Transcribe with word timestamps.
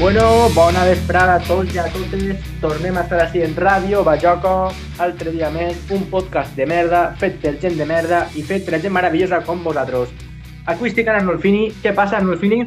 Bueno, 0.00 0.48
bona 0.54 0.86
vesprada 0.88 1.34
a 1.34 1.40
tots 1.44 1.74
i 1.74 1.78
a 1.78 1.82
totes. 1.92 2.38
Tornem 2.62 2.96
a 2.96 3.02
estar 3.04 3.18
així 3.20 3.42
en 3.44 3.52
ràdio, 3.52 4.00
Bajoco, 4.00 4.70
altre 4.96 5.34
dia 5.34 5.50
més, 5.52 5.76
un 5.92 6.06
podcast 6.08 6.56
de 6.56 6.64
merda, 6.64 7.02
fet 7.20 7.36
per 7.42 7.52
gent 7.60 7.76
de 7.76 7.84
merda 7.84 8.22
i 8.32 8.40
fet 8.40 8.64
per 8.64 8.80
gent 8.80 8.94
meravellosa 8.96 9.42
com 9.44 9.60
vosaltres. 9.60 10.14
Aquí 10.64 10.88
estic 10.88 11.10
amb 11.12 11.20
Arnolfini. 11.20 11.66
Què 11.84 11.92
passa, 11.92 12.16
Arnolfini? 12.16 12.62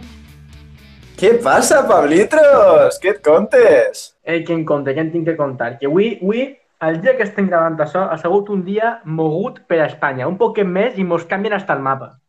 Què 1.18 1.34
passa, 1.42 1.82
Pablitros? 1.90 3.02
Què 3.02 3.16
et 3.16 3.26
contes? 3.26 4.12
Ei, 4.30 4.46
què 4.46 4.54
en 4.54 4.62
compte, 4.70 4.94
què 4.94 5.02
en 5.02 5.10
tinc 5.16 5.26
que 5.32 5.40
contar? 5.40 5.80
Que 5.82 5.90
avui, 5.90 6.20
avui, 6.22 6.52
el 6.86 7.02
dia 7.02 7.18
que 7.18 7.26
estem 7.26 7.50
gravant 7.50 7.82
això, 7.82 8.12
ha 8.14 8.22
sigut 8.22 8.54
un 8.54 8.62
dia 8.62 9.00
mogut 9.06 9.64
per 9.66 9.82
a 9.82 9.90
Espanya. 9.90 10.30
Un 10.30 10.38
poquet 10.38 10.70
més 10.70 11.02
i 11.02 11.08
mos 11.08 11.26
canvien 11.26 11.58
hasta 11.58 11.74
el 11.74 11.82
mapa. 11.82 12.20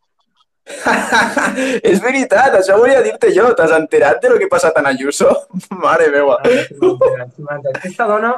és 1.91 2.01
veritat, 2.01 2.55
això 2.57 2.79
volia 2.81 3.03
dir-te 3.05 3.31
jo. 3.37 3.51
T'has 3.57 3.75
enterat 3.77 4.21
de 4.23 4.33
lo 4.33 4.41
que 4.41 4.49
ha 4.49 4.55
passat 4.55 4.81
en 4.81 4.89
Ayuso? 4.91 5.31
Mare 5.85 6.11
meva. 6.13 6.41
Aquesta 7.75 8.09
dona 8.09 8.33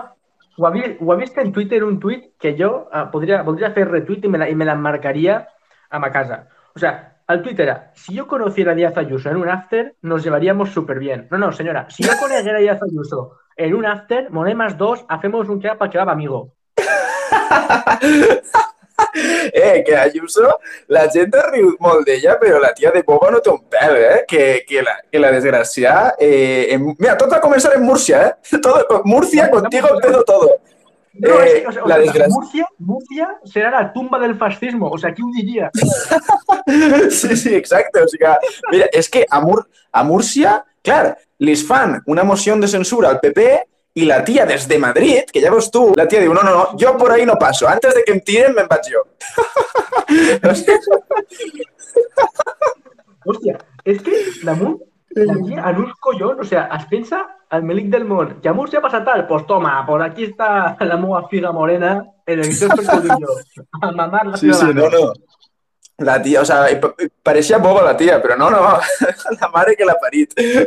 ho 0.56 0.66
ha, 0.66 0.72
vist, 0.72 1.00
ho 1.00 1.12
ha 1.12 1.18
vist 1.20 1.36
en 1.38 1.52
Twitter 1.52 1.82
un 1.84 2.00
tuit 2.00 2.32
que 2.40 2.54
jo 2.58 2.88
eh, 2.88 3.04
podria, 3.12 3.42
voldria 3.46 3.74
fer 3.76 3.84
retweet 3.90 4.24
i 4.24 4.32
me 4.32 4.40
la, 4.40 4.48
i 4.48 4.56
me 4.56 4.68
la 4.68 4.74
marcaria 4.74 5.42
a 5.90 6.00
ma 6.00 6.10
casa. 6.10 6.46
O 6.74 6.80
sea, 6.80 7.20
el 7.28 7.42
tuit 7.42 7.60
era, 7.60 7.92
si 7.94 8.14
yo 8.14 8.26
conociera 8.26 8.72
a 8.72 8.74
Díaz 8.74 8.96
Ayuso 8.96 9.30
en 9.30 9.36
un 9.36 9.48
after, 9.48 9.94
nos 10.02 10.24
llevaríamos 10.24 10.70
súper 10.70 10.98
bien. 10.98 11.28
No, 11.30 11.38
no, 11.38 11.52
señora, 11.52 11.86
si 11.90 12.04
yo 12.04 12.12
conociera 12.18 12.58
a 12.58 12.60
Díaz 12.60 12.80
Ayuso 12.82 13.38
en 13.56 13.74
un 13.74 13.86
after, 13.86 14.30
monemas 14.30 14.78
dos, 14.78 15.04
hacemos 15.08 15.48
un 15.48 15.60
kebab 15.60 15.78
para 15.78 15.90
kebab 15.90 16.10
amigo. 16.10 16.52
eh, 19.52 19.82
que 19.86 19.96
Ayuso, 19.96 20.58
la 20.88 21.06
gent 21.12 21.34
ha 21.36 21.46
riut 21.50 21.80
molt 21.80 22.06
d'ella, 22.06 22.36
però 22.40 22.60
la 22.62 22.72
tia 22.76 22.92
de 22.94 23.02
Boba 23.06 23.32
no 23.34 23.42
té 23.42 23.52
un 23.52 23.62
pèl, 23.72 23.96
eh? 23.96 24.22
Que, 24.28 24.46
que, 24.68 24.84
la, 24.86 24.96
que 25.10 25.22
la 25.22 25.32
desgràcia... 25.34 25.96
Eh, 26.18 26.68
en... 26.76 26.92
Mira, 26.98 27.16
tot 27.18 27.32
va 27.32 27.42
començar 27.42 27.74
en 27.76 27.84
Múrcia, 27.86 28.22
eh? 28.28 28.60
Todo, 28.62 29.02
Murcia, 29.04 29.50
contigo 29.50 29.88
empezó 29.94 30.22
todo. 30.24 30.48
No, 31.18 31.40
Eh, 31.40 31.58
es 31.58 31.66
o 31.66 31.72
sea, 31.72 31.82
la 31.86 31.94
sea, 31.94 31.98
desgracia. 31.98 32.28
Murcia, 32.28 32.68
Murcia 32.78 33.28
será 33.44 33.70
la 33.70 33.92
tumba 33.92 34.18
del 34.18 34.36
fascismo. 34.36 34.90
O 34.90 34.98
sea, 34.98 35.12
¿quién 35.14 35.30
diría? 35.32 35.70
Sí, 37.10 37.36
sí, 37.36 37.54
exacte. 37.54 38.02
O 38.02 38.08
sigui, 38.08 38.26
mira, 38.72 38.88
és 38.92 39.08
que 39.08 39.24
a, 39.30 39.40
Mur 39.40 39.68
a 39.92 40.02
Múrcia, 40.02 40.64
clar, 40.82 41.16
li 41.38 41.54
fan 41.56 42.00
una 42.10 42.24
moció 42.24 42.56
de 42.58 42.68
censura 42.68 43.08
al 43.08 43.20
PP 43.20 43.46
i 43.96 44.04
la 44.04 44.18
tia 44.24 44.44
des 44.46 44.66
de 44.68 44.78
Madrid, 44.78 45.24
que 45.32 45.40
ja 45.40 45.50
veus 45.50 45.70
tu, 45.72 45.86
la 45.96 46.04
tia 46.06 46.20
diu, 46.20 46.34
no, 46.36 46.42
no, 46.44 46.52
no, 46.52 46.64
jo 46.78 46.96
por 47.00 47.10
ahí 47.12 47.24
no 47.24 47.38
paso, 47.40 47.66
antes 47.68 47.94
de 47.96 48.02
que 48.04 48.12
em 48.12 48.20
tiren 48.20 48.52
me'n 48.54 48.68
vaig 48.68 48.90
jo. 48.92 49.02
O 50.50 50.54
sigui, 50.54 50.76
Hòstia, 53.26 53.56
és 53.84 53.98
que 54.06 54.18
damunt, 54.46 54.76
la 55.16 55.34
tia, 55.46 55.62
en 55.70 55.80
uns 55.82 55.94
collons, 56.04 56.42
o 56.44 56.46
sea, 56.46 56.68
es 56.76 56.84
pensa 56.90 57.24
al 57.50 57.62
melic 57.66 57.88
del 57.90 58.04
món, 58.04 58.36
que 58.42 58.48
a 58.50 58.52
Múrcia 58.54 58.80
passa 58.82 59.00
tal, 59.04 59.26
pues 59.26 59.46
toma, 59.46 59.84
por 59.86 60.02
aquí 60.02 60.24
está 60.24 60.76
la 60.80 60.96
meva 60.96 61.26
figa 61.28 61.50
morena, 61.52 62.04
en 62.26 62.40
el 62.44 62.52
que 62.58 62.68
per 62.68 62.84
jo, 62.84 63.34
a 63.80 63.90
mamar 63.92 64.26
la 64.26 64.36
sí, 64.36 64.52
sí, 64.52 64.66
no, 64.74 64.88
no. 64.90 65.12
La 65.98 66.20
tia, 66.20 66.42
o 66.42 66.44
sea, 66.44 66.66
pa- 66.78 66.92
pareixia 67.22 67.56
boba 67.58 67.82
la 67.82 67.96
tia, 67.96 68.20
però 68.22 68.36
no, 68.36 68.50
no, 68.50 68.60
la 69.40 69.48
mare 69.54 69.74
que 69.76 69.86
l'ha 69.88 69.94
parit. 69.98 70.34
I, 70.36 70.66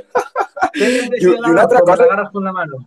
I 1.21 1.25
una 1.27 1.61
altra 1.61 1.81
cosa- 1.81 2.03
Agarras 2.08 2.31
con 2.33 2.43
la 2.43 2.52
mano. 2.52 2.80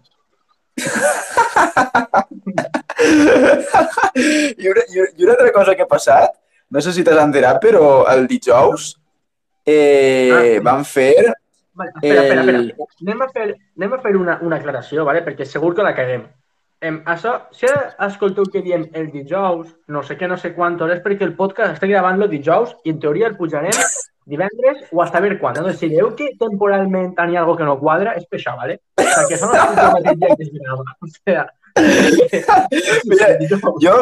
I 4.15 4.69
una, 4.69 4.83
i, 4.89 5.23
una- 5.25 5.33
altra 5.33 5.53
cosa 5.53 5.75
que 5.75 5.83
ha 5.83 5.89
passat, 5.91 6.35
no 6.71 6.81
sé 6.81 6.93
si 6.93 7.05
t'has 7.05 7.19
enterat, 7.23 7.61
però 7.63 8.05
el 8.13 8.27
dijous 8.31 8.93
eh, 9.67 10.31
Ah, 10.33 10.61
van 10.65 10.85
fer... 10.85 11.15
Vale, 11.75 11.91
espera, 11.97 12.23
espera, 12.23 12.41
espera. 12.43 12.59
El- 12.59 12.75
Anem 13.07 13.23
a 13.25 13.29
fer, 13.33 13.49
anem 13.79 13.93
a 13.97 13.99
fer 14.03 14.17
una, 14.17 14.39
una 14.45 14.57
aclaració, 14.61 15.05
vale? 15.09 15.23
perquè 15.25 15.47
segur 15.49 15.75
que 15.75 15.83
la 15.87 15.95
caguem. 15.97 16.27
Em, 16.83 16.97
això, 17.07 17.37
si 17.55 17.69
escolteu 18.07 18.45
que 18.51 18.61
diem 18.63 18.89
el 18.99 19.07
dijous, 19.13 19.69
no 19.89 20.03
sé 20.03 20.17
què, 20.19 20.27
no 20.29 20.37
sé 20.37 20.51
quantos, 20.57 20.91
és 20.91 21.01
perquè 21.05 21.23
el 21.29 21.37
podcast 21.39 21.77
està 21.79 21.87
gravant-lo 21.87 22.27
dijous 22.29 22.75
i 22.85 22.91
en 22.91 22.99
teoria 23.01 23.29
el 23.31 23.37
pujarem 23.39 23.71
divendres 24.27 24.85
o 24.93 25.03
a 25.03 25.09
saber 25.11 25.39
quan. 25.39 25.57
Entonces, 25.57 25.81
si 25.81 25.89
veieu 25.89 26.15
que 26.17 26.31
temporalment 26.39 27.15
hi 27.19 27.37
ha 27.37 27.41
algo 27.43 27.57
que 27.57 27.65
no 27.65 27.79
quadra, 27.81 28.15
és 28.19 28.27
per 28.27 28.39
això, 28.41 28.57
¿vale? 28.57 28.81
Perquè 28.97 29.39
això 29.39 29.51
no 29.51 29.59
és 29.59 30.13
el 30.13 30.21
mateix 30.21 30.21
dia 30.21 30.37
que. 30.37 30.97
O 31.03 31.13
sea, 31.17 31.47
Mira. 33.05 33.29
Jo, 33.81 33.95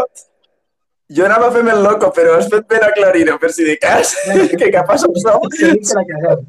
jo 1.11 1.27
anava 1.27 1.49
a 1.49 1.53
fer-me 1.55 1.73
el 1.75 1.85
loco, 1.85 2.11
però 2.15 2.37
has 2.39 2.49
fet 2.51 2.67
ben 2.71 2.87
aclarir-ho, 2.87 3.37
per 3.43 3.53
si 3.55 3.67
de 3.67 3.77
cas, 3.83 4.15
que 4.59 4.71
som, 4.97 5.15
Segur 5.15 5.51
que 5.55 5.71
la 5.95 6.05
caguem. 6.09 6.45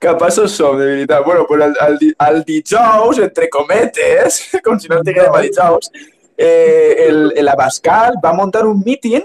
capaços 0.00 0.56
som, 0.56 0.78
de 0.78 0.86
veritat. 0.86 1.24
Bueno, 1.24 1.46
pues 1.46 1.62
el, 1.62 1.76
el, 1.86 2.16
el 2.28 2.42
dijous, 2.44 3.18
entre 3.18 3.48
cometes, 3.48 4.40
com 4.64 4.80
si 4.80 4.88
no 4.88 5.00
estiguem 5.00 5.32
a 5.32 5.44
dijous, 5.44 5.92
eh, 6.36 7.06
el, 7.08 7.32
el 7.36 7.48
Abascal 7.48 8.18
va 8.24 8.32
muntar 8.34 8.66
un 8.66 8.82
míting 8.84 9.22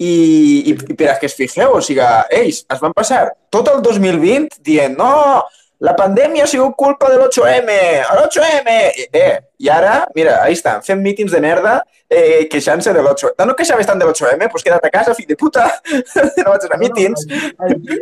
i, 0.00 0.72
i, 0.72 0.74
i 0.74 0.94
per 0.96 1.10
a 1.12 1.18
que 1.20 1.28
es 1.28 1.36
fixeu, 1.36 1.74
o 1.76 1.80
sigui, 1.84 2.02
ells 2.40 2.62
es 2.64 2.80
van 2.80 2.94
passar 2.96 3.26
tot 3.52 3.68
el 3.68 3.82
2020 3.84 4.62
dient 4.64 4.96
no, 4.96 5.12
la 5.80 5.94
pandèmia 5.96 6.44
ha 6.44 6.48
sigut 6.50 6.74
culpa 6.76 7.08
de 7.12 7.16
l'8M, 7.18 7.70
l'8M! 8.16 8.74
Eh, 9.12 9.38
I 9.60 9.68
ara, 9.72 10.06
mira, 10.16 10.38
ahí 10.44 10.56
estan, 10.56 10.82
fent 10.84 11.00
mítings 11.04 11.32
de 11.32 11.40
merda 11.40 11.78
eh, 12.08 12.46
queixant-se 12.52 12.92
de 12.92 13.00
l'8M. 13.00 13.32
No, 13.38 13.46
no 13.50 13.56
queixaves 13.56 13.88
tant 13.88 14.00
de 14.00 14.04
l'8M, 14.08 14.48
pues 14.52 14.64
queda't 14.64 14.84
a 14.84 14.90
casa, 14.92 15.14
fill 15.16 15.28
de 15.28 15.36
puta, 15.40 15.68
no 16.42 16.48
vaig 16.50 16.66
anar 16.68 16.76
a 16.76 16.82
mítings. 16.82 17.24
Tio, 17.28 18.00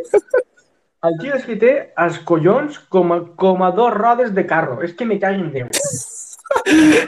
el 1.07 1.19
tio 1.21 1.35
és 1.37 1.45
que 1.47 1.55
té 1.61 1.73
els 2.03 2.19
collons 2.27 2.81
com 2.91 3.13
a, 3.15 3.21
com 3.39 3.63
a 3.63 3.71
dos 3.75 3.95
rodes 3.95 4.33
de 4.35 4.43
carro. 4.47 4.81
És 4.83 4.95
que 4.99 5.07
me 5.07 5.19
caguen 5.23 5.53
Déu. 5.55 5.71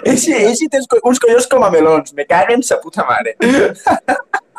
Eixe, 0.05 0.37
eixe 0.37 0.69
tens 0.71 0.87
co- 0.87 1.00
uns 1.09 1.19
collons 1.19 1.47
com 1.50 1.65
a 1.65 1.71
melons, 1.73 2.12
me 2.15 2.27
caguen 2.29 2.62
sa 2.62 2.79
puta 2.83 3.03
mare. 3.09 3.34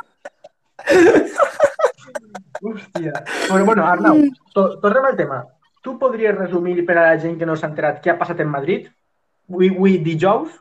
Hòstia. 2.62 3.14
Però 3.48 3.66
bueno, 3.66 3.86
Arnau, 3.88 4.20
to 4.54 4.66
tornem 4.82 5.06
al 5.10 5.16
tema. 5.18 5.40
Tu 5.82 5.96
podries 5.98 6.36
resumir 6.38 6.84
per 6.86 6.98
a 7.02 7.06
la 7.10 7.16
gent 7.22 7.38
que 7.40 7.46
no 7.50 7.56
s'ha 7.58 7.70
enterat 7.72 8.02
què 8.04 8.12
ha 8.14 8.18
passat 8.20 8.40
en 8.44 8.50
Madrid? 8.54 8.90
Avui, 9.50 9.72
avui 9.74 9.96
dijous? 10.06 10.52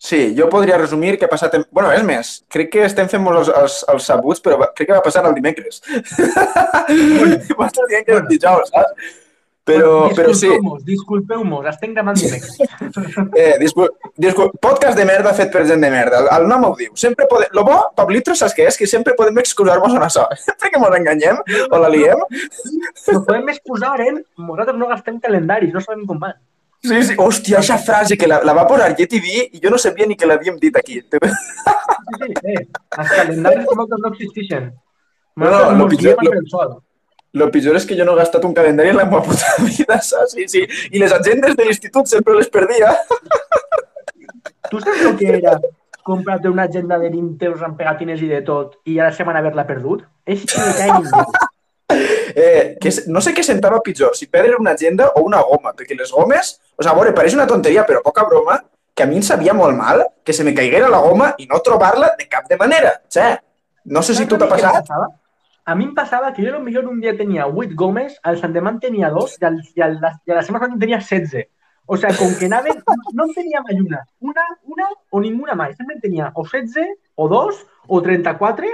Sí, 0.00 0.34
jo 0.36 0.46
podria 0.52 0.78
resumir 0.80 1.16
què 1.20 1.26
ha 1.26 1.32
passat... 1.32 1.54
En... 1.58 1.64
bueno, 1.76 1.90
és 1.92 2.04
més, 2.08 2.28
crec 2.52 2.70
que 2.72 2.84
estem 2.86 3.08
fent 3.08 3.20
molts 3.24 3.48
els, 3.48 3.56
els, 3.62 3.74
els 3.94 4.06
sabuts, 4.08 4.40
però 4.44 4.56
va- 4.60 4.70
crec 4.76 4.88
que 4.88 4.96
va 4.96 5.02
passar 5.04 5.24
el 5.28 5.34
dimecres. 5.36 5.80
M'estàs 7.58 7.88
dient 7.90 8.06
que 8.06 8.14
és 8.14 8.20
Bueno. 8.20 8.28
dijous, 8.30 8.70
saps? 8.72 9.18
Però, 9.62 10.08
però 10.16 10.32
sí, 10.34 10.48
disculpeu-mos, 10.86 11.66
estem 11.68 11.92
gravant 11.94 12.16
dimecres. 12.18 12.56
eh, 13.38 13.56
discul... 13.60 13.90
Discul... 14.16 14.50
podcast 14.60 14.96
de 14.98 15.04
merda 15.06 15.34
fet 15.36 15.52
per 15.52 15.62
gent 15.68 15.84
de 15.84 15.90
merda. 15.92 16.22
El, 16.34 16.46
nom 16.50 16.64
ho 16.66 16.72
diu. 16.78 16.90
Sempre 16.98 17.28
podem... 17.30 17.52
Lo 17.54 17.62
bo, 17.68 17.76
Pablito, 17.96 18.34
saps 18.34 18.56
què 18.56 18.66
és? 18.70 18.78
Que 18.80 18.88
sempre 18.90 19.14
podem 19.18 19.38
excusar-nos 19.42 19.94
en 19.94 20.06
això. 20.06 20.24
Sempre 20.46 20.72
que 20.72 20.80
ens 20.80 20.96
enganyem 21.00 21.38
o 21.68 21.82
la 21.84 21.92
liem. 21.92 22.24
Nos 22.32 23.22
podem 23.28 23.52
excusar 23.52 23.94
en 24.08 24.22
nosaltres 24.40 24.80
no 24.80 24.88
gastem 24.90 25.20
calendaris, 25.22 25.72
no 25.76 25.84
sabem 25.84 26.06
com 26.08 26.18
van. 26.18 26.34
Sí, 26.80 26.96
sí. 27.04 27.14
Hòstia, 27.20 27.58
aquesta 27.60 27.76
frase 27.84 28.16
que 28.16 28.26
la, 28.26 28.40
la 28.42 28.54
va 28.56 28.64
posar 28.66 28.94
GTV 28.96 29.50
i 29.52 29.60
jo 29.62 29.70
no 29.70 29.78
sabia 29.78 30.06
ni 30.08 30.16
que 30.16 30.26
l'havíem 30.26 30.56
dit 30.58 30.76
aquí. 30.80 31.02
Sí, 31.04 31.18
sí, 31.20 32.30
eh, 32.48 32.62
els 32.64 33.10
calendaris 33.12 33.66
com 33.68 33.82
altres 33.84 34.00
no 34.00 34.14
existeixen. 34.14 34.70
No, 35.36 35.44
no, 35.44 35.50
Nosaltres 35.50 35.74
lo 35.76 35.82
mos 35.84 35.92
pitjor- 35.92 36.16
guiem 36.16 36.24
lo- 36.30 36.38
pel 36.38 36.48
sol. 36.48 36.72
Lo 37.32 37.50
pitjor 37.54 37.76
és 37.78 37.86
que 37.86 37.96
jo 37.98 38.04
no 38.06 38.16
he 38.16 38.20
gastat 38.20 38.44
un 38.44 38.54
calendari 38.54 38.90
en 38.90 38.98
la 38.98 39.04
meva 39.06 39.22
puta 39.22 39.52
vida, 39.66 40.00
saps? 40.02 40.34
Sí, 40.34 40.48
sí. 40.50 40.64
I 40.90 41.02
les 41.02 41.12
agendes 41.14 41.54
de 41.56 41.66
l'institut 41.66 42.10
sempre 42.10 42.34
les 42.38 42.50
perdia. 42.50 42.94
Tu 44.70 44.80
saps 44.80 45.04
el 45.06 45.14
que 45.18 45.36
era 45.38 45.60
comprar-te 46.02 46.48
una 46.48 46.64
agenda 46.64 46.98
de 46.98 47.10
20 47.10 47.46
euros 47.46 47.62
amb 47.62 47.78
pegatines 47.78 48.22
i 48.24 48.28
de 48.30 48.40
tot 48.42 48.78
i 48.88 48.98
a 48.98 49.08
la 49.08 49.14
setmana 49.14 49.42
haver-la 49.42 49.66
perdut? 49.68 50.04
És 50.26 50.44
que. 50.48 50.60
Eh, 51.90 52.76
que 52.78 52.90
no 53.10 53.18
sé 53.18 53.32
què 53.34 53.42
sentava 53.42 53.80
pitjor, 53.82 54.12
si 54.14 54.28
perdre 54.30 54.54
una 54.54 54.76
agenda 54.76 55.08
o 55.18 55.24
una 55.26 55.40
goma, 55.42 55.72
perquè 55.74 55.96
les 55.98 56.12
gomes, 56.14 56.52
o 56.76 56.84
sigui, 56.84 56.90
a 56.92 56.94
veure, 56.94 57.14
pareix 57.16 57.34
una 57.34 57.48
tonteria, 57.50 57.82
però 57.88 57.98
poca 58.04 58.22
broma, 58.28 58.60
que 58.94 59.02
a 59.02 59.08
mi 59.10 59.18
em 59.18 59.24
sabia 59.26 59.56
molt 59.58 59.74
mal 59.74 60.04
que 60.22 60.32
se 60.32 60.46
me 60.46 60.54
caiguera 60.54 60.88
la 60.92 61.00
goma 61.02 61.32
i 61.42 61.48
no 61.50 61.58
trobar-la 61.66 62.12
de 62.14 62.28
cap 62.30 62.46
de 62.46 62.58
manera. 62.60 62.92
Che, 63.10 63.26
no 63.90 64.04
sé 64.06 64.14
si 64.14 64.28
tu 64.30 64.38
t'ha 64.38 64.46
passat. 64.46 64.84
passava? 64.84 65.08
A 65.64 65.74
mi 65.76 65.84
em 65.84 65.94
passava 65.94 66.32
que 66.32 66.42
jo 66.44 66.52
potser 66.64 66.84
un 66.88 67.00
dia 67.00 67.16
tenia 67.16 67.46
8 67.46 67.74
gomes, 67.76 68.18
al 68.22 68.38
en 68.42 68.78
tenia 68.80 69.10
2 69.10 69.38
i, 69.40 69.44
al, 69.44 69.58
i, 69.76 69.82
al, 69.82 69.98
i 70.26 70.32
a 70.32 70.38
la 70.38 70.42
setmana 70.42 70.70
en 70.72 70.78
tenia 70.78 70.98
16. 70.98 71.48
O 71.86 71.96
sigui, 71.96 72.16
com 72.18 72.34
que 72.38 72.46
anaven, 72.46 72.82
no 73.14 73.26
en 73.26 73.34
tenia 73.34 73.62
mai 73.66 73.80
una. 73.80 74.04
Una, 74.20 74.44
una 74.64 74.86
o 75.10 75.20
ninguna 75.20 75.54
mai. 75.54 75.74
Sempre 75.74 75.96
en 75.96 76.00
tenia 76.00 76.30
o 76.34 76.44
16, 76.44 76.94
o 77.16 77.28
2, 77.28 77.66
o 77.88 78.02
34, 78.02 78.68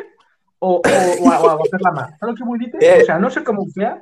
o, 0.59 0.69
o, 0.69 0.81
o, 0.81 1.31
a, 1.31 1.39
o 1.41 1.51
a 1.51 1.71
fer 1.71 1.81
la 1.81 1.93
mà. 1.97 2.07
Saps 2.19 2.31
el 2.31 2.37
que 2.37 2.45
vull 2.45 2.61
dir? 2.61 2.71
Eh. 2.77 3.01
O 3.01 3.07
sigui, 3.07 3.19
no 3.23 3.31
sé 3.33 3.43
com 3.47 3.63
ho 3.63 3.67
feia, 3.75 3.95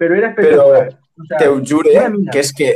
però 0.00 0.16
era 0.16 0.32
espectacular. 0.32 0.88
O 1.14 1.28
Te 1.38 1.48
ho 1.48 1.60
mina. 2.10 2.32
que 2.32 2.40
és 2.40 2.52
que 2.52 2.70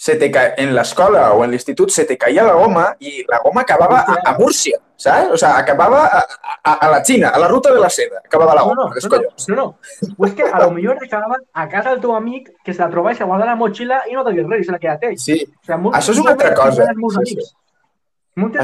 se 0.00 0.14
te 0.16 0.30
ca... 0.32 0.42
en 0.56 0.70
l'escola 0.74 1.26
o 1.36 1.42
en 1.44 1.50
l'institut 1.52 1.90
se 1.92 2.06
te 2.08 2.16
caia 2.16 2.42
la 2.46 2.54
goma 2.56 2.86
i 3.04 3.18
la 3.28 3.38
goma 3.44 3.60
acabava 3.66 3.98
a, 4.00 4.14
a 4.30 4.32
Múrcia, 4.38 4.78
saps? 4.96 5.34
O 5.34 5.36
sea, 5.36 5.50
acabava 5.60 6.06
a, 6.06 6.22
a, 6.64 6.72
a 6.86 6.88
la 6.94 7.02
Xina, 7.04 7.28
a 7.36 7.38
la 7.42 7.48
ruta 7.50 7.72
de 7.74 7.80
la 7.82 7.90
seda, 7.92 8.22
acabava 8.24 8.54
la 8.56 8.62
goma. 8.64 8.86
No, 8.86 8.94
no, 8.94 9.18
no, 9.18 9.18
no, 9.48 9.56
no. 9.58 10.14
Pues 10.16 10.32
que 10.38 10.42
a 10.48 10.58
lo 10.62 10.70
millor 10.70 10.96
acabava 11.04 11.36
a 11.52 11.68
casa 11.68 11.90
del 11.90 12.00
teu 12.00 12.14
amic 12.16 12.48
que 12.64 12.72
se 12.72 12.80
la 12.80 12.88
trobava 12.88 13.12
i 13.12 13.18
se 13.18 13.24
guarda 13.28 13.44
la 13.50 13.56
motxilla 13.60 14.00
i 14.08 14.16
no 14.16 14.24
t'havia 14.24 14.46
res 14.48 14.62
i 14.64 14.70
se 14.70 14.72
la 14.72 14.80
quedat 14.86 15.04
ell. 15.10 15.18
Sí, 15.20 15.36
O 15.68 15.78
molt, 15.84 15.96
Això 16.00 16.16
és 16.16 16.22
una 16.24 16.32
altra 16.32 16.54
cosa. 16.62 16.88
Sí, 17.26 17.36
sí. 17.36 17.50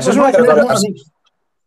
Això 0.01 0.11
és 0.11 0.17
una 0.17 0.27
altra 0.33 0.47
cosa. 0.47 0.73
Els- 0.89 1.05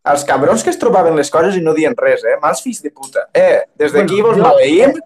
els 0.10 0.24
cabrons 0.26 0.64
que 0.66 0.72
es 0.74 0.80
trobaven 0.82 1.14
les 1.16 1.30
coses 1.30 1.56
i 1.60 1.62
no 1.62 1.74
dien 1.78 1.94
res, 1.98 2.24
eh? 2.26 2.40
Mals 2.42 2.64
fills 2.66 2.82
de 2.82 2.90
puta. 2.90 3.28
Eh, 3.34 3.62
des 3.78 3.94
d'aquí 3.94 4.22
Bueno, 4.22 4.28
vos 4.30 4.38
jo- 4.38 4.44
maleïm. 4.50 4.98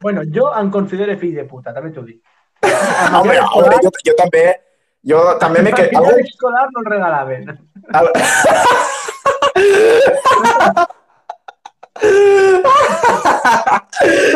Bueno, 0.00 0.22
jo 0.32 0.48
em 0.56 0.70
considero 0.72 1.16
fill 1.20 1.34
de 1.36 1.44
puta, 1.44 1.74
també 1.76 1.90
t'ho 1.92 2.02
dic. 2.06 2.22
Home, 2.62 3.38
home, 3.40 3.76
jo, 3.82 3.90
jo 4.06 4.14
també, 4.18 4.44
jo 5.12 5.20
també 5.40 5.62
me... 5.66 5.72
Que... 5.76 5.88
El 5.88 5.96
Algun, 6.04 6.20
escolar 6.24 6.66
no 6.74 6.80
el 6.84 6.90
regalaven. 6.92 7.42
al... 7.94 8.10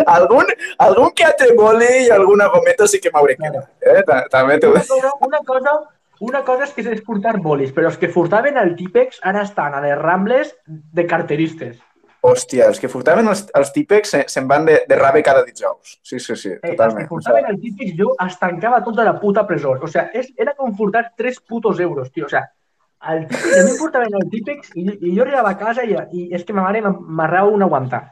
algun, 0.07 0.47
algun 0.79 1.11
que 1.17 1.25
altre 1.25 1.55
boli 1.57 1.91
i 2.07 2.11
alguna 2.13 2.49
gometa 2.53 2.87
sí 2.91 3.01
que 3.01 3.13
m'hauré 3.15 3.37
quedat. 3.41 3.69
Eh? 3.81 4.03
Ta- 4.07 4.25
També 4.31 4.59
t'ho 4.61 4.73
Una 4.75 5.41
cosa, 5.47 5.75
una 6.21 6.43
cosa, 6.45 6.65
és 6.69 6.73
que 6.75 6.87
és 6.95 7.03
portar 7.07 7.37
bolis, 7.43 7.73
però 7.73 7.91
els 7.91 7.99
que 7.99 8.09
furtaven 8.13 8.59
al 8.59 8.75
Típex 8.79 9.21
ara 9.23 9.43
estan 9.43 9.75
a 9.75 9.83
les 9.85 9.99
Rambles 9.99 10.55
de 10.67 11.07
carteristes. 11.07 11.77
Hòstia, 12.25 12.67
els 12.71 12.79
que 12.81 12.89
furtaven 12.89 13.27
els, 13.29 13.43
els 13.55 13.71
típecs 13.75 14.09
se- 14.15 14.25
se'n 14.33 14.47
van 14.49 14.65
de, 14.65 14.79
de 14.89 14.97
rave 14.97 15.21
cada 15.23 15.43
dijous. 15.45 15.99
Sí, 16.03 16.19
sí, 16.19 16.35
sí, 16.41 16.49
Eh, 16.49 16.55
els 16.55 16.63
que 16.63 16.71
totalment. 16.77 17.09
furtaven 17.11 17.45
al 17.51 17.59
Típex 17.61 17.93
jo 17.99 18.15
es 18.27 18.39
tancava 18.41 18.83
tota 18.85 19.05
la 19.05 19.19
puta 19.21 19.47
presó. 19.47 19.75
O 19.83 19.87
sea, 19.89 20.07
és, 20.15 20.31
era 20.37 20.55
com 20.57 20.73
furtar 20.77 21.11
3 21.17 21.41
putos 21.41 21.81
euros, 21.81 22.11
tio. 22.13 22.25
O 22.27 22.29
sea, 22.33 22.47
el 23.13 23.27
Típex, 23.29 23.59
a 23.61 23.65
mi 23.67 23.71
em 23.75 23.79
portaven 23.79 24.15
al 24.17 24.29
Típex 24.33 24.71
i, 24.75 24.87
i 25.11 25.15
jo 25.17 25.23
arribava 25.27 25.51
a 25.53 25.59
casa 25.61 25.85
i, 25.85 25.93
i 26.17 26.29
és 26.35 26.45
que 26.49 26.57
ma 26.57 26.63
mare 26.65 26.81
m'arrava 26.83 27.51
un 27.53 27.63
aguantar. 27.69 28.03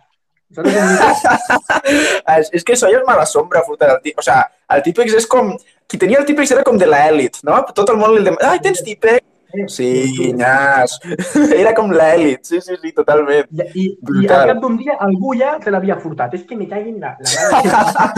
És, 2.37 2.50
és 2.53 2.64
que 2.64 2.75
això 2.76 2.91
ja 2.93 2.99
és 3.00 3.06
mala 3.09 3.25
sombra, 3.29 3.62
furtar 3.67 3.88
el 3.94 4.00
típex. 4.03 4.19
O 4.20 4.26
sea, 4.29 4.43
el 4.76 4.82
típex 4.85 5.14
és 5.23 5.26
com... 5.26 5.55
Qui 5.88 5.99
tenia 6.00 6.20
el 6.20 6.26
típex 6.29 6.53
era 6.55 6.62
com 6.64 6.76
de 6.81 6.87
l'èlit, 6.88 7.41
no? 7.44 7.59
Tot 7.76 7.88
el 7.93 7.99
món 8.00 8.14
li 8.17 8.23
demana, 8.25 8.53
ai, 8.53 8.61
tens 8.64 8.82
típex? 8.85 9.25
Sí, 9.69 10.32
nyas. 10.37 10.99
Era 11.56 11.75
com 11.76 11.93
l'èlit, 11.93 12.43
sí, 12.49 12.60
sí, 12.64 12.76
sí, 12.81 12.93
totalment. 12.96 13.49
I, 13.52 13.69
i, 13.84 13.87
i 14.22 14.26
al 14.28 14.52
cap 14.52 14.60
d'un 14.64 14.76
dia 14.81 14.96
algú 15.04 15.34
ja 15.38 15.58
te 15.62 15.70
l'havia 15.75 15.99
furtat. 16.00 16.34
És 16.38 16.44
que 16.49 16.56
me 16.56 16.69
caguin 16.70 16.99
la... 17.00 17.14
la... 17.20 18.12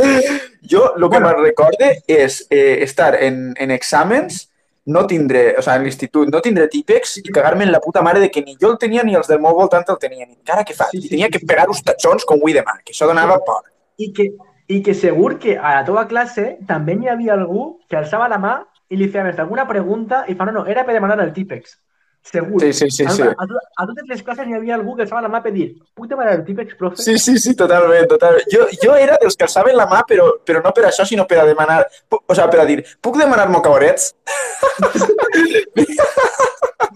Jo 0.70 0.84
el 0.96 1.02
que 1.02 1.08
Bueno. 1.08 1.28
me'n 1.28 1.44
recorde 1.44 1.90
és 2.06 2.40
eh, 2.50 2.82
estar 2.84 3.14
en, 3.22 3.52
en 3.58 3.70
exàmens, 3.75 4.48
no 4.86 5.06
tindré, 5.08 5.54
o 5.56 5.62
sigui, 5.64 5.76
en 5.78 5.84
l'institut, 5.86 6.28
no 6.28 6.40
tindré 6.44 6.66
típex 6.69 7.16
i 7.22 7.31
cagar-me 7.32 7.64
en 7.64 7.72
la 7.72 7.81
puta 7.81 8.02
mare 8.04 8.20
de 8.20 8.31
que 8.31 8.42
ni 8.44 8.56
jo 8.60 8.72
el 8.75 8.78
tenia 8.78 9.02
ni 9.02 9.14
els 9.16 9.31
del 9.31 9.40
meu 9.40 9.54
voltant 9.56 9.86
el 9.88 9.98
tenien. 10.00 10.28
I 10.31 10.36
encara 10.42 10.64
que 10.64 10.75
fa, 10.76 10.90
Sí, 10.92 10.98
i 10.98 11.06
sí, 11.06 11.14
tenia 11.14 11.31
sí, 11.31 11.38
que 11.38 11.46
pegar 11.48 11.69
uns 11.72 11.81
tatxons 11.82 12.26
com 12.28 12.36
avui 12.42 12.52
demà, 12.56 12.76
que 12.84 12.92
això 12.92 13.08
donava 13.08 13.38
por. 13.46 13.62
I 13.96 14.12
que, 14.12 14.28
I 14.69 14.82
que 14.84 14.94
segur 14.96 15.38
que 15.38 15.56
a 15.58 15.78
la 15.78 15.84
teva 15.84 16.06
classe 16.08 16.58
també 16.69 16.94
n'hi 16.96 17.08
havia 17.12 17.34
algú 17.34 17.78
que 17.88 17.96
alçava 18.00 18.28
la 18.32 18.38
mà 18.40 18.54
i 18.94 19.00
li 19.00 19.11
feia 19.11 19.35
alguna 19.35 19.67
pregunta 19.67 20.23
i 20.31 20.37
fa, 20.38 20.46
no, 20.46 20.61
no, 20.61 20.69
era 20.70 20.87
per 20.87 20.94
demanar 20.96 21.19
el 21.25 21.35
típex. 21.35 21.76
Segur. 22.25 22.58
Sí, 22.62 22.73
sí, 22.73 22.87
sí, 22.88 23.05
a, 23.05 23.11
sí. 23.11 23.23
A, 23.23 23.35
a, 23.37 23.46
a 23.82 23.85
totes 23.85 24.06
les 24.08 24.23
classes 24.25 24.46
n'hi 24.49 24.56
havia 24.56 24.79
algú 24.79 24.94
que 24.96 25.05
alçava 25.05 25.20
la 25.20 25.29
mà 25.29 25.43
per 25.44 25.50
dir 25.52 25.67
puc 25.93 26.06
demanar 26.08 26.38
el 26.38 26.44
típex, 26.46 26.73
profe? 26.79 27.02
Sí, 27.05 27.19
sí, 27.20 27.35
sí, 27.43 27.52
totalment, 27.58 28.06
totalment. 28.08 28.49
Jo, 28.49 28.64
jo 28.81 28.94
era 28.96 29.19
dels 29.20 29.37
que 29.37 29.44
alçaven 29.44 29.76
la 29.76 29.85
mà, 29.91 30.00
però, 30.08 30.31
però 30.41 30.62
no 30.64 30.73
per 30.73 30.87
això, 30.88 31.05
sinó 31.05 31.26
per 31.29 31.43
a 31.43 31.44
demanar... 31.50 31.82
O 32.17 32.32
sigui, 32.32 32.49
per 32.55 32.62
a 32.62 32.67
dir, 32.70 32.79
puc 33.05 33.20
demanar 33.20 33.50
mocaborets? 33.52 34.14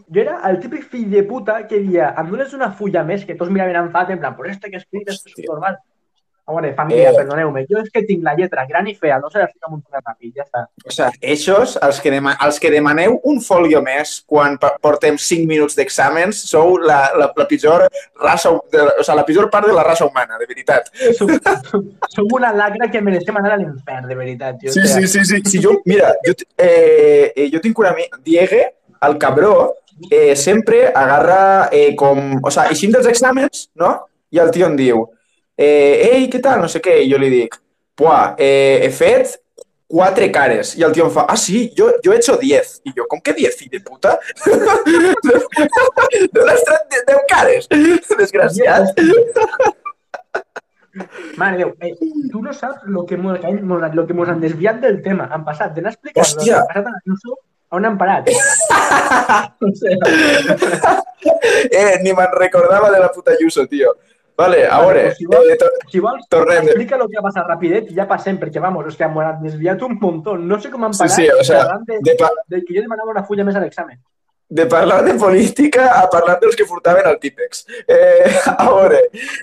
Jo 0.08 0.22
era 0.22 0.38
el 0.48 0.56
típic 0.62 0.86
fill 0.88 1.10
de 1.12 1.20
puta 1.28 1.58
que 1.68 1.82
dia, 1.84 2.14
em 2.16 2.30
dones 2.30 2.54
una 2.56 2.70
fulla 2.72 3.02
més 3.04 3.26
que 3.28 3.36
tots 3.36 3.52
miraven 3.52 3.76
en 3.76 3.90
fat, 3.92 4.08
en 4.14 4.20
plan, 4.22 4.32
però 4.38 4.48
este 4.48 4.70
que 4.72 4.80
escrit 4.80 5.10
és 5.12 5.18
Hòstia. 5.20 5.44
normal. 5.50 5.76
A 6.48 6.52
veure, 6.56 6.70
família, 6.72 7.10
Eh. 7.10 7.14
perdoneu-me, 7.14 7.66
jo 7.68 7.76
és 7.82 7.90
que 7.92 8.00
tinc 8.08 8.22
la 8.24 8.32
lletra 8.34 8.62
gran 8.66 8.86
i 8.88 8.94
fea, 8.96 9.18
no 9.20 9.28
se 9.28 9.38
l'estic 9.38 9.66
amuntant 9.68 10.00
ràpid, 10.00 10.30
ja 10.38 10.44
està. 10.46 10.62
O 10.86 10.90
sigui, 10.90 11.18
eixos, 11.34 11.74
els 11.84 11.98
que, 12.00 12.10
dema 12.14 12.32
els 12.46 12.58
que 12.58 12.70
demaneu 12.72 13.18
un 13.28 13.40
folio 13.44 13.82
més 13.84 14.22
quan 14.26 14.56
portem 14.80 15.18
5 15.20 15.44
minuts 15.46 15.76
d'exàmens, 15.76 16.40
sou 16.48 16.78
la, 16.80 17.10
la, 17.20 17.26
la 17.36 17.46
pitjor 17.50 17.84
raça, 18.22 18.54
de, 18.72 18.80
o 18.80 19.04
sigui, 19.04 19.16
la 19.20 19.26
pitjor 19.28 19.50
part 19.52 19.68
de 19.68 19.74
la 19.76 19.84
raça 19.84 20.06
humana, 20.08 20.38
de 20.40 20.46
veritat. 20.48 20.88
Som, 21.18 21.34
som 22.08 22.32
una 22.32 22.52
lacra 22.56 22.88
que 22.90 23.02
mereixem 23.04 23.36
anar 23.36 23.52
a 23.52 23.60
l'infern, 23.60 24.08
de 24.08 24.14
veritat. 24.16 24.56
Jo, 24.64 24.72
Sí, 24.72 24.86
sí, 24.88 25.06
sí, 25.06 25.24
sí. 25.28 25.42
sí 25.44 25.62
jo, 25.62 25.76
mira, 25.84 26.14
jo, 26.24 26.32
eh, 26.56 27.30
eh, 27.36 27.50
jo 27.52 27.60
tinc 27.60 27.78
un 27.78 27.90
amic, 27.92 28.16
Diegue, 28.24 28.62
el 29.02 29.18
cabró, 29.18 29.74
eh, 30.10 30.34
sempre 30.34 30.86
agarra 30.94 31.68
eh, 31.72 31.94
com... 31.94 32.40
O 32.42 32.50
sigui, 32.50 32.72
eixim 32.72 32.96
dels 32.96 33.06
exàmens, 33.12 33.68
no? 33.76 33.92
I 34.32 34.40
el 34.40 34.50
tio 34.50 34.66
em 34.66 34.76
diu, 34.76 35.04
eh, 35.58 36.14
ei, 36.14 36.30
què 36.30 36.40
tal? 36.44 36.62
No 36.62 36.70
sé 36.70 36.80
què. 36.84 37.00
I 37.02 37.10
jo 37.10 37.18
li 37.20 37.30
dic, 37.34 37.58
puà, 37.98 38.36
eh, 38.38 38.78
he 38.86 38.90
fet 38.94 39.40
quatre 39.88 40.30
cares. 40.30 40.76
I 40.78 40.84
el 40.86 40.92
tio 40.94 41.08
em 41.08 41.12
fa, 41.12 41.26
ah, 41.28 41.36
sí, 41.36 41.72
jo, 41.76 41.90
jo 42.04 42.12
he 42.12 42.16
hecho 42.20 42.36
10. 42.38 42.82
I 42.86 42.94
jo, 42.94 43.08
com 43.10 43.20
que 43.24 43.34
10, 43.34 43.56
fill 43.58 43.72
de 43.72 43.80
puta? 43.80 44.18
D'on 46.34 46.52
has 46.52 46.64
tret 46.68 46.96
10 47.10 47.26
cares? 47.32 47.68
Desgraciat. 48.22 48.94
Mare 51.38 51.56
de 51.56 51.64
Déu, 51.64 51.74
eh, 51.80 51.94
tu 52.30 52.42
no 52.42 52.52
saps 52.52 52.82
lo 52.86 53.06
que 53.06 53.16
mos, 53.16 53.38
lo 53.94 54.06
que 54.06 54.14
mos 54.14 54.28
han 54.28 54.40
desviat 54.40 54.80
del 54.84 55.02
tema. 55.02 55.28
Han 55.32 55.44
passat 55.46 55.74
d'anar 55.74 55.92
a 55.92 55.94
explicar 55.96 56.26
lo 56.26 56.44
que 56.44 56.52
passat 56.52 56.86
a 56.86 56.90
la 56.90 57.00
Yuso 57.06 57.38
a 57.70 57.76
on 57.76 57.84
han 57.84 57.98
parat. 57.98 58.28
Eh, 61.48 61.98
ni 62.02 62.12
me'n 62.14 62.30
recordava 62.38 62.90
de 62.92 62.98
la 63.02 63.08
puta 63.12 63.32
Yuso, 63.40 63.66
tio. 63.66 63.90
Vale, 64.38 64.60
a 64.70 64.78
veure, 64.84 65.14
si 65.16 65.26
vols- 65.26 65.48
eh, 65.50 65.56
to 65.58 65.66
si 65.90 65.98
vols, 66.00 66.28
tornem. 66.30 66.68
explica 66.68 66.96
lo 66.96 67.08
que 67.08 67.18
ha 67.18 67.22
passat 67.22 67.46
rapidet 67.48 67.90
i 67.90 67.94
ja 67.96 68.06
passem, 68.06 68.38
perquè, 68.38 68.60
vamos, 68.62 68.86
és 68.86 68.96
que 68.96 69.04
han 69.04 69.16
han 69.18 69.42
desviat 69.42 69.82
un 69.82 69.98
montón. 70.00 70.46
No 70.46 70.60
sé 70.60 70.70
com 70.70 70.84
han 70.84 70.94
Sí, 70.94 71.00
parat 71.02 71.16
sí, 71.16 71.28
o 71.28 71.42
sea, 71.44 71.64
de, 71.86 71.98
de, 72.00 72.14
pa 72.14 72.30
de 72.46 72.62
que 72.64 72.76
jo 72.76 72.82
demanava 72.82 73.10
una 73.10 73.24
fulla 73.24 73.44
més 73.44 73.56
a 73.56 73.60
l'examen. 73.60 73.98
de 74.50 74.64
parlar 74.64 75.04
de 75.04 75.12
política 75.12 76.00
a 76.00 76.08
parlar 76.08 76.38
dels 76.40 76.56
que 76.56 76.64
furtaven 76.64 77.06
al 77.06 77.18
típex. 77.20 77.66
Eh, 77.86 78.24
a 78.58 78.70
veure, 78.70 79.00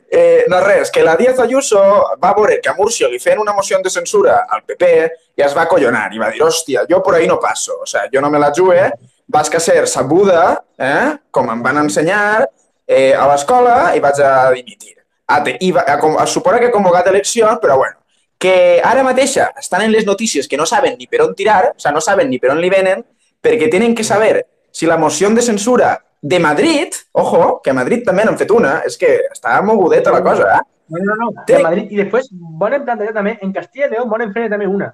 eh, 0.09 0.45
no 0.47 0.59
res, 0.61 0.89
que 0.89 1.03
la 1.03 1.15
Díaz 1.15 1.39
Ayuso 1.39 1.77
va 2.23 2.33
veure 2.33 2.59
que 2.59 2.69
a 2.69 2.73
Murcia 2.73 3.07
li 3.07 3.19
feien 3.19 3.37
una 3.37 3.53
moció 3.53 3.77
de 3.83 3.89
censura 3.91 4.47
al 4.49 4.63
PP 4.63 5.11
i 5.37 5.41
es 5.43 5.53
va 5.55 5.61
acollonar 5.67 6.11
i 6.11 6.17
va 6.17 6.31
dir, 6.31 6.41
hòstia, 6.41 6.87
jo 6.89 7.03
por 7.03 7.13
ahí 7.13 7.27
no 7.27 7.37
passo, 7.39 7.77
o 7.83 7.85
sea, 7.85 8.07
jo 8.11 8.19
no 8.19 8.31
me 8.31 8.39
la 8.39 8.51
jugue, 8.55 8.89
vas 9.27 9.47
que 9.47 9.59
ser 9.59 9.85
sabuda, 9.87 10.63
eh, 10.79 11.13
com 11.29 11.51
em 11.51 11.61
van 11.61 11.77
ensenyar, 11.85 12.49
eh, 12.87 13.13
a 13.13 13.27
l'escola 13.27 13.93
i 13.95 13.99
vaig 13.99 14.19
a 14.21 14.51
dimitir. 14.53 14.95
Ah, 15.27 15.41
te- 15.43 15.57
I 15.59 15.71
va, 15.71 15.83
a, 15.87 15.97
com- 15.99 16.17
a 16.21 16.25
suposa 16.27 16.59
que 16.59 16.67
ha 16.67 16.71
convocat 16.71 17.07
eleccions, 17.07 17.59
però 17.61 17.77
bueno, 17.77 17.97
que 18.37 18.81
ara 18.83 19.03
mateixa 19.03 19.51
estan 19.57 19.81
en 19.81 19.91
les 19.91 20.05
notícies 20.05 20.47
que 20.47 20.57
no 20.57 20.65
saben 20.65 20.95
ni 20.99 21.07
per 21.07 21.21
on 21.23 21.33
tirar, 21.35 21.71
o 21.71 21.79
sigui, 21.79 21.93
no 21.95 22.01
saben 22.01 22.29
ni 22.29 22.37
per 22.39 22.51
on 22.51 22.61
li 22.61 22.69
venen, 22.69 23.01
perquè 23.41 23.69
tenen 23.71 23.95
que 23.95 24.03
saber 24.03 24.45
si 24.71 24.85
la 24.85 24.97
moció 24.97 25.29
de 25.29 25.41
censura 25.41 25.95
de 26.21 26.39
Madrid, 26.39 26.93
ojo, 27.13 27.61
que 27.63 27.69
a 27.69 27.73
Madrid 27.73 28.03
també 28.05 28.25
n'han 28.25 28.37
fet 28.37 28.51
una, 28.51 28.79
és 28.85 28.97
que 28.97 29.15
està 29.31 29.61
mogudeta 29.61 30.11
la 30.11 30.21
cosa, 30.23 30.55
eh? 30.57 30.61
No, 30.89 30.99
no, 31.01 31.15
no, 31.17 31.43
de 31.47 31.59
Madrid. 31.63 31.87
I 31.91 31.97
després 32.03 32.27
volen 32.31 32.83
plantejar 32.85 33.13
també, 33.13 33.37
en 33.41 33.51
Castilla 33.53 33.87
y 33.87 33.89
León 33.91 34.09
volen 34.09 34.31
fer 34.33 34.49
també 34.49 34.67
una. 34.67 34.91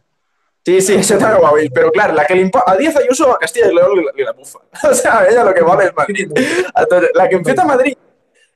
Sí, 0.63 0.79
sí, 0.81 0.93
això 1.01 1.17
també 1.17 1.39
ho 1.41 1.45
ha 1.47 1.53
vist, 1.55 1.71
però 1.73 1.89
clar, 1.91 2.11
la 2.13 2.23
que 2.25 2.35
impo- 2.37 2.61
a 2.65 2.75
Díaz 2.77 2.95
Ayuso 2.97 3.31
a 3.33 3.39
Castilla 3.39 3.67
y 3.71 3.75
León 3.75 4.03
li 4.15 4.23
la 4.23 4.31
bufa. 4.33 4.59
O 4.91 4.93
sea, 4.93 5.25
ella 5.29 5.43
lo 5.43 5.53
que 5.53 5.63
vol 5.65 5.81
és 5.81 5.93
Madrid. 5.95 6.31
Entonces, 6.37 7.09
la 7.15 7.27
que 7.27 7.35
hem 7.35 7.45
fet 7.45 7.59
a 7.59 7.65
Madrid, 7.65 7.97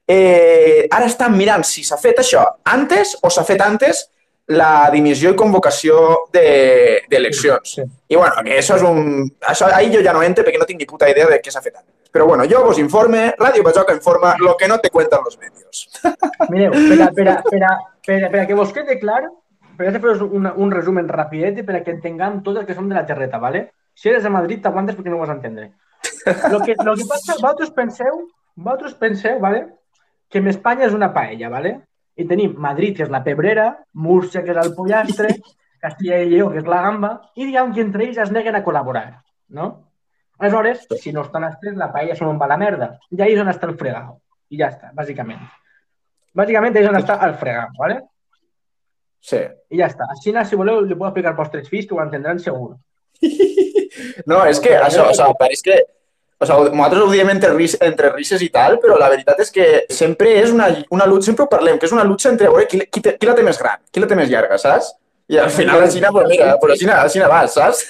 eh, 0.07 0.88
ara 0.91 1.05
estan 1.07 1.35
mirant 1.38 1.63
si 1.65 1.83
s'ha 1.83 1.97
fet 1.97 2.19
això 2.21 2.43
antes 2.65 3.15
o 3.24 3.29
s'ha 3.33 3.43
fet 3.43 3.62
antes 3.65 4.03
la 4.53 4.91
dimissió 4.93 5.31
i 5.31 5.35
convocació 5.35 6.27
de- 6.31 7.01
d'eleccions. 7.09 7.71
Sí. 7.79 7.81
I 8.09 8.15
bueno, 8.15 8.35
que 8.45 8.59
això 8.59 8.75
és 8.77 8.83
un... 8.85 9.25
Això, 9.41 9.71
ahí 9.74 9.89
jo 9.91 10.03
ja 10.05 10.13
no 10.13 10.21
entro 10.21 10.45
perquè 10.45 10.59
no 10.62 10.67
tinc 10.69 10.79
ni 10.79 10.85
puta 10.85 11.09
idea 11.09 11.25
de 11.31 11.39
què 11.41 11.50
s'ha 11.50 11.63
fet 11.65 11.74
antes. 11.79 12.12
Però 12.13 12.27
bueno, 12.27 12.45
jo 12.45 12.62
vos 12.63 12.77
informe, 12.77 13.33
Ràdio 13.39 13.63
Bajoca 13.65 13.93
informa 13.97 14.35
lo 14.38 14.55
que 14.55 14.67
no 14.67 14.77
te 14.79 14.91
cuentan 14.91 15.21
los 15.25 15.39
medios. 15.39 15.89
Mireu, 16.53 16.71
per 16.71 17.01
a, 17.01 17.09
per 17.12 17.27
a, 17.29 17.41
per 17.50 17.63
a, 17.63 17.74
per 18.05 18.19
a, 18.25 18.29
per 18.29 18.39
a 18.43 18.45
que 18.45 18.53
vos 18.53 18.71
quede 18.71 19.00
clar, 19.00 19.24
per 19.77 19.89
a 19.89 20.00
fer 20.00 20.17
un, 20.25 20.48
un 20.48 20.72
resumen 20.72 21.10
rapidet 21.10 21.62
i 21.62 21.65
per 21.67 21.79
a 21.79 21.84
que 21.86 21.94
entenguem 21.96 22.41
tot 22.44 22.58
el 22.60 22.65
que 22.67 22.75
som 22.77 22.89
de 22.89 22.96
la 22.96 23.05
terreta, 23.05 23.38
¿vale? 23.38 23.70
Si 23.96 24.10
eres 24.10 24.24
de 24.24 24.32
Madrid, 24.34 24.62
t'aguantes 24.63 24.96
perquè 24.98 25.12
no 25.12 25.17
ho 25.20 25.24
vas 25.24 25.34
entendre. 25.36 25.72
Lo 26.51 26.60
que, 26.60 26.74
lo 26.84 26.96
que 26.96 27.05
passa, 27.05 27.34
vosaltres 27.34 27.70
penseu, 27.72 28.27
vosaltres 28.55 28.94
penseu, 28.96 29.39
¿vale? 29.39 29.67
que 30.29 30.39
en 30.39 30.48
Espanya 30.48 30.88
és 30.89 30.94
una 30.94 31.13
paella, 31.13 31.50
¿vale? 31.50 31.72
I 32.15 32.25
tenim 32.27 32.55
Madrid, 32.60 32.96
que 32.98 33.05
és 33.05 33.12
la 33.12 33.24
pebrera, 33.24 33.67
Múrcia, 33.94 34.44
que 34.44 34.51
és 34.51 34.60
el 34.62 34.74
pollastre, 34.75 35.29
Castilla 35.86 36.22
i 36.24 36.32
Lleó, 36.32 36.50
que 36.51 36.63
és 36.63 36.70
la 36.70 36.82
gamba, 36.84 37.12
i 37.36 37.46
diguem 37.46 37.74
que 37.75 37.84
entre 37.86 38.03
ells 38.08 38.22
es 38.24 38.34
neguen 38.36 38.58
a 38.58 38.63
col·laborar, 38.65 39.05
no? 39.55 39.70
Aleshores, 40.39 40.88
si 41.00 41.13
no 41.15 41.24
estan 41.24 41.46
els 41.48 41.60
tres, 41.62 41.77
la 41.79 41.91
paella 41.94 42.17
són 42.17 42.34
on 42.34 42.41
va 42.41 42.50
la 42.51 42.58
merda. 42.60 42.89
I 43.15 43.22
ahí 43.24 43.36
és 43.38 43.39
on 43.39 43.51
està 43.51 43.70
el 43.70 43.77
fregado. 43.79 44.17
I 44.51 44.60
ja 44.60 44.67
està, 44.74 44.89
bàsicament. 44.98 45.46
Bàsicament 46.36 46.75
és 46.82 46.89
on 46.89 47.00
està 47.00 47.15
el 47.24 47.38
fregado, 47.39 47.72
¿vale? 47.79 48.01
Sí. 49.25 49.41
I 49.74 49.82
ja 49.82 49.89
està. 49.89 50.08
Així, 50.13 50.34
si 50.46 50.60
voleu, 50.60 50.84
li 50.86 50.94
puedo 50.94 51.10
explicar 51.10 51.36
vostres 51.38 51.70
fills 51.72 51.88
que 51.89 51.98
ho 51.98 52.03
entendran 52.03 52.41
segur. 52.44 52.75
No, 54.27 54.41
és 54.44 54.60
que 54.60 54.74
això, 54.75 55.05
o 55.08 55.13
sigui, 55.15 55.36
pareix 55.39 55.62
que... 55.63 55.75
O 56.36 56.48
sigui, 56.48 56.72
nosaltres 56.75 57.03
ho 57.05 57.12
diem 57.13 57.29
entre, 57.32 57.53
ris, 57.53 57.77
entre 57.86 58.10
risses 58.12 58.41
i 58.44 58.50
tal, 58.51 58.75
però 58.84 58.98
la 59.00 59.08
veritat 59.13 59.39
és 59.39 59.53
que 59.55 59.67
sempre 59.88 60.34
és 60.41 60.51
una, 60.51 60.67
una 60.91 61.08
lucha, 61.08 61.29
sempre 61.29 61.46
ho 61.46 61.51
parlem, 61.51 61.79
que 61.79 61.88
és 61.88 61.94
una 61.96 62.03
lucha 62.03 62.27
entre 62.34 62.50
veure 62.51 62.67
qui, 62.67 62.82
qui, 62.91 63.00
qui 63.05 63.29
la 63.29 63.36
té 63.38 63.46
més 63.48 63.60
gran, 63.62 63.79
qui 63.88 64.03
la 64.03 64.10
té 64.12 64.17
més 64.20 64.27
llarga, 64.32 64.60
saps? 64.60 64.91
I 65.32 65.39
al 65.41 65.50
final 65.50 65.79
la 65.82 65.88
Xina, 65.94 66.12
pues 66.12 66.27
mira, 66.29 66.51
pues 66.60 66.74
la 66.74 66.77
Xina, 66.82 66.98
la 67.05 67.13
Xina 67.13 67.29
vas, 67.32 67.55
saps? 67.55 67.86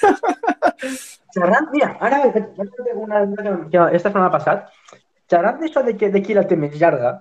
Xerrant, 1.36 1.66
mira, 1.74 1.90
ara 2.00 2.22
vaig 2.22 2.94
una, 2.94 3.26
que 3.72 3.82
esta 3.98 4.08
setmana 4.08 4.30
passat, 4.32 4.70
xerrant 5.28 5.58
d'això 5.60 5.82
de, 5.84 5.96
que, 5.98 6.14
de 6.14 6.22
qui 6.22 6.38
la 6.38 6.46
té 6.48 6.56
més 6.56 6.78
llarga, 6.80 7.16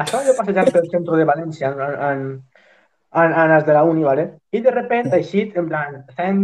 estava 0.00 0.24
jo 0.26 0.34
passejant 0.38 0.72
pel 0.74 0.88
centre 0.90 1.20
de 1.20 1.28
València 1.28 1.70
en, 1.70 1.94
en, 2.08 2.24
en 3.12 3.50
els 3.50 3.66
de 3.66 3.72
la 3.74 3.82
uni, 3.82 4.04
¿vale? 4.04 4.38
I 4.52 4.60
de 4.60 4.70
repente 4.70 5.16
eixit, 5.16 5.56
en 5.58 5.68
plan, 5.68 5.96
fent, 6.16 6.42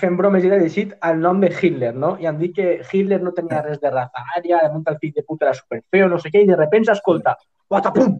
fent 0.00 0.16
bromes 0.16 0.44
i 0.44 0.50
ha 0.50 0.60
eixit 0.64 0.94
el 1.08 1.20
nom 1.20 1.42
de 1.42 1.50
Hitler, 1.50 1.92
no? 1.94 2.14
I 2.20 2.26
han 2.30 2.38
dit 2.38 2.54
que 2.56 2.80
Hitler 2.90 3.20
no 3.22 3.34
tenia 3.36 3.60
res 3.62 3.80
de 3.82 3.90
raza 3.92 4.24
ària, 4.36 4.62
de 4.64 4.72
muntar 4.72 4.94
el 4.94 5.00
fill 5.02 5.12
de 5.12 5.26
puta 5.26 5.46
era 5.46 5.54
superfeo, 5.58 6.08
no 6.08 6.18
sé 6.22 6.32
què, 6.32 6.44
i 6.44 6.48
de 6.48 6.56
repente 6.56 6.92
s'escolta, 6.92 7.36
patapum! 7.68 8.16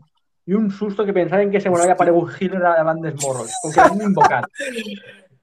I 0.47 0.55
un 0.55 0.71
susto 0.71 1.05
que 1.05 1.15
pensaven 1.15 1.51
que 1.51 1.61
se 1.61 1.71
me 1.71 1.81
havia 1.81 1.97
aparegut 1.97 2.37
Hitler 2.39 2.61
davant 2.63 3.01
dels 3.03 3.17
morros, 3.25 3.57
com 3.63 3.73
que 3.73 3.89
l'han 3.89 4.05
invocat. 4.11 4.45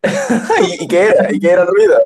I, 0.64 0.70
I 0.84 0.88
què 0.88 1.04
era? 1.10 1.28
I 1.34 1.42
què 1.42 1.52
era 1.52 1.66
el 1.66 1.74
ruïda? 1.74 2.00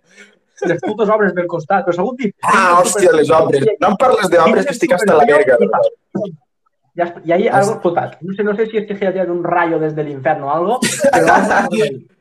Les 0.65 0.81
putes 0.81 1.09
obres 1.13 1.35
del 1.37 1.45
costat, 1.45 1.83
però 1.85 1.93
segur 1.93 2.15
dit... 2.17 2.33
Ah, 2.41 2.79
hòstia, 2.79 3.11
les 3.13 3.29
obres. 3.29 3.67
No 3.81 3.91
em 3.91 3.97
parles 4.01 4.31
d'obres 4.31 4.65
que 4.65 4.73
estic 4.73 4.95
hasta 4.95 5.19
la 5.19 5.27
verga. 5.29 5.59
Y, 6.97 7.01
has- 7.01 7.13
y 7.23 7.31
ahí 7.31 7.47
algo 7.47 7.77
total. 7.79 8.17
No 8.21 8.33
sé, 8.35 8.43
no 8.43 8.55
sé 8.55 8.65
si 8.65 8.77
es 8.77 8.87
que 8.87 8.97
se 8.97 9.05
ha 9.05 9.13
tirado 9.13 9.31
un 9.31 9.43
rayo 9.43 9.77
desde 9.77 10.01
el 10.01 10.09
infierno 10.09 10.47
o 10.47 10.51
algo, 10.51 10.79
pero. 11.13 11.27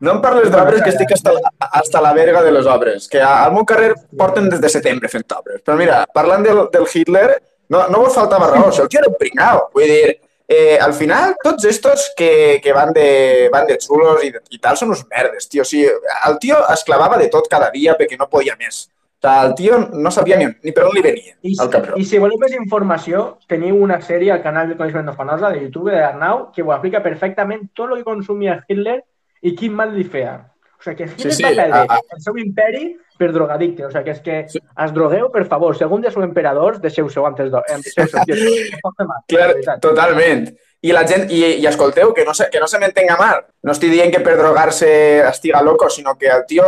No 0.00 0.14
em 0.16 0.20
parles 0.24 0.46
d'obres 0.48 0.80
que 0.80 0.88
estic 0.94 1.10
hasta 1.12 1.32
la, 1.36 1.50
hasta 1.76 2.00
la 2.00 2.14
verga 2.16 2.40
de 2.42 2.50
les 2.54 2.64
obres, 2.64 3.06
que 3.12 3.20
al 3.20 3.50
meu 3.52 3.66
carrer 3.68 3.90
porten 4.16 4.46
des 4.48 4.60
de 4.62 4.70
setembre 4.72 5.10
fent 5.12 5.26
obres. 5.36 5.58
Però 5.60 5.74
mira, 5.76 5.98
parlant 6.08 6.46
del, 6.46 6.60
del 6.72 6.86
Hitler, 6.88 7.34
no, 7.68 7.82
no 7.92 8.00
vos 8.06 8.14
faltava 8.16 8.48
raó, 8.48 8.70
si 8.72 8.80
el 8.80 8.88
tio 8.88 9.02
era 9.02 9.10
un 9.10 9.18
pringao. 9.20 9.66
Vull 9.74 9.84
dir, 9.92 10.14
eh, 10.48 10.78
al 10.80 10.94
final, 10.96 11.34
tots 11.44 11.68
estos 11.68 12.06
que, 12.16 12.30
que 12.64 12.72
van, 12.72 12.94
de, 12.96 13.50
van 13.52 13.68
de 13.68 13.76
xulos 13.82 14.24
i, 14.24 14.32
i 14.56 14.62
tal 14.64 14.78
són 14.80 14.94
uns 14.96 15.04
merdes, 15.12 15.50
tio. 15.52 15.66
O 15.66 15.68
sigui, 15.68 15.84
el 16.30 16.38
tio 16.40 16.62
es 16.72 16.86
clavava 16.88 17.20
de 17.20 17.28
tot 17.28 17.50
cada 17.52 17.68
dia 17.76 17.92
perquè 18.00 18.16
no 18.16 18.30
podia 18.32 18.56
més. 18.56 18.86
Sigui, 19.20 19.46
el 19.46 19.54
tio 19.54 19.78
no 19.92 20.10
sabia 20.10 20.36
ni, 20.38 20.46
ni 20.62 20.72
per 20.72 20.84
on 20.88 20.94
li 20.96 21.02
venia, 21.04 21.34
I, 21.42 21.54
el 21.60 21.68
cabró. 21.70 21.96
I 22.00 22.04
si 22.08 22.18
voleu 22.18 22.38
més 22.40 22.54
informació, 22.56 23.38
teniu 23.46 23.76
una 23.76 23.98
sèrie 24.00 24.32
al 24.32 24.42
canal 24.42 24.68
de 24.70 24.76
Coneixement 24.78 25.04
no 25.10 25.12
Fanosa 25.14 25.50
de 25.52 25.60
YouTube 25.66 25.90
de 25.92 26.02
Arnau 26.02 26.50
que 26.54 26.62
ho 26.62 26.72
explica 26.72 27.02
perfectament 27.04 27.68
tot 27.74 27.90
el 27.90 27.98
que 27.98 28.04
consumia 28.08 28.64
Hitler 28.68 29.02
i 29.42 29.54
quin 29.54 29.74
mal 29.76 29.92
li 29.94 30.04
feia. 30.04 30.38
O 30.78 30.82
sigui, 30.82 30.96
que 30.96 31.04
Hitler 31.10 31.32
Sí, 31.34 31.36
sí, 31.36 31.42
va 31.44 31.50
perdre 31.50 31.66
a- 31.82 31.98
a- 31.98 32.00
el 32.16 32.20
seu 32.24 32.38
imperi 32.38 32.96
per 33.18 33.30
drogadicte. 33.34 33.84
O 33.84 33.90
sigui, 33.90 34.04
que 34.04 34.10
és 34.16 34.20
que 34.24 34.38
Sí. 34.48 34.58
es 34.86 34.94
drogueu, 34.94 35.30
per 35.30 35.44
favor, 35.46 35.76
si 35.76 35.84
algun 35.84 36.00
dia 36.00 36.10
sou 36.10 36.22
emperadors, 36.24 36.80
deixeu-seu 36.80 37.26
antes 37.26 37.52
mal, 37.52 37.62
Clar, 39.28 39.54
totalment. 39.80 40.48
I 40.82 40.92
la 40.96 41.02
gent, 41.06 41.26
i, 41.30 41.42
i 41.60 41.66
escolteu, 41.68 42.14
que 42.14 42.24
no 42.24 42.32
se, 42.32 42.46
que 42.48 42.58
no 42.58 42.66
se 42.66 42.78
m'entenga 42.80 43.18
mal. 43.20 43.42
No 43.62 43.72
estic 43.74 43.90
dient 43.92 44.10
que 44.14 44.22
per 44.24 44.38
drogar-se 44.38 45.20
estiga 45.28 45.60
loco, 45.62 45.90
sinó 45.90 46.16
que 46.16 46.28
el 46.32 46.46
tio 46.48 46.64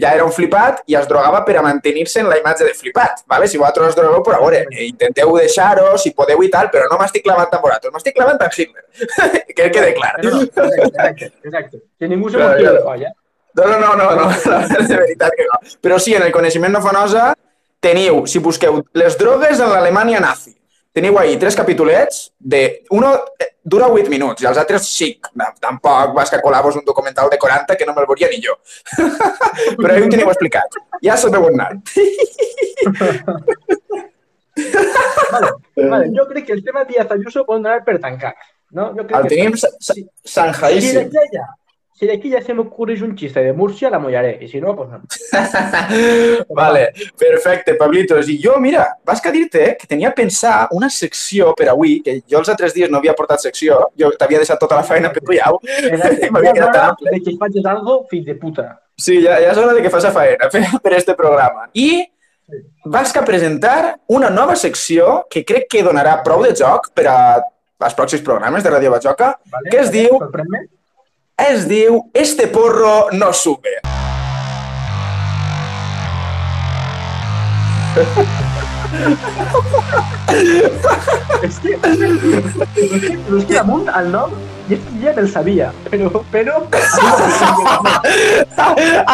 ja 0.00 0.12
era 0.16 0.24
un 0.24 0.32
flipat 0.32 0.82
i 0.90 0.96
es 0.98 1.08
drogava 1.10 1.42
per 1.46 1.58
a 1.58 1.64
mantenir-se 1.64 2.22
en 2.22 2.30
la 2.30 2.38
imatge 2.40 2.68
de 2.68 2.74
flipat. 2.74 3.24
¿vale? 3.26 3.48
Si 3.48 3.58
vosaltres 3.60 3.92
us 3.92 3.98
drogueu, 3.98 4.22
però 4.26 4.38
a 4.38 4.44
veure, 4.44 4.64
eh, 4.70 4.88
intenteu 4.88 5.34
deixar-ho, 5.36 5.96
si 5.98 6.14
podeu 6.16 6.42
i 6.42 6.50
tal, 6.52 6.70
però 6.72 6.88
no 6.90 7.00
m'estic 7.00 7.26
clavant 7.26 7.52
amb 7.52 7.66
vosaltres, 7.66 7.92
m'estic 7.94 8.16
clavant 8.16 8.40
amb 8.40 8.56
Hitler. 8.56 8.84
que 9.56 9.70
quede 9.70 9.94
clar. 9.94 10.16
No, 10.24 10.40
no, 10.40 10.42
exacte, 10.88 11.32
exacte. 11.44 11.84
Que 11.98 12.08
ningú 12.08 12.30
se 12.30 12.40
m'ho 12.40 12.50
claro. 12.58 13.14
No, 13.54 13.64
no, 13.70 13.78
no, 13.78 13.94
no, 13.96 14.14
no, 14.16 14.88
de 14.88 14.96
veritat 14.96 15.34
que 15.36 15.46
no. 15.46 15.60
Però 15.80 15.98
sí, 16.02 16.14
en 16.18 16.26
el 16.26 16.32
coneixement 16.34 16.74
no 16.74 16.82
fanosa 16.82 17.32
teniu, 17.84 18.24
si 18.26 18.40
busqueu 18.42 18.80
les 18.98 19.18
drogues 19.20 19.60
en 19.60 19.70
l'Alemanya 19.70 20.22
nazi, 20.24 20.54
teniu 20.94 21.18
ahí 21.18 21.36
tres 21.36 21.56
capítolets 21.58 22.32
de... 22.38 22.84
Uno 22.94 23.10
eh, 23.38 23.56
dura 23.64 23.88
8 23.90 24.08
minuts 24.12 24.44
i 24.44 24.46
els 24.46 24.58
altres 24.60 24.86
5. 24.94 25.32
No, 25.40 25.48
tampoc 25.60 26.14
vas 26.14 26.30
que 26.30 26.40
colar-vos 26.44 26.78
un 26.78 26.84
documental 26.86 27.28
de 27.32 27.38
40 27.42 27.76
que 27.76 27.88
no 27.88 27.94
me'l 27.96 28.06
veuria 28.06 28.30
ni 28.30 28.38
jo. 28.44 28.54
Però 29.80 29.90
ahí 29.90 30.04
ho 30.04 30.12
teniu 30.12 30.30
explicat. 30.30 30.78
Ja 31.02 31.18
sabeu 31.18 31.48
on 31.50 31.58
anar. 31.58 31.72
Vale, 35.34 35.50
vale, 35.74 36.12
jo 36.14 36.28
crec 36.30 36.46
que 36.46 36.54
el 36.54 36.62
tema 36.62 36.84
Díaz 36.86 37.10
Ayuso 37.10 37.42
pot 37.42 37.58
donar 37.58 37.82
per 37.84 37.98
tancar. 37.98 38.36
No? 38.70 38.92
Jo 38.94 39.02
crec 39.02 39.18
El 39.18 39.26
tenim 39.32 39.52
si 41.94 42.08
d'aquí 42.10 42.30
ja 42.32 42.40
se 42.42 42.54
m'ocorreix 42.56 43.04
un 43.06 43.12
xiste 43.14 43.42
de 43.44 43.52
Múrcia, 43.54 43.90
la 43.90 44.00
mollaré. 44.02 44.32
I 44.42 44.48
si 44.50 44.60
no, 44.60 44.74
pues 44.74 44.90
no. 44.90 45.00
vale, 46.58 46.88
perfecte, 47.16 47.76
Pablitos. 47.78 48.28
I 48.28 48.40
jo, 48.42 48.56
mira, 48.60 48.88
vas 49.06 49.22
que 49.22 49.30
dir-te 49.32 49.62
eh, 49.68 49.76
que 49.78 49.86
tenia 49.86 50.10
pensar 50.14 50.66
una 50.74 50.90
secció 50.90 51.52
per 51.54 51.68
avui, 51.70 52.00
que 52.02 52.16
jo 52.26 52.40
els 52.40 52.50
altres 52.50 52.74
dies 52.74 52.90
no 52.90 52.98
havia 52.98 53.14
portat 53.14 53.46
secció, 53.46 53.78
jo 53.98 54.10
t'havia 54.18 54.42
deixat 54.42 54.58
tota 54.58 54.80
la 54.80 54.86
feina 54.88 55.12
per 55.14 55.22
tu 55.22 55.38
ja. 55.38 55.52
Exacte. 55.92 56.30
M'havia 56.34 56.56
quedat 56.58 56.74
tan 56.74 56.90
ample. 56.90 57.14
de 57.14 57.22
que 57.22 57.36
facis 57.38 57.70
algo, 57.76 58.00
fill 58.10 58.26
de 58.26 58.36
puta. 58.42 58.68
Sí, 58.98 59.20
ja, 59.22 59.38
ja 59.42 59.54
és 59.54 59.62
hora 59.62 59.74
de 59.74 59.82
que 59.82 59.94
fas 59.94 60.10
a 60.10 60.12
faena 60.14 60.50
per, 60.50 60.66
per 60.82 60.98
este 60.98 61.14
programa. 61.18 61.68
I 61.78 62.04
vas 62.90 63.14
que 63.14 63.22
presentar 63.22 64.00
una 64.10 64.28
nova 64.30 64.58
secció 64.58 65.24
que 65.30 65.46
crec 65.46 65.70
que 65.70 65.86
donarà 65.86 66.18
prou 66.26 66.42
de 66.42 66.52
joc 66.58 66.90
per 66.94 67.06
a 67.10 67.18
als 67.84 67.96
pròxims 67.98 68.22
programes 68.24 68.62
de 68.64 68.70
Radio 68.70 68.90
Bajoca, 68.94 69.34
Vale? 69.50 69.70
que 69.70 69.80
es 69.82 69.90
diu, 69.92 70.14
Sorprèn-me. 70.18 70.62
Es 71.38 71.68
diu 71.68 72.10
Este 72.14 72.46
porro 72.48 73.08
no 73.12 73.32
sube. 73.32 73.80
És 81.44 81.58
que, 81.62 81.76
que, 81.78 82.08
és 83.36 83.44
que 83.44 83.54
damunt 83.54 83.88
el 83.88 84.10
nom 84.10 84.34
ja, 84.68 84.78
ja 85.02 85.12
me'l 85.16 85.28
sabia, 85.30 85.70
però... 85.90 86.10
però 86.32 86.54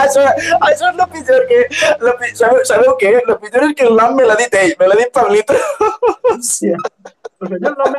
això, 0.00 0.24
això 0.24 0.90
és 0.90 0.92
el 0.92 1.02
pitjor 1.14 1.46
que... 1.50 1.64
Lo, 2.04 2.14
sabeu, 2.38 2.62
sabeu 2.68 2.94
què? 3.00 3.16
El 3.20 3.34
pitjor 3.42 3.68
és 3.68 3.74
que 3.76 3.88
el 3.88 3.96
nom 3.98 4.14
me 4.16 4.28
l'ha 4.28 4.38
dit 4.40 4.60
ell, 4.62 4.76
me 4.80 4.90
l'ha 4.90 5.00
dit 5.02 5.12
Pablito. 5.12 5.56
Hòstia. 6.30 6.76
O 7.40 7.48
sigui, 7.48 7.58
jo 7.64 7.72
el 7.72 7.76
nom 7.80 7.90
me 7.96 7.98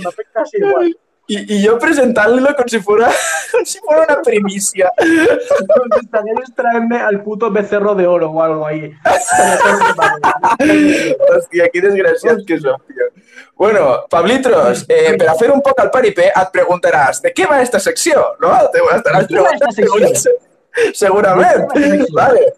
m'afecta 0.00 0.40
quasi 0.40 0.62
igual. 0.62 0.90
I, 1.28 1.36
i 1.54 1.58
jo 1.60 1.74
presentant-lo 1.80 2.54
com 2.56 2.68
si 2.72 2.80
fora, 2.80 3.10
com 3.52 3.64
si 3.68 3.78
fora 3.84 4.06
una 4.06 4.16
primícia. 4.24 4.90
Estarías 4.98 6.54
traerme 6.56 7.00
al 7.04 7.22
puto 7.22 7.50
becerro 7.50 7.94
de 7.94 8.06
oro 8.06 8.30
o 8.30 8.42
algo 8.42 8.66
ahí. 8.66 8.92
Hòstia, 11.28 11.68
que 11.72 11.84
desgraciats 11.84 12.44
que 12.48 12.60
som, 12.60 12.80
tio. 12.88 13.12
Bueno, 13.58 14.06
Pablitros, 14.08 14.84
eh, 14.88 15.16
per 15.18 15.28
a 15.28 15.34
fer 15.38 15.50
un 15.52 15.60
poc 15.62 15.80
el 15.82 15.90
paripé 15.92 16.28
et 16.30 16.52
preguntaràs 16.54 17.20
de 17.24 17.34
què 17.34 17.48
va 17.50 17.60
esta 17.60 17.80
secció, 17.82 18.22
no? 18.40 18.54
Te 18.72 18.80
ho 18.80 18.88
estaràs 18.94 19.26
De 19.26 19.34
què 19.34 19.42
va 19.44 19.56
esta 19.56 19.72
preguntant 19.74 20.46
segurament. 20.94 21.68
Vale. 22.12 22.54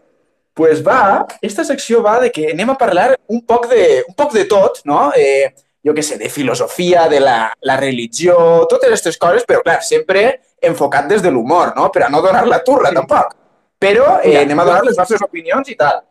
Pues 0.54 0.82
va, 0.86 1.26
esta 1.40 1.64
secció 1.64 2.02
va 2.02 2.18
de 2.20 2.30
que 2.30 2.50
anem 2.52 2.70
a 2.70 2.78
parlar 2.78 3.14
un 3.28 3.40
poc 3.46 3.68
de, 3.70 4.04
un 4.08 4.14
poc 4.14 4.34
de 4.34 4.44
tot, 4.44 4.82
no? 4.84 5.10
Eh, 5.16 5.48
jo 5.86 5.94
què 5.96 6.02
sé, 6.04 6.18
de 6.20 6.28
filosofia, 6.28 7.06
de 7.08 7.20
la, 7.20 7.52
la 7.62 7.76
religió, 7.80 8.66
totes 8.68 8.88
aquestes 8.90 9.16
coses, 9.18 9.46
però 9.48 9.62
clar, 9.64 9.78
sempre 9.82 10.40
enfocat 10.60 11.06
des 11.08 11.22
de 11.24 11.30
l'humor, 11.32 11.72
no? 11.76 11.88
Per 11.92 12.02
a 12.04 12.10
no 12.12 12.20
donar 12.20 12.46
la 12.48 12.62
turra, 12.64 12.90
Sí. 12.90 12.94
tampoc. 13.00 13.34
Però 13.80 14.18
eh, 14.22 14.36
anem 14.42 14.58
a 14.60 14.64
donar 14.68 14.84
les 14.84 14.98
nostres 14.98 15.22
opinions 15.24 15.68
i 15.72 15.76
tal. 15.76 16.02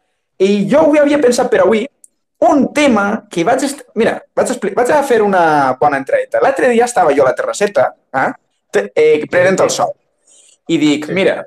I 0.41 0.65
jo 0.71 0.79
avui 0.87 0.97
havia 0.97 1.19
pensat 1.21 1.49
per 1.51 1.61
avui 1.61 1.83
un 2.49 2.73
tema 2.73 3.27
que 3.29 3.43
vaig... 3.43 3.61
Est... 3.67 3.83
Mira, 3.99 4.15
vaig, 4.33 4.49
expli... 4.55 4.71
vaig 4.73 4.89
a 4.95 5.03
fer 5.03 5.21
una 5.21 5.75
bona 5.79 5.99
entradeta. 6.01 6.39
L'altre 6.41 6.69
dia 6.71 6.85
estava 6.85 7.13
jo 7.13 7.21
a 7.25 7.29
la 7.29 7.35
terrasseta, 7.37 7.91
eh? 8.15 8.29
Te- 8.71 8.89
eh, 8.95 9.25
prenent 9.29 9.59
el 9.61 9.69
sol. 9.69 9.91
I 10.69 10.77
dic, 10.81 11.09
mira, 11.13 11.43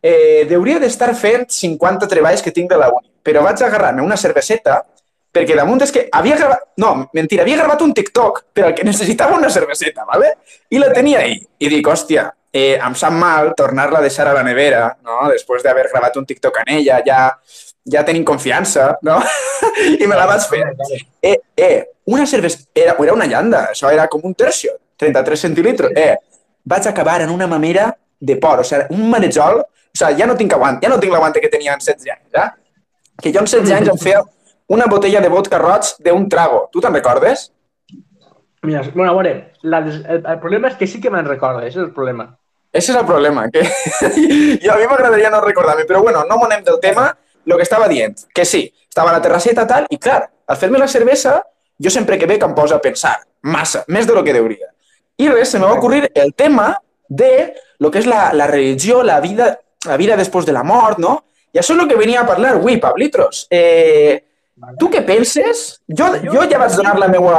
eh, 0.00 0.46
hauria 0.54 0.78
d'estar 0.80 1.10
fent 1.18 1.48
50 1.50 2.08
treballs 2.08 2.40
que 2.44 2.52
tinc 2.56 2.70
de 2.70 2.78
la 2.80 2.88
uni, 2.92 3.10
però 3.24 3.42
vaig 3.44 3.60
agarrar-me 3.66 4.04
una 4.04 4.16
cerveseta 4.16 4.78
perquè 5.36 5.56
damunt 5.58 5.84
és 5.84 5.92
que 5.92 6.06
havia 6.16 6.38
gravat... 6.38 6.64
No, 6.80 6.92
mentira, 7.16 7.44
havia 7.44 7.58
gravat 7.60 7.84
un 7.84 7.92
TikTok 7.96 8.42
per 8.56 8.68
al 8.68 8.74
que 8.76 8.86
necessitava 8.86 9.36
una 9.36 9.50
cerveseta, 9.52 10.06
¿vale? 10.08 10.32
I 10.72 10.80
la 10.80 10.90
tenia 10.96 11.20
ahí. 11.24 11.36
I 11.58 11.70
dic, 11.72 11.88
hòstia, 11.92 12.26
eh, 12.52 12.76
em 12.80 12.96
sap 12.96 13.14
mal 13.16 13.52
tornar-la 13.58 14.00
a 14.00 14.06
deixar 14.06 14.28
a 14.30 14.34
la 14.36 14.44
nevera, 14.46 14.88
no? 15.04 15.26
Després 15.32 15.64
d'haver 15.64 15.88
gravat 15.92 16.16
un 16.16 16.26
TikTok 16.28 16.62
en 16.64 16.72
ella, 16.78 17.00
ja, 17.06 17.20
ja 17.92 18.04
tenim 18.06 18.24
confiança, 18.24 18.94
no? 19.06 19.18
I 20.02 20.08
me 20.08 20.16
la 20.16 20.26
vaig 20.30 20.48
fer. 20.48 20.64
Eh, 21.20 21.36
eh, 21.56 21.78
una 22.12 22.26
cervesa... 22.26 22.64
Era, 22.74 22.96
era 23.04 23.16
una 23.16 23.28
llanda, 23.28 23.66
això 23.74 23.92
era 23.92 24.08
com 24.08 24.24
un 24.24 24.34
tercio, 24.34 24.76
33 24.96 25.46
centilitros. 25.48 25.96
Eh, 25.96 26.14
vaig 26.64 26.88
acabar 26.88 27.20
en 27.26 27.34
una 27.34 27.46
mamera 27.50 27.90
de 28.20 28.38
por, 28.40 28.62
o 28.62 28.64
sigui, 28.64 28.88
un 28.96 29.10
marejol, 29.10 29.60
o 29.60 29.98
sigui, 29.98 30.16
ja 30.22 30.30
no 30.30 30.38
tinc 30.38 30.56
aguant, 30.56 30.80
ja 30.80 30.92
no 30.92 31.00
tinc 31.02 31.12
l'aguante 31.12 31.44
que 31.44 31.52
tenia 31.52 31.76
en 31.76 31.84
16 31.84 32.14
anys, 32.14 32.24
ja? 32.32 32.48
Que 33.20 33.32
jo 33.32 33.40
en 33.44 33.48
16 33.48 33.76
anys 33.76 33.92
em 33.92 34.00
feia 34.00 34.24
una 34.68 34.86
botella 34.90 35.20
de 35.20 35.28
vodka 35.28 35.58
roig 35.58 35.92
d'un 36.02 36.28
trago. 36.28 36.66
Tu 36.72 36.80
te'n 36.80 36.94
recordes? 36.94 37.50
Mira, 38.62 38.82
bueno, 38.94 39.12
a 39.12 39.14
veure, 39.14 39.52
la, 39.62 39.78
el, 39.78 40.24
el 40.26 40.40
problema 40.42 40.68
és 40.72 40.76
que 40.78 40.88
sí 40.90 41.00
que 41.00 41.10
me'n 41.10 41.26
recordo, 41.28 41.62
ese 41.62 41.78
és 41.78 41.84
el 41.84 41.92
problema. 41.94 42.32
Ese 42.72 42.92
és 42.92 42.98
el 42.98 43.06
problema, 43.06 43.46
que 43.50 43.62
jo 44.64 44.72
a 44.72 44.78
mi 44.80 44.88
m'agradaria 44.90 45.30
no 45.30 45.40
recordar-me, 45.44 45.86
però 45.86 46.02
bueno, 46.02 46.24
no 46.28 46.38
monem 46.40 46.64
del 46.66 46.80
tema, 46.82 47.12
el 47.46 47.54
que 47.54 47.62
estava 47.62 47.86
dient, 47.88 48.26
que 48.34 48.44
sí, 48.44 48.66
estava 48.88 49.12
a 49.12 49.18
la 49.18 49.22
terrasseta 49.22 49.66
tal, 49.70 49.86
i 49.88 50.00
clar, 50.02 50.24
al 50.46 50.58
fer-me 50.58 50.80
la 50.82 50.88
cervesa, 50.90 51.38
jo 51.78 51.92
sempre 51.92 52.18
que 52.18 52.26
ve 52.26 52.40
que 52.40 52.48
em 52.48 52.56
posa 52.56 52.80
a 52.80 52.82
pensar, 52.82 53.14
massa, 53.42 53.84
més 53.88 54.06
de 54.08 54.16
lo 54.16 54.24
que 54.24 54.34
deuria. 54.34 54.72
I 55.16 55.30
res, 55.30 55.54
se 55.54 55.60
me 55.60 55.66
va 55.68 55.78
ocorrir 55.78 56.10
el 56.12 56.34
tema 56.34 56.74
de 57.08 57.54
lo 57.78 57.90
que 57.90 58.02
és 58.02 58.10
la, 58.10 58.32
la 58.34 58.48
religió, 58.50 59.02
la 59.06 59.20
vida, 59.20 59.60
la 59.86 59.96
vida 59.96 60.16
després 60.16 60.44
de 60.44 60.52
la 60.52 60.64
mort, 60.66 60.98
no? 60.98 61.20
I 61.54 61.62
això 61.62 61.76
és 61.76 61.80
el 61.80 61.88
que 61.88 61.96
venia 61.96 62.24
a 62.24 62.28
parlar 62.28 62.56
avui, 62.56 62.80
Pablitros. 62.82 63.46
Eh, 63.48 64.24
tu 64.80 64.88
què 64.92 65.02
penses? 65.04 65.62
Jo, 66.00 66.08
jo 66.24 66.44
ja 66.48 66.60
vaig 66.60 66.76
donar 66.78 66.94
la 66.98 67.08
meva 67.12 67.36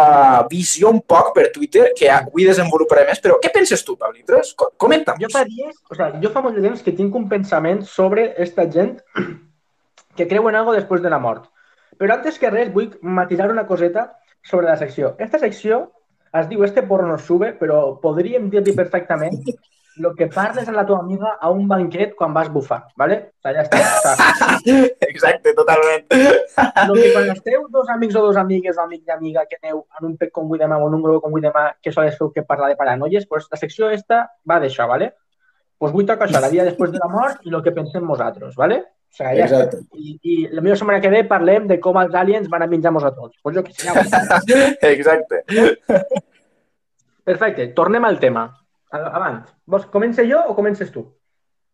visió 0.51 0.91
un 0.93 0.99
poc 1.01 1.33
per 1.35 1.47
Twitter, 1.55 1.89
que 1.97 2.11
avui 2.13 2.45
desenvoluparé 2.45 3.07
més, 3.09 3.21
però 3.23 3.39
què 3.41 3.51
penses 3.53 3.83
tu, 3.85 3.97
Pablitros? 3.97 4.53
Comenta'm. 4.77 5.17
Jo 5.23 5.31
fa 5.33 5.43
dies, 5.47 5.75
o 5.89 5.97
sea, 5.97 6.11
jo 6.21 6.31
fa 6.33 6.43
molt 6.45 6.59
de 6.59 6.65
temps 6.67 6.83
que 6.85 6.93
tinc 6.97 7.15
un 7.17 7.27
pensament 7.31 7.81
sobre 7.89 8.29
esta 8.43 8.67
gent 8.69 8.97
que 10.17 10.27
creu 10.29 10.49
en 10.49 10.59
algo 10.59 10.75
després 10.77 11.01
de 11.01 11.13
la 11.13 11.21
mort. 11.21 11.49
Però 11.97 12.13
antes 12.13 12.37
que 12.37 12.53
res, 12.53 12.69
vull 12.73 12.91
matisar 13.01 13.49
una 13.49 13.65
coseta 13.69 14.11
sobre 14.45 14.69
la 14.69 14.77
secció. 14.77 15.15
Esta 15.17 15.41
secció 15.41 15.87
es 16.37 16.49
diu 16.49 16.63
Este 16.63 16.83
porro 16.83 17.07
no 17.07 17.17
sube, 17.17 17.53
però 17.57 17.97
podríem 18.01 18.49
dir-li 18.53 18.75
perfectament 18.77 19.41
lo 19.97 20.13
que 20.15 20.27
parles 20.27 20.67
a 20.67 20.71
la 20.71 20.85
teva 20.85 20.99
amiga 20.99 21.37
a 21.39 21.49
un 21.49 21.67
banquet 21.67 22.15
quan 22.15 22.33
vas 22.33 22.51
bufar, 22.51 22.85
¿vale? 22.95 23.31
O 23.37 23.41
sea, 23.41 23.53
ja 23.53 23.63
està. 23.63 23.77
O 23.77 24.01
sea, 24.01 24.85
Exacte, 25.07 25.53
totalment. 25.53 26.05
Lo 26.87 26.93
que 26.93 27.13
quan 27.13 27.29
esteu 27.33 27.67
dos 27.69 27.89
amics 27.89 28.15
o 28.15 28.25
dos 28.27 28.37
amigues 28.37 28.77
o 28.77 28.81
amic 28.81 29.07
i 29.07 29.11
amiga 29.11 29.45
que 29.49 29.57
aneu 29.61 29.85
en 29.99 30.09
un 30.11 30.17
pet 30.17 30.31
com 30.31 30.47
vull 30.47 30.61
demà 30.61 30.77
o 30.77 30.89
en 30.89 30.97
un 30.99 31.05
grup 31.05 31.23
com 31.23 31.33
vull 31.33 31.45
demà 31.45 31.71
que 31.81 31.91
sols 31.91 32.17
feu 32.17 32.31
que 32.31 32.43
parla 32.43 32.69
de 32.69 32.77
paranoies, 32.77 33.25
pues 33.27 33.47
la 33.51 33.57
secció 33.57 33.89
esta 33.89 34.27
va 34.49 34.59
d'això, 34.59 34.87
¿vale? 34.87 35.13
Pues 35.77 35.93
vull 35.93 36.05
tocar 36.05 36.27
això, 36.27 36.41
la 36.41 36.53
vida 36.53 36.67
després 36.67 36.93
de 36.93 37.01
la 37.01 37.09
mort 37.09 37.41
i 37.45 37.53
el 37.53 37.63
que 37.63 37.73
pensem 37.73 38.05
nosaltres, 38.05 38.55
¿vale? 38.55 38.83
O 39.07 39.15
sea, 39.17 39.33
ja 39.33 39.45
Exacte. 39.45 39.81
I, 39.93 40.19
I 40.21 40.37
la 40.51 40.61
meva 40.61 40.75
setmana 40.75 41.01
que 41.01 41.09
ve 41.09 41.23
parlem 41.25 41.67
de 41.67 41.79
com 41.81 41.97
els 41.97 42.13
aliens 42.13 42.49
van 42.51 42.65
a 42.65 42.69
menjar-nos 42.69 43.05
a 43.07 43.13
tots. 43.15 43.37
Pues 43.41 43.55
jo 43.55 43.63
que 43.63 43.73
sé. 43.73 43.87
Ja 43.87 44.91
Exacte. 44.91 45.43
Perfecte, 47.23 47.67
tornem 47.75 48.05
al 48.05 48.19
tema. 48.19 48.47
Abans, 48.91 49.53
vols 49.65 49.87
comença 49.91 50.23
jo 50.27 50.39
o 50.47 50.55
comences 50.55 50.91
tu? 50.91 51.05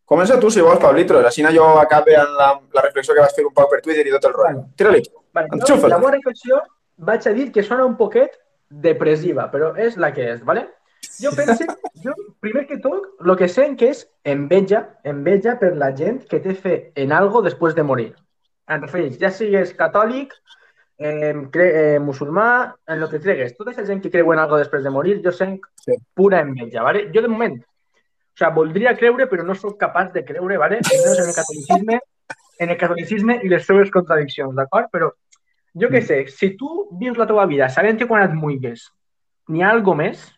Comença 0.04 0.38
tu, 0.40 0.50
si 0.50 0.60
vols, 0.60 0.80
Pablitros. 0.82 1.24
Així 1.24 1.44
jo 1.56 1.66
acabe 1.80 2.14
en 2.14 2.32
la, 2.36 2.60
la 2.74 2.82
reflexió 2.82 3.14
que 3.14 3.20
vas 3.20 3.34
fer 3.34 3.44
un 3.46 3.54
poc 3.54 3.70
per 3.70 3.80
Twitter 3.80 4.06
i 4.06 4.12
tot 4.12 4.26
el 4.28 4.34
rotllo. 4.34 4.64
Tira-li. 4.76 5.02
Vale, 5.32 5.48
jo, 5.48 5.58
Enxufa-li. 5.58 5.90
la 5.90 5.98
meva 5.98 6.10
reflexió 6.12 6.60
vaig 6.96 7.26
a 7.26 7.32
dir 7.32 7.50
que 7.52 7.62
sona 7.62 7.86
un 7.86 7.96
poquet 7.96 8.36
depressiva, 8.68 9.48
però 9.50 9.72
és 9.80 9.96
la 9.96 10.12
que 10.12 10.26
és, 10.34 10.44
¿vale? 10.44 10.68
Jo 11.20 11.30
penso, 11.36 11.64
jo, 12.02 12.12
primer 12.40 12.66
que 12.66 12.78
tot, 12.82 13.06
el 13.24 13.36
que 13.36 13.48
sent 13.48 13.76
que 13.78 13.90
és 13.94 14.04
enveja, 14.24 14.82
enveja 15.04 15.56
per 15.60 15.74
la 15.76 15.92
gent 15.96 16.24
que 16.28 16.40
té 16.40 16.54
fe 16.54 16.76
en 16.96 17.12
algo 17.12 17.42
després 17.42 17.74
de 17.74 17.84
morir. 17.86 18.10
En 18.68 18.82
refereix, 18.82 19.18
ja 19.20 19.30
sigues 19.30 19.74
catòlic, 19.78 20.32
eh, 20.98 21.98
musulmà, 22.00 22.74
en 22.86 23.02
el 23.02 23.08
que 23.10 23.20
cregues. 23.20 23.56
Tota 23.56 23.70
aquesta 23.70 23.92
gent 23.92 24.02
que 24.02 24.10
creu 24.10 24.32
en 24.32 24.38
algo 24.38 24.58
després 24.58 24.84
de 24.84 24.90
morir, 24.90 25.20
jo 25.24 25.32
sent 25.32 25.60
Sí. 25.84 25.92
pura 26.14 26.40
enveja, 26.40 26.82
¿vale? 26.82 27.10
Jo 27.14 27.22
de 27.22 27.28
moment, 27.28 27.60
o 27.60 28.36
sea, 28.36 28.48
voldria 28.50 28.96
creure, 28.96 29.28
però 29.28 29.44
no 29.44 29.54
sóc 29.54 29.78
capaç 29.78 30.12
de 30.12 30.24
creure, 30.24 30.56
¿vale? 30.56 30.78
Almenys 30.78 31.18
en 31.18 31.28
el 31.28 31.34
catolicisme, 31.34 32.00
en 32.58 32.70
el 32.70 32.76
catolicisme 32.76 33.40
i 33.42 33.48
les 33.48 33.66
seves 33.66 33.90
contradiccions, 33.90 34.54
d'acord? 34.54 34.88
Però 34.90 35.12
jo 35.74 35.88
què 35.90 36.00
sé, 36.02 36.26
si 36.28 36.56
tu 36.56 36.88
vius 36.98 37.18
la 37.18 37.26
teva 37.26 37.46
vida 37.46 37.68
sabent 37.68 37.98
que 37.98 38.06
quan 38.06 38.22
et 38.22 38.34
mulgues 38.34 38.92
n'hi 39.48 39.62
ha 39.62 39.70
algo 39.70 39.94
més, 39.94 40.32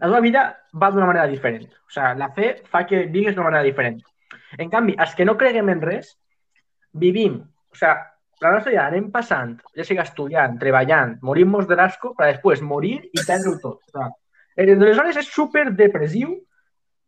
la 0.00 0.08
teva 0.08 0.20
vida 0.20 0.44
va 0.72 0.90
d'una 0.90 1.06
manera 1.06 1.26
diferent. 1.28 1.68
O 1.68 1.92
sigui, 1.92 2.18
la 2.18 2.30
fe 2.32 2.62
fa 2.64 2.86
que 2.86 3.06
vigues 3.06 3.34
d'una 3.34 3.50
manera 3.50 3.62
diferent. 3.62 4.00
En 4.58 4.70
canvi, 4.70 4.96
els 4.98 5.14
que 5.14 5.24
no 5.24 5.36
creguem 5.36 5.68
en 5.68 5.80
res, 5.80 6.16
vivim, 6.92 7.40
o 7.70 7.76
sigui, 7.76 7.94
la 8.40 8.52
nostra 8.54 8.72
vida 8.72 8.86
anem 8.86 9.10
passant, 9.12 9.56
ja 9.76 9.84
sigui 9.84 10.00
estudiant, 10.02 10.58
treballant, 10.60 11.18
morim-nos 11.22 11.66
de 11.68 11.76
l'asco 11.76 12.14
per 12.16 12.30
després 12.30 12.62
morir 12.64 12.96
i 13.12 13.24
perdre-ho 13.26 13.58
tot. 13.60 13.80
O 13.94 14.06
eh, 14.56 14.72
aleshores 14.72 15.20
és 15.20 15.28
super 15.28 15.66
depressiu 15.76 16.38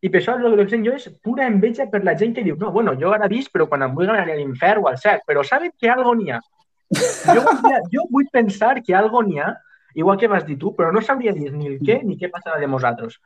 i 0.03 0.11
per 0.11 0.21
això 0.21 0.35
que 0.37 0.79
jo 0.85 0.93
és 0.93 1.09
pura 1.23 1.47
enveja 1.47 1.87
per 1.91 2.03
la 2.05 2.17
gent 2.19 2.35
que 2.35 2.43
diu 2.43 2.57
no, 2.59 2.73
bueno, 2.73 2.95
jo 2.99 3.13
ara 3.15 3.29
visc, 3.29 3.53
però 3.53 3.69
quan 3.69 3.83
em 3.87 3.95
vull 3.95 4.11
anar 4.11 4.27
a 4.27 4.35
l'infern 4.35 4.83
o 4.83 4.89
al 4.89 4.99
cel, 4.99 5.21
però 5.27 5.45
saben 5.45 5.73
que 5.79 5.89
algo 5.91 6.15
n'hi 6.15 6.33
ha. 6.33 6.41
Jo, 6.93 7.41
vull- 7.41 7.87
jo 7.93 8.07
vull 8.11 8.29
pensar 8.33 8.83
que 8.83 8.95
algo 8.95 9.23
n'hi 9.23 9.39
ha, 9.39 9.55
igual 9.95 10.19
que 10.19 10.29
vas 10.29 10.45
dir 10.45 10.59
tu, 10.59 10.75
però 10.77 10.93
no 10.93 11.01
sabria 11.01 11.33
dir 11.33 11.53
ni 11.53 11.69
el 11.69 11.79
què 11.81 12.03
ni 12.03 12.19
què 12.19 12.31
passarà 12.31 12.59
de 12.61 12.67
nosaltres. 12.67 13.21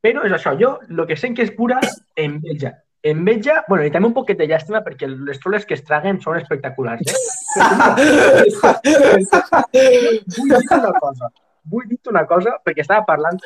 Però 0.00 0.24
és 0.24 0.32
això, 0.32 0.56
jo 0.58 0.78
el 0.88 1.06
que 1.06 1.16
sent 1.16 1.36
que 1.36 1.44
és 1.46 1.52
pura 1.56 1.78
enveja. 2.16 2.74
Enveja, 3.02 3.64
bueno, 3.66 3.84
i 3.88 3.90
també 3.92 4.08
un 4.10 4.14
poquet 4.16 4.36
de 4.36 4.46
llàstima 4.48 4.82
perquè 4.84 5.06
les 5.08 5.38
troles 5.40 5.64
que 5.64 5.74
es 5.76 5.84
traguen 5.86 6.20
són 6.20 6.36
espectaculars, 6.36 7.00
eh? 7.08 7.14
Vull 10.36 10.50
dir 10.50 10.60
una 10.76 10.92
cosa, 11.00 11.30
vull 11.64 11.86
dir 11.88 11.98
una 12.12 12.24
cosa, 12.28 12.50
perquè 12.64 12.80
estava 12.84 13.06
parlant 13.08 13.40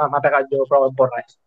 m'ha 0.00 0.22
pegat 0.24 0.50
jo 0.50 0.66
prou 0.66 0.82
en 0.88 0.94
porres. 0.98 1.38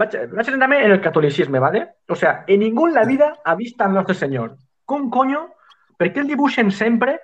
Vaig, 0.00 0.10
vaig 0.32 0.46
centrar-me 0.48 0.78
en 0.86 0.92
el 0.96 1.04
catolicisme, 1.04 1.58
¿vale? 1.60 1.80
O 2.08 2.16
sea, 2.16 2.44
en 2.46 2.60
ningú 2.60 2.86
en 2.88 2.94
la 2.94 3.04
vida 3.04 3.34
ha 3.44 3.54
vist 3.54 3.80
al 3.82 3.92
nostre 3.92 4.14
senyor. 4.14 4.56
Com 4.86 5.10
coño? 5.10 5.50
Per 6.00 6.14
què 6.14 6.20
el 6.22 6.32
dibuixen 6.32 6.70
sempre 6.72 7.20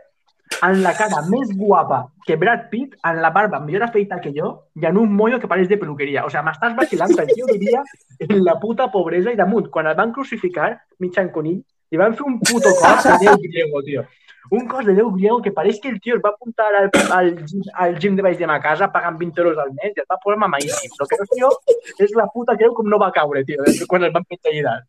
en 0.63 0.83
la 0.83 0.93
cara 0.97 1.23
més 1.29 1.51
guapa 1.57 2.07
que 2.27 2.37
Brad 2.37 2.69
Pitt, 2.71 2.97
en 3.05 3.21
la 3.23 3.31
barba 3.31 3.61
millor 3.61 3.85
afeita 3.87 4.21
que 4.21 4.33
jo 4.35 4.51
i 4.75 4.87
en 4.87 4.99
un 4.99 5.13
mollo 5.15 5.39
que 5.41 5.49
pareix 5.49 5.69
de 5.69 5.79
peluqueria. 5.79 6.25
O 6.25 6.31
sea, 6.31 6.43
m'estàs 6.47 6.77
vacilant, 6.77 7.15
perquè 7.19 7.37
jo 7.39 7.49
vivia 7.53 7.83
en 8.19 8.45
la 8.45 8.57
puta 8.61 8.89
pobresa 8.93 9.33
i 9.33 9.39
damunt, 9.39 9.71
quan 9.71 9.87
el 9.87 9.97
van 9.99 10.13
crucificar, 10.13 10.73
mitjan 11.03 11.31
conill, 11.35 11.61
li 11.91 12.01
van 12.01 12.17
fer 12.17 12.27
un 12.27 12.39
puto 12.41 12.73
cos 12.81 13.05
de 13.11 13.19
Déu 13.25 13.37
griego, 13.43 13.83
tio. 13.87 14.07
Un 14.57 14.67
cos 14.71 14.87
de 14.87 14.95
Déu 14.95 15.11
griego 15.15 15.41
que 15.43 15.53
pareix 15.53 15.81
que 15.83 15.91
el 15.91 16.01
tio 16.01 16.17
es 16.17 16.25
va 16.25 16.33
apuntar 16.35 16.67
al, 16.73 16.91
al, 17.15 17.33
al 17.75 17.99
gym 17.99 18.17
de 18.17 18.23
baix 18.27 18.39
de 18.39 18.47
ma 18.47 18.61
casa 18.63 18.91
pagant 18.95 19.19
20 19.19 19.43
euros 19.43 19.59
al 19.59 19.73
mes 19.75 19.93
i 19.95 20.03
es 20.03 20.09
va 20.11 20.19
posar 20.23 20.39
mamaíssim. 20.43 20.95
El 20.99 21.11
que 21.11 21.21
no 21.21 21.29
sé 21.31 21.41
jo 21.43 21.53
és 22.07 22.15
la 22.19 22.29
puta 22.33 22.57
creu 22.59 22.75
com 22.75 22.91
no 22.91 23.03
va 23.03 23.13
caure, 23.15 23.45
tio, 23.45 23.67
quan 23.91 24.07
el 24.07 24.15
van 24.15 24.27
fer 24.27 24.41
lligar. 24.53 24.81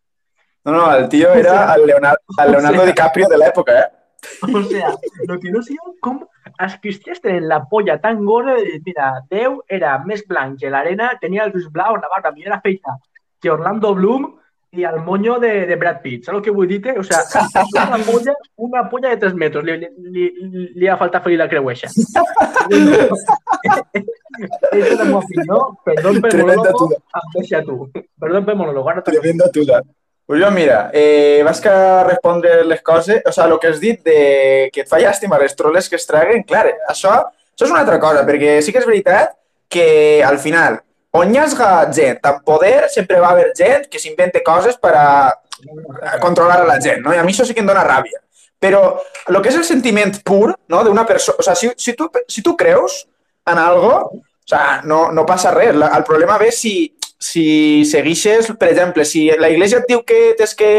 No, 0.65 0.73
no, 0.73 0.95
el 0.95 1.07
tio 1.09 1.31
era 1.33 1.73
el 1.75 1.85
Leonardo, 1.87 2.41
el 2.43 2.51
Leonardo 2.51 2.85
DiCaprio 2.85 3.29
de 3.31 3.37
l'època, 3.39 3.77
eh? 3.79 3.96
O 4.57 4.63
sea, 4.63 4.95
lo 5.27 5.39
que 5.39 5.51
no 5.51 5.61
sé 5.61 5.75
com 6.01 6.23
els 6.57 6.77
cristians 6.81 7.21
tenen 7.21 7.47
la 7.47 7.61
polla 7.69 7.99
tan 8.01 8.23
gorda 8.25 8.55
de 8.57 8.63
dir, 8.65 8.81
mira, 8.85 9.11
Déu 9.29 9.61
era 9.67 9.97
més 10.05 10.25
blanc 10.27 10.59
que 10.59 10.71
l'arena, 10.73 11.13
tenia 11.21 11.45
els 11.45 11.55
ulls 11.55 11.69
blaus, 11.71 12.01
la 12.01 12.11
barba 12.13 12.33
millor 12.33 12.59
feita 12.63 12.97
que 13.39 13.51
Orlando 13.51 13.93
Bloom 13.95 14.27
i 14.71 14.83
el 14.83 14.99
moño 15.01 15.39
de, 15.39 15.65
de 15.65 15.75
Brad 15.75 16.01
Pitt. 16.01 16.25
Saps 16.25 16.37
el 16.37 16.43
que 16.43 16.51
vull 16.51 16.67
dir? 16.67 16.81
O 16.99 17.03
sea, 17.03 17.23
una 17.87 17.97
polla, 18.03 18.33
una 18.57 18.89
polla 18.89 19.09
de 19.09 19.17
3 19.17 19.33
metres. 19.33 19.63
Li, 19.63 19.77
li, 19.77 20.27
li, 20.41 20.67
li 20.75 20.87
ha 20.87 20.97
faltat 20.99 21.23
fer 21.23 21.37
la 21.39 21.47
creueixa. 21.49 21.87
És 24.77 24.97
la 24.99 25.05
meva 25.05 25.21
opinió. 25.23 25.61
Perdó 25.87 26.11
per 26.21 26.33
monòlogo, 26.35 26.89
em 26.93 27.31
deixa 27.37 27.63
tu. 27.65 27.79
Perdó 28.19 28.43
per 28.45 28.55
monòlogo. 28.59 28.91
Ara 28.91 29.05
Tremenda 29.07 29.49
tuda. 29.53 29.81
Pues 30.27 30.43
jo, 30.43 30.51
mira, 30.51 30.89
eh, 30.93 31.41
vas 31.45 31.61
que 31.63 31.71
respondre 32.03 32.65
les 32.67 32.81
coses, 32.83 33.21
o 33.25 33.31
sigui, 33.31 33.53
el 33.53 33.59
que 33.59 33.67
has 33.71 33.79
dit 33.79 34.01
de 34.03 34.17
que 34.75 34.83
et 34.83 34.89
fa 34.89 34.99
llàstima 34.99 35.39
les 35.39 35.55
troles 35.55 35.87
que 35.87 35.95
es 35.95 36.05
traguen, 36.05 36.43
clar, 36.43 36.65
això, 36.91 37.13
això 37.55 37.63
és 37.63 37.71
una 37.71 37.79
altra 37.85 37.95
cosa, 38.03 38.25
perquè 38.27 38.57
sí 38.61 38.75
que 38.75 38.81
és 38.83 38.89
veritat 38.89 39.31
que 39.71 39.87
al 40.27 40.35
final, 40.43 40.81
on 41.15 41.31
hi 41.31 41.39
ha 41.39 41.47
gent 41.95 42.19
amb 42.27 42.43
poder, 42.43 42.89
sempre 42.89 43.21
va 43.23 43.31
haver 43.31 43.53
gent 43.55 43.87
que 43.87 43.99
s'invente 43.99 44.43
coses 44.43 44.75
per 44.75 44.93
a 44.99 46.19
controlar 46.19 46.61
a 46.61 46.67
la 46.67 46.79
gent, 46.81 47.01
no? 47.01 47.13
I 47.13 47.17
a 47.17 47.23
mi 47.23 47.31
això 47.31 47.45
sí 47.45 47.53
que 47.53 47.63
em 47.63 47.67
dóna 47.67 47.85
ràbia. 47.87 48.19
Però 48.59 48.97
el 49.29 49.41
que 49.41 49.49
és 49.49 49.57
el 49.57 49.65
sentiment 49.65 50.15
pur 50.25 50.55
no, 50.67 50.83
d'una 50.83 51.05
persona... 51.05 51.37
O 51.39 51.55
sigui, 51.55 51.73
si, 51.77 51.91
si, 51.91 51.95
tu, 51.97 52.09
si 52.27 52.41
tu 52.43 52.55
creus 52.57 53.05
en 53.47 53.59
algo, 53.61 53.93
o 54.11 54.49
sigui, 54.49 54.87
no, 54.89 55.11
no 55.13 55.25
passa 55.25 55.53
res. 55.53 55.75
La, 55.75 55.91
el 55.97 56.03
problema 56.03 56.37
ve 56.41 56.51
si, 56.51 56.96
si 57.19 57.83
seguixes, 57.85 58.51
per 58.59 58.69
exemple, 58.71 59.05
si 59.05 59.27
la 59.39 59.49
iglesia 59.49 59.81
et 59.81 59.89
diu 59.89 60.03
que 60.05 60.35
tens 60.37 60.53
que 60.55 60.71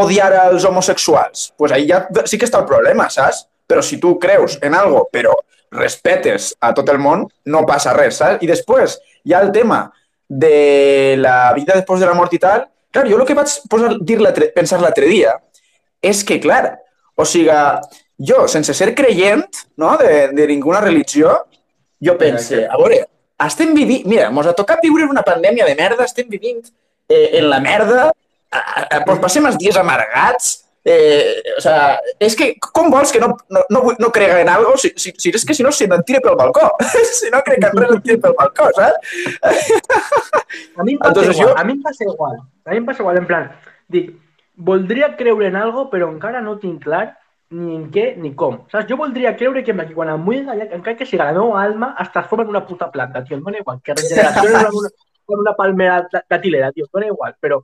odiar 0.00 0.32
als 0.36 0.64
homosexuals, 0.64 1.52
pues 1.56 1.72
ahí 1.72 1.88
ja 1.88 2.04
sí 2.24 2.38
que 2.38 2.46
està 2.46 2.60
el 2.60 2.68
problema, 2.68 3.08
saps? 3.10 3.46
Però 3.66 3.82
si 3.82 3.98
tu 4.02 4.18
creus 4.18 4.58
en 4.62 4.74
algo, 4.74 5.06
però 5.12 5.34
respetes 5.70 6.52
a 6.60 6.72
tot 6.74 6.88
el 6.90 6.98
món, 6.98 7.24
no 7.46 7.64
passa 7.66 7.94
res, 7.96 8.18
saps? 8.20 8.42
I 8.44 8.50
després 8.50 8.98
hi 9.24 9.34
ha 9.34 9.42
el 9.46 9.52
tema 9.54 9.86
de 10.28 11.16
la 11.18 11.52
vida 11.56 11.74
després 11.74 12.00
de 12.00 12.06
la 12.06 12.14
mort 12.14 12.34
i 12.34 12.42
tal. 12.42 12.66
Clar, 12.90 13.06
jo 13.10 13.18
el 13.18 13.26
que 13.26 13.38
vaig 13.38 13.50
posar, 13.70 13.94
dir 14.02 14.18
pensar 14.54 14.80
l'altre 14.82 15.06
dia 15.06 15.36
és 16.02 16.22
que, 16.24 16.40
clar, 16.40 16.78
o 17.14 17.26
sigui, 17.28 17.52
jo, 18.30 18.46
sense 18.48 18.74
ser 18.74 18.94
creient 18.96 19.46
no, 19.76 19.96
de, 20.00 20.30
de 20.32 20.46
ninguna 20.48 20.80
religió, 20.80 21.34
jo 22.00 22.16
pense, 22.18 22.64
a 22.64 22.78
veure, 22.80 23.02
estem 23.46 23.74
vivint... 23.74 24.06
Mira, 24.10 24.30
mos 24.30 24.46
ha 24.46 24.56
tocat 24.56 24.82
viure 24.82 25.04
en 25.06 25.12
una 25.14 25.22
pandèmia 25.26 25.66
de 25.68 25.76
merda, 25.78 26.04
estem 26.04 26.28
vivint 26.28 26.64
eh, 27.08 27.38
en 27.38 27.48
la 27.50 27.60
merda, 27.60 28.10
eh, 28.52 28.64
eh, 28.90 29.00
pues 29.06 29.22
passem 29.22 29.46
els 29.46 29.58
dies 29.60 29.76
amargats, 29.80 30.58
Eh, 30.82 31.42
o 31.58 31.60
sea, 31.60 31.98
és 32.16 32.32
que 32.32 32.54
com 32.72 32.86
vols 32.88 33.10
que 33.12 33.20
no, 33.20 33.34
no, 33.52 33.60
no, 33.68 33.82
no 34.00 34.08
crega 34.10 34.38
en 34.40 34.48
algo 34.48 34.78
si, 34.80 34.88
si, 34.96 35.12
si 35.12 35.28
és 35.28 35.44
que 35.44 35.52
si 35.52 35.62
no 35.62 35.68
se 35.76 35.84
me'n 35.86 36.00
tira 36.08 36.22
pel 36.24 36.38
balcó? 36.40 36.70
si 37.18 37.28
no 37.28 37.42
crec 37.44 37.66
en 37.68 37.76
res, 37.76 37.90
em 37.98 38.00
tira 38.06 38.16
pel 38.22 38.32
balcó, 38.38 38.70
saps? 38.72 38.96
A 40.80 40.82
mi 40.82 40.94
em 40.94 40.98
passa 40.98 41.10
Entonces 41.12 41.36
igual, 41.36 41.52
jo- 41.52 41.58
a 41.60 41.64
mi 41.64 41.72
em 41.76 41.82
passa 41.82 42.04
igual. 42.04 42.38
A 42.64 42.70
mi 42.70 42.78
em 42.78 42.86
passa 42.86 43.02
igual, 43.02 43.18
en 43.20 43.26
plan, 43.28 43.50
dic, 43.92 44.14
voldria 44.56 45.12
creure 45.20 45.50
en 45.52 45.56
algo, 45.60 45.90
però 45.92 46.08
encara 46.08 46.40
no 46.40 46.56
tinc 46.62 46.80
clar 46.88 47.10
ni 47.50 47.74
en 47.76 47.86
què 47.90 48.04
ni 48.16 48.30
com. 48.38 48.60
Saps? 48.70 48.86
Jo 48.88 48.96
voldria 49.00 49.34
creure 49.36 49.62
que, 49.66 49.74
em 49.74 49.80
vull 49.94 50.38
enganyar, 50.38 50.68
encara 50.76 50.96
que 50.96 51.06
siga 51.06 51.26
la 51.26 51.34
meva 51.34 51.62
alma, 51.62 51.94
es 52.00 52.12
transforma 52.12 52.44
en 52.44 52.50
una 52.54 52.66
puta 52.66 52.90
planta, 52.90 53.24
tio. 53.24 53.36
Em 53.36 53.42
dona 53.44 53.58
igual, 53.58 53.80
que 53.82 53.94
regeneració 53.94 54.48
en 54.50 54.76
una, 54.80 54.90
en 55.34 55.38
una 55.44 55.54
palmera 55.58 56.00
da- 56.12 56.24
datilera, 56.30 56.70
tio. 56.72 56.86
Em 56.86 56.92
dona 56.94 57.10
igual, 57.10 57.34
però, 57.40 57.60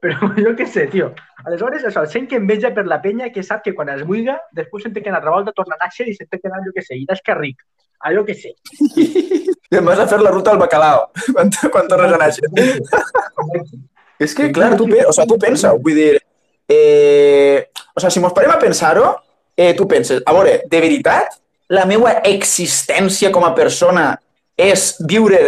però 0.00 0.30
jo 0.38 0.54
què 0.58 0.66
sé, 0.66 0.86
tio. 0.92 1.10
Aleshores, 1.44 1.84
això, 1.90 2.06
sent 2.06 2.28
que 2.30 2.38
enveja 2.38 2.70
per 2.74 2.86
la 2.86 3.00
penya 3.02 3.32
que 3.34 3.42
sap 3.42 3.64
que 3.64 3.74
quan 3.74 3.90
es 3.94 4.06
buiga, 4.06 4.38
després 4.52 4.86
sent 4.86 4.94
que 4.94 5.08
en 5.10 5.18
altra 5.18 5.34
volta 5.34 5.52
torna 5.56 5.74
a 5.78 5.84
néixer 5.86 6.06
i 6.08 6.14
sent 6.14 6.30
que 6.30 6.46
anar, 6.46 6.62
jo 6.66 6.74
què 6.76 6.86
sé, 6.86 6.94
i 6.96 7.06
que 7.06 7.34
ric. 7.34 7.66
Allò 8.06 8.22
que 8.24 8.34
sé. 8.38 8.54
I 9.68 9.76
em 9.76 9.84
vas 9.84 9.98
a 9.98 10.06
fer 10.08 10.20
la 10.22 10.30
ruta 10.30 10.52
al 10.54 10.60
bacalao 10.62 11.08
quan, 11.34 11.50
quan 11.72 11.88
tornes 11.90 12.14
a 12.14 12.20
néixer. 12.22 12.46
És 14.18 14.34
que, 14.34 14.52
clar, 14.54 14.76
tu, 14.78 14.86
o 14.86 15.12
sea, 15.12 15.26
tu 15.26 15.36
pensa, 15.38 15.74
vull 15.74 15.98
dir, 15.98 16.20
eh, 16.68 17.70
o 17.94 18.00
sea, 18.00 18.10
si 18.10 18.20
mos 18.20 18.34
parem 18.36 18.52
a 18.52 18.58
pensar-ho, 18.60 19.16
eh, 19.56 19.74
tu 19.74 19.88
penses, 19.88 20.22
a 20.24 20.32
veure, 20.36 20.62
de 20.70 20.80
veritat, 20.80 21.38
la 21.68 21.84
meva 21.88 22.20
existència 22.24 23.32
com 23.34 23.44
a 23.44 23.54
persona 23.56 24.12
és 24.56 24.94
viure 25.08 25.40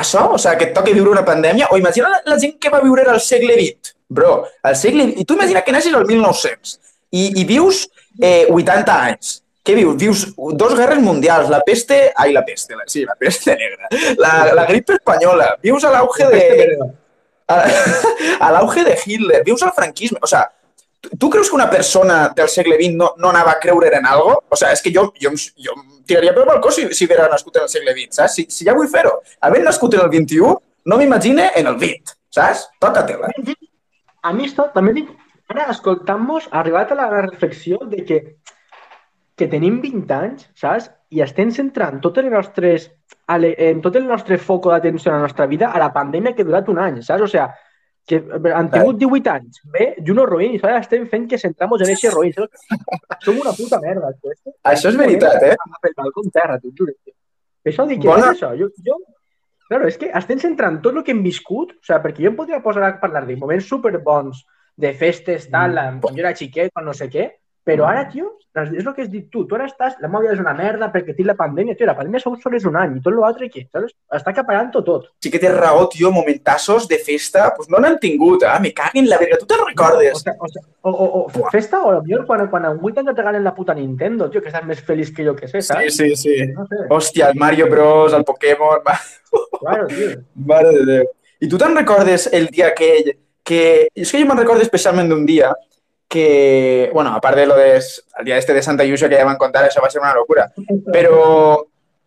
això? 0.00 0.26
O 0.34 0.38
sigui, 0.38 0.58
que 0.60 0.68
et 0.70 0.76
toca 0.76 0.94
viure 0.94 1.12
una 1.12 1.24
pandèmia? 1.26 1.68
O 1.70 1.78
imagina 1.80 2.12
la, 2.12 2.20
la 2.30 2.38
gent 2.40 2.56
que 2.60 2.72
va 2.72 2.82
viure 2.84 3.04
al 3.08 3.20
segle 3.24 3.56
XX. 3.58 3.94
Bro, 4.10 4.32
al 4.62 4.76
segle 4.76 5.08
XX... 5.10 5.20
I 5.20 5.26
tu 5.26 5.36
imagina 5.38 5.62
que 5.66 5.74
naixes 5.74 5.94
al 5.94 6.06
1900 6.08 6.78
i, 7.10 7.26
i 7.42 7.44
vius 7.48 7.84
eh, 8.20 8.46
80 8.48 8.98
anys. 9.10 9.38
Què 9.66 9.74
vius? 9.76 9.96
Vius 10.00 10.22
dos 10.56 10.74
guerres 10.78 11.02
mundials, 11.04 11.50
la 11.52 11.60
peste... 11.66 12.08
Ai, 12.16 12.32
la 12.32 12.44
peste, 12.46 12.74
la, 12.78 12.86
sí, 12.88 13.04
la 13.04 13.14
peste 13.18 13.54
negra. 13.60 13.90
La, 14.18 14.32
la 14.56 14.64
gripe 14.70 14.96
espanyola. 14.96 15.52
Vius 15.62 15.84
a 15.84 15.92
l'auge 15.94 16.30
de... 16.32 16.42
A, 18.40 18.50
l'auge 18.52 18.84
de 18.84 18.96
Hitler. 19.04 19.42
Vius 19.44 19.62
al 19.62 19.72
franquisme. 19.72 20.18
O 20.22 20.26
sea, 20.26 20.44
tu, 21.18 21.30
creus 21.30 21.48
que 21.50 21.56
una 21.56 21.70
persona 21.70 22.32
del 22.36 22.48
segle 22.48 22.76
XX 22.76 22.96
no, 22.96 23.14
no 23.18 23.30
anava 23.30 23.52
a 23.52 23.60
creure 23.60 23.90
en 23.96 24.06
algo? 24.06 24.44
O 24.48 24.56
sea, 24.56 24.72
és 24.72 24.82
que 24.82 24.92
jo, 24.94 25.08
jo, 25.20 25.32
jo 25.34 25.76
em 25.76 25.86
tiraria 26.06 26.34
pel 26.36 26.48
balcó 26.48 26.72
si, 26.74 26.88
si 26.94 27.06
haguera 27.06 27.28
nascut 27.30 27.56
en 27.56 27.66
el 27.66 27.72
segle 27.72 27.94
XX, 27.96 28.20
saps? 28.20 28.36
Si, 28.36 28.46
si 28.50 28.68
ja 28.68 28.76
vull 28.76 28.90
fer-ho. 28.92 29.18
Havent 29.46 29.66
nascut 29.68 29.96
en 29.96 30.04
el 30.04 30.12
XXI, 30.12 30.54
no 30.90 31.00
m'imagine 31.00 31.50
en 31.56 31.72
el 31.72 31.80
XX, 31.80 32.16
saps? 32.34 32.68
Toca-te-la. 32.82 33.32
A 34.22 34.32
mi 34.36 34.46
esto, 34.46 34.68
també 34.74 34.94
dic, 34.96 35.10
ara 35.50 35.70
escoltant-nos, 35.72 36.50
arribat 36.52 36.92
a 36.92 36.98
la 36.98 37.08
reflexió 37.16 37.80
de 37.90 38.04
que, 38.04 38.20
que 39.40 39.48
tenim 39.50 39.80
20 39.82 40.12
anys, 40.16 40.44
saps? 40.58 40.90
I 41.10 41.24
estem 41.24 41.50
centrant 41.54 41.98
totes 42.04 42.26
les 42.26 42.32
nostres, 42.32 42.86
ale- 43.32 43.54
en 43.70 43.80
tot 43.82 43.96
el 43.98 44.06
nostre 44.06 44.38
foco 44.38 44.70
d'atenció 44.70 45.10
a 45.10 45.16
la 45.16 45.24
nostra 45.26 45.46
vida 45.50 45.72
a 45.72 45.80
la 45.82 45.90
pandèmia 45.92 46.34
que 46.36 46.44
ha 46.44 46.48
durat 46.50 46.68
un 46.70 46.78
any, 46.78 47.00
saps? 47.02 47.24
O 47.26 47.28
sigui, 47.30 47.48
que 48.10 48.20
han 48.54 48.70
tingut 48.72 48.98
18 48.98 49.30
anys, 49.30 49.60
bé, 49.70 49.86
i 50.00 50.10
unos 50.10 50.28
roïns, 50.28 50.58
i 50.58 50.66
ara 50.66 50.80
estem 50.82 51.06
fent 51.10 51.28
que 51.30 51.38
centramos 51.38 51.82
en 51.84 51.92
ese 51.94 52.10
roïn. 52.10 52.34
Som 53.24 53.38
una 53.38 53.52
puta 53.56 53.80
merda. 53.82 54.12
tio. 54.20 54.34
Això 54.66 54.90
és 54.90 54.98
veritat, 54.98 55.42
eh? 55.46 55.56
Pel 55.82 55.96
balcó 55.98 56.24
terra, 56.34 56.58
t'ho 56.58 56.72
juro. 56.76 56.94
això 57.64 57.86
dic 57.86 58.02
Bona- 58.04 58.30
és 58.32 58.38
això. 58.38 58.54
Jo, 58.58 58.70
jo, 58.86 58.96
claro, 59.68 59.86
és 59.86 59.98
que 60.00 60.10
estem 60.22 60.40
centrant 60.42 60.80
tot 60.82 60.96
el 60.96 61.04
que 61.04 61.12
hem 61.14 61.22
viscut, 61.22 61.76
o 61.76 61.84
sigui, 61.86 62.00
perquè 62.06 62.24
jo 62.24 62.32
em 62.32 62.40
podria 62.40 62.62
posar 62.64 62.86
a 62.88 62.96
parlar 63.02 63.26
de 63.26 63.36
moments 63.36 63.68
superbons, 63.68 64.44
de 64.80 64.94
festes, 64.96 65.50
tal, 65.50 65.76
mm. 65.76 66.00
quan 66.00 66.16
jo 66.16 66.24
era 66.24 66.34
xiquet, 66.34 66.72
quan 66.72 66.86
no 66.88 66.94
sé 66.96 67.10
què, 67.12 67.28
però 67.66 67.86
ara, 67.90 68.06
tio, 68.10 68.36
és 68.60 68.82
el 68.82 68.94
que 68.96 69.04
has 69.04 69.10
dit 69.12 69.28
tu, 69.30 69.44
tu 69.46 69.54
ara 69.54 69.66
estàs, 69.68 69.92
la 70.02 70.08
meva 70.10 70.24
vida 70.24 70.32
és 70.34 70.40
una 70.42 70.52
merda 70.58 70.88
perquè 70.90 71.12
tinc 71.14 71.28
la 71.28 71.36
pandèmia, 71.38 71.76
tio, 71.78 71.86
la 71.86 71.94
pandèmia 71.94 72.18
sol 72.24 72.56
és 72.56 72.64
un 72.66 72.74
any 72.80 72.96
i 72.98 73.02
tot 73.04 73.14
l'altre, 73.14 73.46
què? 73.52 73.62
Saps? 73.70 73.92
Està 74.18 74.32
acaparant-ho 74.32 74.82
tot. 74.82 75.04
Sí 75.22 75.30
que 75.30 75.38
tens 75.38 75.54
raó, 75.54 75.84
tio, 75.92 76.10
momentassos 76.10 76.88
de 76.90 76.98
festa, 76.98 77.52
pues 77.56 77.70
no 77.70 77.78
n'han 77.78 78.00
tingut, 78.02 78.42
eh? 78.42 78.56
Me 78.64 78.72
caguin 78.74 79.06
la 79.08 79.18
verga. 79.22 79.38
Tu 79.38 79.46
te'n 79.46 79.62
O, 79.62 79.68
recordes? 79.68 80.18
sea, 80.24 80.34
o, 80.40 80.48
sea, 80.50 80.62
o, 80.82 80.90
o, 80.90 81.22
o 81.30 81.50
festa 81.52 81.78
o 81.84 81.94
millor 82.02 82.26
quan, 82.26 82.42
quan 82.50 82.66
un 82.72 82.80
8 82.82 83.04
anys 83.04 83.12
et 83.14 83.22
regalen 83.22 83.44
la 83.46 83.54
puta 83.54 83.74
Nintendo, 83.78 84.28
tio, 84.30 84.42
que 84.42 84.50
estàs 84.50 84.66
més 84.66 84.82
feliç 84.82 85.14
que 85.14 85.24
jo 85.28 85.36
que 85.38 85.46
sé, 85.46 85.60
Sí, 85.62 85.68
saps? 85.70 85.96
sí, 85.96 86.10
sí. 86.16 86.36
No 86.56 86.66
sé, 86.66 86.82
Hòstia, 86.90 87.30
el 87.30 87.38
Mario 87.38 87.70
Bros, 87.70 88.12
el 88.18 88.24
Pokémon... 88.24 88.82
va. 88.86 88.98
claro, 89.60 89.86
tio. 89.86 90.10
Mare 90.34 90.74
de 90.74 90.84
Déu. 90.90 91.08
I 91.40 91.48
tu 91.48 91.56
te'n 91.56 91.76
recordes 91.76 92.26
el 92.34 92.48
dia 92.50 92.72
aquell 92.74 93.14
que... 93.46 93.88
És 93.94 94.10
que 94.10 94.18
jo 94.20 94.26
me'n 94.28 94.42
recordo 94.42 94.60
especialment 94.66 95.08
d'un 95.08 95.22
dia 95.24 95.54
que, 96.10 96.90
bueno, 96.92 97.14
a 97.14 97.20
part 97.20 97.36
de 97.36 97.46
lo 97.46 97.56
de 97.56 97.76
el 97.76 98.24
dia 98.24 98.36
este 98.36 98.52
de 98.52 98.62
Santa 98.62 98.84
Iusia 98.84 99.08
que 99.08 99.14
ja 99.14 99.24
van 99.24 99.38
contar, 99.38 99.62
això 99.62 99.78
va 99.78 99.88
ser 99.92 100.00
una 100.02 100.10
locura. 100.12 100.48
Però 100.90 101.20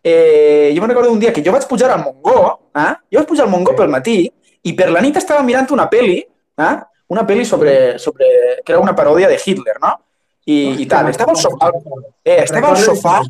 eh, 0.04 0.74
jo 0.76 0.82
me'n 0.82 0.92
recordo 0.92 1.08
d'un 1.08 1.22
dia 1.22 1.32
que 1.32 1.40
jo 1.40 1.54
vaig 1.54 1.64
pujar 1.64 1.88
al 1.94 2.02
Mongó, 2.04 2.42
eh? 2.76 2.92
jo 3.08 3.22
vaig 3.22 3.30
pujar 3.30 3.46
al 3.46 3.54
Mongó 3.54 3.72
pel 3.78 3.88
matí 3.88 4.18
i 4.28 4.74
per 4.76 4.90
la 4.92 5.00
nit 5.00 5.16
estava 5.16 5.40
mirant 5.42 5.72
una 5.72 5.88
peli, 5.88 6.18
eh? 6.20 6.76
una 7.16 7.24
peli 7.24 7.48
sobre, 7.48 7.98
sobre, 7.98 8.28
que 8.60 8.76
era 8.76 8.84
una 8.84 8.92
paròdia 8.92 9.32
de 9.32 9.40
Hitler, 9.40 9.80
no? 9.80 9.96
I, 10.44 10.82
i 10.84 10.86
tal. 10.86 11.08
Estava 11.08 11.32
al 11.32 11.40
sofà, 11.40 11.72
eh, 12.20 12.42
estava 12.44 12.74
al 12.74 12.76
sofà 12.76 13.22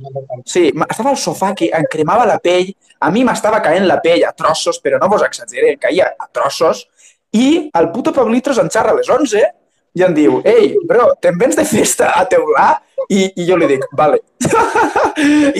Sí, 0.42 0.72
estava 0.90 1.14
al 1.14 1.22
sofà 1.22 1.54
que 1.54 1.70
em 1.70 1.86
cremava 1.86 2.26
la 2.26 2.40
pell, 2.42 2.74
a 2.98 3.14
mi 3.14 3.22
m'estava 3.22 3.62
caent 3.62 3.86
la 3.86 4.02
pell 4.02 4.26
a 4.26 4.34
trossos, 4.34 4.82
però 4.82 4.98
no 4.98 5.06
vos 5.12 5.22
exageré, 5.22 5.76
caia 5.78 6.16
a 6.18 6.26
trossos, 6.34 6.88
i 7.30 7.68
el 7.70 7.94
puto 7.94 8.10
Pablitros 8.10 8.58
em 8.58 8.66
xarra 8.66 8.90
a 8.90 8.98
les 8.98 9.06
11 9.06 9.52
i 9.94 10.02
em 10.02 10.14
diu, 10.16 10.40
ei, 10.44 10.72
bro, 10.88 11.12
te'n 11.22 11.36
vens 11.38 11.54
de 11.58 11.64
festa 11.64 12.10
a 12.18 12.24
teular? 12.26 12.72
I, 13.10 13.28
i 13.36 13.44
jo 13.46 13.56
li 13.60 13.66
dic, 13.70 13.84
vale. 13.98 14.18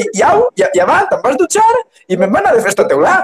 I 0.01 0.05
ja, 0.17 0.31
ja, 0.59 0.69
ja 0.75 0.87
va, 0.89 1.03
te'n 1.11 1.21
vas 1.23 1.37
dutxar 1.39 1.67
i 2.09 2.17
me'n 2.19 2.33
va 2.33 2.41
anar 2.43 2.55
de 2.57 2.63
festa 2.65 2.83
a 2.87 2.89
teular. 2.91 3.19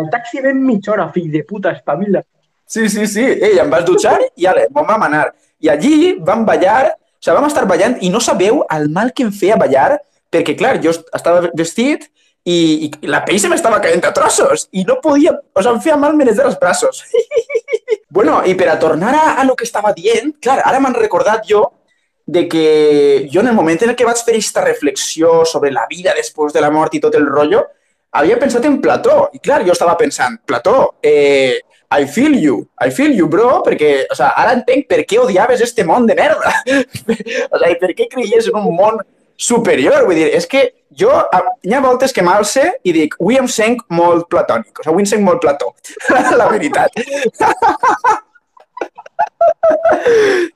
El 0.00 0.08
taxi 0.10 0.40
ven 0.44 0.62
mitja 0.66 0.92
hora, 0.94 1.08
fill 1.14 1.30
de 1.32 1.42
puta, 1.48 1.72
espavila. 1.76 2.22
Sí, 2.66 2.88
sí, 2.88 3.06
sí. 3.06 3.24
Ei, 3.24 3.58
em 3.60 3.70
vas 3.70 3.84
dutxar 3.84 4.18
i 4.36 4.46
ale, 4.48 4.66
me'n 4.74 4.86
vam 4.88 5.02
anar. 5.08 5.26
I 5.62 5.70
allí 5.72 6.14
vam 6.24 6.44
ballar, 6.48 6.88
o 6.94 7.22
sigui, 7.22 7.36
vam 7.36 7.46
estar 7.50 7.66
ballant 7.70 7.98
i 8.02 8.10
no 8.10 8.20
sabeu 8.20 8.64
el 8.74 8.88
mal 8.90 9.12
que 9.14 9.22
em 9.26 9.32
feia 9.32 9.56
ballar, 9.60 9.98
perquè, 10.32 10.56
clar, 10.58 10.78
jo 10.82 10.90
est- 10.94 11.10
estava 11.14 11.50
vestit 11.54 12.08
i, 12.48 12.88
i 12.88 13.06
la 13.12 13.20
pell 13.26 13.38
se 13.38 13.50
m'estava 13.52 13.78
caient 13.84 14.02
a 14.08 14.10
trossos 14.16 14.66
i 14.72 14.82
no 14.88 14.96
podia, 15.04 15.34
o 15.54 15.62
sigui, 15.62 15.76
em 15.76 15.82
feia 15.84 15.98
mal 16.00 16.16
menejar 16.18 16.48
els 16.50 16.58
braços. 16.58 17.04
bueno, 18.12 18.42
i 18.44 18.52
per 18.54 18.68
a 18.68 18.78
tornar 18.78 19.14
a, 19.16 19.28
a 19.40 19.44
lo 19.48 19.54
que 19.56 19.64
estava 19.64 19.94
dient, 19.96 20.34
clar, 20.36 20.58
ara 20.68 20.80
m'han 20.84 20.98
recordat 20.98 21.46
jo 21.48 21.62
de 22.26 22.44
que 22.46 23.28
jo 23.32 23.40
en 23.40 23.48
el 23.48 23.54
moment 23.56 23.80
en 23.82 23.90
el 23.90 23.96
que 23.96 24.04
vaig 24.04 24.20
fer 24.20 24.34
aquesta 24.36 24.60
reflexió 24.66 25.46
sobre 25.48 25.72
la 25.72 25.86
vida 25.88 26.12
després 26.14 26.52
de 26.52 26.60
la 26.60 26.70
mort 26.70 26.92
i 26.92 27.00
tot 27.00 27.16
el 27.16 27.24
rotllo, 27.26 27.62
havia 28.12 28.36
pensat 28.38 28.68
en 28.68 28.82
Plató. 28.84 29.30
I 29.32 29.40
clar, 29.40 29.62
jo 29.64 29.72
estava 29.72 29.96
pensant, 29.96 30.36
Plató, 30.44 30.98
eh, 31.02 31.56
I 31.92 32.06
feel 32.06 32.36
you, 32.40 32.58
I 32.84 32.92
feel 32.92 33.16
you, 33.16 33.30
bro, 33.32 33.62
perquè 33.64 34.06
o 34.12 34.14
sea, 34.16 34.34
ara 34.36 34.52
entenc 34.58 34.86
per 34.92 35.02
què 35.08 35.18
odiaves 35.20 35.64
este 35.64 35.84
món 35.84 36.06
de 36.06 36.16
merda. 36.20 36.52
o 37.52 37.58
sea, 37.58 37.72
i 37.72 37.80
per 37.80 37.94
què 37.96 38.10
creies 38.12 38.52
en 38.52 38.60
un 38.60 38.76
món 38.76 39.00
superior. 39.42 40.04
Vull 40.06 40.20
dir, 40.20 40.28
és 40.36 40.46
que 40.50 40.62
jo 40.98 41.10
hi 41.64 41.74
ha 41.74 41.80
voltes 41.84 42.12
que 42.14 42.24
m'alce 42.24 42.66
i 42.86 42.92
dic, 42.94 43.16
avui 43.20 43.38
em 43.40 43.48
sent 43.50 43.78
molt 43.96 44.28
platònic, 44.32 44.70
o 44.76 44.82
sigui, 44.82 44.92
avui 44.92 45.04
em 45.04 45.10
sent 45.14 45.24
molt 45.26 45.40
plató, 45.42 45.72
la 46.40 46.50
veritat. 46.52 46.90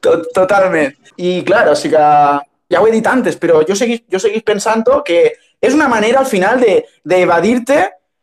Tot, 0.05 0.29
totalment. 0.35 0.94
I, 1.16 1.40
clar, 1.46 1.66
o 1.70 1.75
sigui 1.79 1.96
que 1.96 2.07
ja 2.72 2.81
ho 2.83 2.87
he 2.87 2.94
dit 2.94 3.07
antes, 3.07 3.37
però 3.40 3.62
jo 3.66 3.77
seguís, 3.79 4.03
jo 4.12 4.18
seguís 4.22 4.44
pensant 4.46 4.85
que 5.07 5.20
és 5.62 5.75
una 5.75 5.88
manera 5.88 6.20
al 6.20 6.29
final 6.29 6.61
de 6.61 6.81
d'evadir-te 7.07 7.79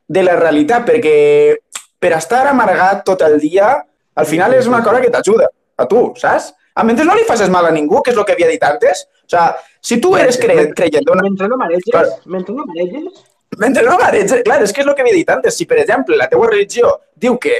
de 0.08 0.23
la 0.23 0.36
realitat, 0.38 0.86
perquè 0.86 1.56
per 1.99 2.12
estar 2.17 2.45
amargat 2.47 3.04
tot 3.08 3.23
el 3.26 3.39
dia, 3.41 3.71
al 4.15 4.28
final 4.30 4.54
és 4.54 4.67
una 4.67 4.84
cosa 4.84 5.02
que 5.02 5.12
t'ajuda 5.12 5.47
a 5.78 5.88
tu, 5.89 6.12
saps? 6.19 6.52
A 6.75 6.83
mentre 6.83 7.05
no 7.05 7.13
li 7.15 7.25
facis 7.27 7.49
mal 7.53 7.67
a 7.69 7.71
ningú, 7.75 8.01
que 8.01 8.12
és 8.12 8.17
el 8.17 8.25
que 8.25 8.33
havia 8.33 8.47
dit 8.49 8.63
antes, 8.65 9.03
o 9.05 9.29
sigui, 9.29 9.67
si 9.81 9.99
tu 10.01 10.15
eres 10.17 10.39
cre 10.41 10.71
creient 10.73 11.05
d'una... 11.05 11.21
Mentre 11.27 11.47
no 11.51 11.57
mareges, 11.59 11.91
Clar. 11.91 12.07
mentre 12.25 12.55
no 12.55 12.65
mareges, 12.69 13.21
Mentre 13.62 13.83
no 13.86 13.99
mareges, 13.99 14.39
clar, 14.41 14.55
és 14.65 14.71
que 14.73 14.81
és 14.81 14.88
el 14.89 14.95
que 14.97 15.03
havia 15.03 15.13
dit 15.13 15.29
antes. 15.29 15.53
Si, 15.53 15.67
per 15.69 15.77
exemple, 15.77 16.17
la 16.17 16.25
teua 16.31 16.47
religió 16.49 16.89
diu 17.21 17.36
que 17.38 17.51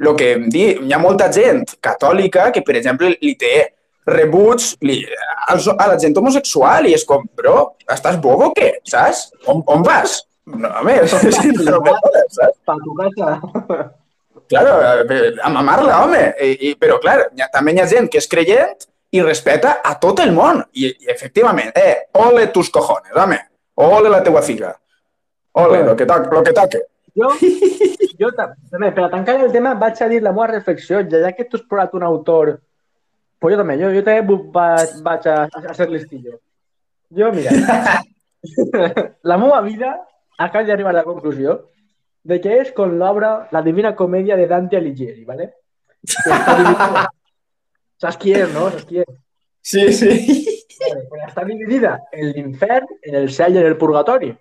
el 0.00 0.14
que 0.16 0.30
em 0.38 0.46
di, 0.48 0.62
hi 0.88 0.94
ha 0.96 0.98
molta 0.98 1.26
gent 1.30 1.74
catòlica 1.84 2.46
que, 2.54 2.62
per 2.64 2.78
exemple, 2.80 3.10
li 3.20 3.34
té 3.36 3.50
rebuts 4.08 4.70
li, 4.80 5.02
als- 5.52 5.68
a 5.68 5.86
la 5.90 5.98
gent 6.00 6.16
homosexual 6.16 6.88
i 6.88 6.94
és 6.96 7.04
com, 7.04 7.26
bro, 7.36 7.74
estàs 7.92 8.16
bobo 8.24 8.48
o 8.48 8.54
què? 8.56 8.78
Saps? 8.88 9.26
On, 9.46 9.60
on 9.66 9.84
vas? 9.84 10.22
No, 10.48 10.72
home, 10.80 10.96
si 11.36 11.52
no 11.60 11.82
me 11.84 11.92
jodes, 12.00 12.32
saps? 12.40 12.56
pa 12.64 12.78
tu 12.80 12.96
casa. 13.02 13.92
Claro, 14.52 14.74
eh, 15.16 15.32
a 15.42 15.50
mamar-la, 15.50 15.98
home. 16.04 16.22
I, 16.44 16.50
i, 16.68 16.72
però, 16.78 16.98
clar, 17.02 17.18
ha, 17.32 17.48
també 17.52 17.74
hi 17.74 17.82
ha 17.82 17.88
gent 17.90 18.08
que 18.12 18.20
és 18.20 18.28
creient 18.30 18.86
i 19.12 19.22
respeta 19.24 19.78
a 19.84 19.96
tot 20.00 20.20
el 20.24 20.32
món. 20.36 20.62
I, 20.76 20.90
i 20.92 21.10
efectivament, 21.12 21.72
eh, 21.76 22.08
ole 22.20 22.46
tus 22.54 22.70
cojones, 22.72 23.12
home. 23.16 23.40
Ole 23.82 24.12
la 24.12 24.22
teua 24.24 24.42
figa. 24.44 24.74
Ole, 25.60 25.82
lo 25.84 25.96
que, 25.96 26.06
toque, 26.08 26.28
lo 26.32 26.42
que 26.44 26.52
toque. 26.56 26.82
Jo, 27.16 27.28
jo 28.20 28.30
ta- 28.36 28.52
també, 28.70 28.92
per 28.92 29.08
a 29.08 29.10
tancar 29.12 29.38
el 29.40 29.52
tema, 29.52 29.74
vaig 29.80 30.00
a 30.00 30.08
dir 30.12 30.22
la 30.24 30.32
meva 30.32 30.50
reflexió, 30.52 31.02
ja, 31.08 31.24
ja 31.26 31.32
que 31.36 31.44
tu 31.48 31.58
has 31.60 31.66
posat 31.68 31.96
un 31.98 32.06
autor 32.08 32.58
Pues 33.42 33.56
jo 33.56 33.58
també, 33.58 33.74
jo, 33.74 33.88
jo 33.90 34.04
també 34.06 34.36
vaig, 34.54 34.90
vaig 35.02 35.24
a, 35.26 35.36
a 35.50 35.72
ser 35.74 35.88
listillo. 35.90 36.36
Jo, 37.10 37.32
mira, 37.34 37.50
la 39.30 39.38
meva 39.38 39.60
vida 39.66 39.96
acaba 40.38 40.64
d'arribar 40.64 40.92
a 40.92 41.00
la 41.00 41.04
conclusió 41.04 41.56
de 42.24 42.38
que 42.40 42.54
és 42.62 42.70
com 42.76 42.92
l'obra 42.98 43.48
La 43.52 43.62
Divina 43.62 43.94
Comèdia 43.98 44.36
de 44.36 44.46
Dante 44.46 44.76
Alighieri, 44.78 45.24
¿vale? 45.24 45.48
Que 46.02 46.30
està 46.34 46.56
dividida. 46.58 47.06
Saps 48.02 48.16
qui 48.18 48.32
és, 48.34 48.48
no? 48.54 48.68
Saps 48.70 48.86
qui 48.88 49.02
és? 49.02 49.10
Sí, 49.62 49.84
sí. 49.94 50.08
Vale, 50.82 51.02
pues 51.10 51.26
està 51.28 51.44
dividida 51.46 51.96
en 52.12 52.32
l'infern, 52.34 52.88
en 53.02 53.14
el 53.20 53.28
cel 53.30 53.54
i 53.54 53.60
en 53.62 53.68
el 53.68 53.76
purgatori. 53.78 54.32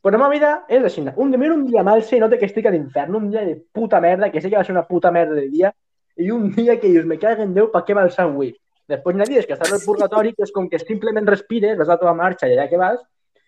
Però 0.00 0.14
la 0.14 0.20
meva 0.22 0.30
vida 0.32 0.50
és 0.70 0.84
així. 0.86 1.02
Un 1.16 1.32
dia, 1.34 1.52
un 1.52 1.66
dia 1.66 1.82
mal 1.84 2.02
se 2.06 2.20
nota 2.22 2.38
que 2.38 2.46
estic 2.46 2.66
a 2.66 2.72
l'infern, 2.74 3.14
un 3.18 3.30
dia 3.30 3.42
de 3.44 3.56
puta 3.72 4.00
merda, 4.00 4.30
que 4.30 4.40
sé 4.40 4.48
que 4.48 4.56
va 4.56 4.64
ser 4.64 4.72
una 4.76 4.86
puta 4.86 5.10
merda 5.10 5.34
de 5.34 5.48
dia, 5.50 5.72
i 6.16 6.30
un 6.30 6.50
dia 6.54 6.78
que 6.80 6.88
dius, 6.88 7.04
me 7.06 7.18
cago 7.18 7.42
en 7.42 7.54
Déu, 7.54 7.70
pa 7.72 7.82
què 7.86 7.94
va 7.96 8.06
el 8.06 8.12
Sant 8.14 8.32
Wii? 8.36 8.54
Després 8.90 9.16
n'hi 9.16 9.22
ha 9.22 9.28
dies 9.28 9.46
que 9.46 9.54
estàs 9.54 9.72
al 9.74 9.82
purgatori, 9.84 10.32
que 10.34 10.42
és 10.46 10.52
com 10.54 10.68
que 10.70 10.78
simplement 10.82 11.26
respires, 11.28 11.76
vas 11.78 11.88
a 11.88 11.94
la 11.94 11.98
teva 12.00 12.14
marxa 12.18 12.48
i 12.48 12.54
allà 12.56 12.66
que 12.70 12.78
vas, 12.80 12.98